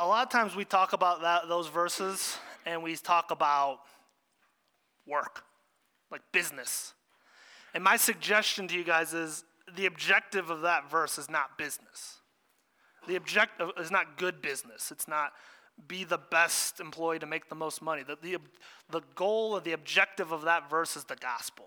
a 0.00 0.06
lot 0.06 0.26
of 0.26 0.32
times 0.32 0.56
we 0.56 0.64
talk 0.64 0.94
about 0.94 1.20
that, 1.20 1.46
those 1.46 1.68
verses 1.68 2.38
and 2.64 2.82
we 2.82 2.96
talk 2.96 3.30
about 3.30 3.80
work, 5.06 5.44
like 6.10 6.22
business. 6.32 6.94
And 7.74 7.84
my 7.84 7.98
suggestion 7.98 8.66
to 8.68 8.74
you 8.74 8.82
guys 8.82 9.12
is 9.12 9.44
the 9.76 9.84
objective 9.84 10.48
of 10.48 10.62
that 10.62 10.90
verse 10.90 11.18
is 11.18 11.28
not 11.28 11.58
business. 11.58 12.16
The 13.08 13.16
objective 13.16 13.72
uh, 13.76 13.80
is 13.80 13.90
not 13.90 14.16
good 14.16 14.40
business. 14.40 14.90
It's 14.90 15.06
not 15.06 15.32
be 15.88 16.04
the 16.04 16.18
best 16.18 16.80
employee 16.80 17.18
to 17.18 17.26
make 17.26 17.48
the 17.48 17.54
most 17.54 17.82
money. 17.82 18.02
The, 18.02 18.16
the, 18.20 18.38
the 18.90 19.02
goal 19.14 19.52
or 19.52 19.60
the 19.60 19.72
objective 19.72 20.32
of 20.32 20.42
that 20.42 20.68
verse 20.70 20.96
is 20.96 21.04
the 21.04 21.16
gospel. 21.16 21.66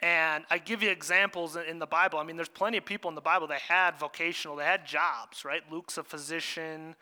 And 0.00 0.44
I 0.50 0.58
give 0.58 0.82
you 0.82 0.90
examples 0.90 1.56
in 1.56 1.78
the 1.78 1.86
Bible. 1.86 2.18
I 2.18 2.24
mean, 2.24 2.36
there's 2.36 2.48
plenty 2.48 2.76
of 2.78 2.84
people 2.84 3.08
in 3.08 3.14
the 3.14 3.20
Bible 3.20 3.46
that 3.48 3.60
had 3.60 3.96
vocational, 3.98 4.56
they 4.56 4.64
had 4.64 4.84
jobs, 4.84 5.44
right? 5.44 5.62
Luke's 5.70 5.96
a 5.96 6.02
physician, 6.02 6.96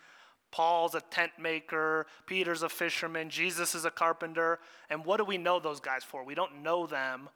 Paul's 0.51 0.95
a 0.95 1.01
tent 1.01 1.33
maker, 1.39 2.07
Peter's 2.27 2.63
a 2.63 2.69
fisherman, 2.69 3.31
Jesus 3.31 3.75
is 3.75 3.87
a 3.87 3.91
carpenter. 3.91 4.59
And 4.91 5.05
what 5.05 5.17
do 5.17 5.25
we 5.25 5.39
know 5.39 5.61
those 5.61 5.81
guys 5.81 6.05
for? 6.05 6.25
We 6.25 6.35
don't 6.35 6.63
know 6.63 6.87
them. 6.87 7.31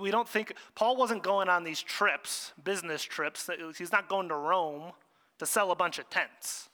We 0.00 0.10
don't 0.10 0.28
think, 0.28 0.54
Paul 0.74 0.96
wasn't 0.96 1.22
going 1.22 1.48
on 1.48 1.62
these 1.62 1.82
trips, 1.82 2.52
business 2.64 3.02
trips. 3.02 3.48
He's 3.76 3.92
not 3.92 4.08
going 4.08 4.28
to 4.28 4.34
Rome 4.34 4.92
to 5.38 5.46
sell 5.46 5.70
a 5.70 5.76
bunch 5.76 5.98
of 5.98 6.10
tents, 6.10 6.67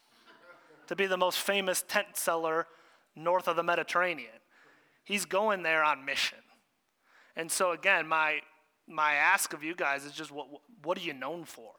to 0.86 0.96
be 0.96 1.06
the 1.06 1.16
most 1.16 1.38
famous 1.38 1.82
tent 1.86 2.16
seller 2.16 2.66
north 3.16 3.48
of 3.48 3.56
the 3.56 3.62
Mediterranean. 3.62 4.40
He's 5.04 5.24
going 5.24 5.62
there 5.62 5.84
on 5.84 6.04
mission. 6.04 6.38
And 7.36 7.50
so 7.50 7.72
again, 7.72 8.06
my 8.06 8.40
my 8.86 9.14
ask 9.14 9.52
of 9.52 9.64
you 9.64 9.74
guys 9.74 10.04
is 10.04 10.12
just 10.12 10.30
what 10.30 10.46
what 10.82 10.98
are 10.98 11.02
you 11.02 11.12
known 11.12 11.44
for? 11.44 11.72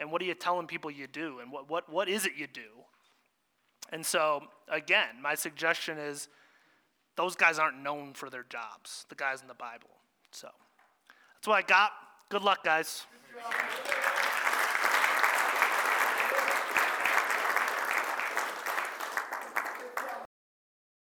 And 0.00 0.12
what 0.12 0.22
are 0.22 0.26
you 0.26 0.34
telling 0.34 0.66
people 0.66 0.90
you 0.90 1.06
do? 1.06 1.40
And 1.40 1.50
what 1.50 1.68
what 1.70 1.90
what 1.90 2.08
is 2.08 2.26
it 2.26 2.32
you 2.36 2.46
do? 2.46 2.84
And 3.90 4.04
so 4.04 4.42
again, 4.68 5.20
my 5.22 5.34
suggestion 5.34 5.98
is 5.98 6.28
those 7.16 7.34
guys 7.34 7.58
aren't 7.58 7.82
known 7.82 8.14
for 8.14 8.30
their 8.30 8.44
jobs, 8.44 9.04
the 9.08 9.14
guys 9.14 9.42
in 9.42 9.48
the 9.48 9.54
Bible. 9.54 9.90
So 10.30 10.48
that's 11.34 11.48
what 11.48 11.56
I 11.56 11.62
got. 11.62 11.90
Good 12.28 12.42
luck, 12.42 12.62
guys. 12.62 13.06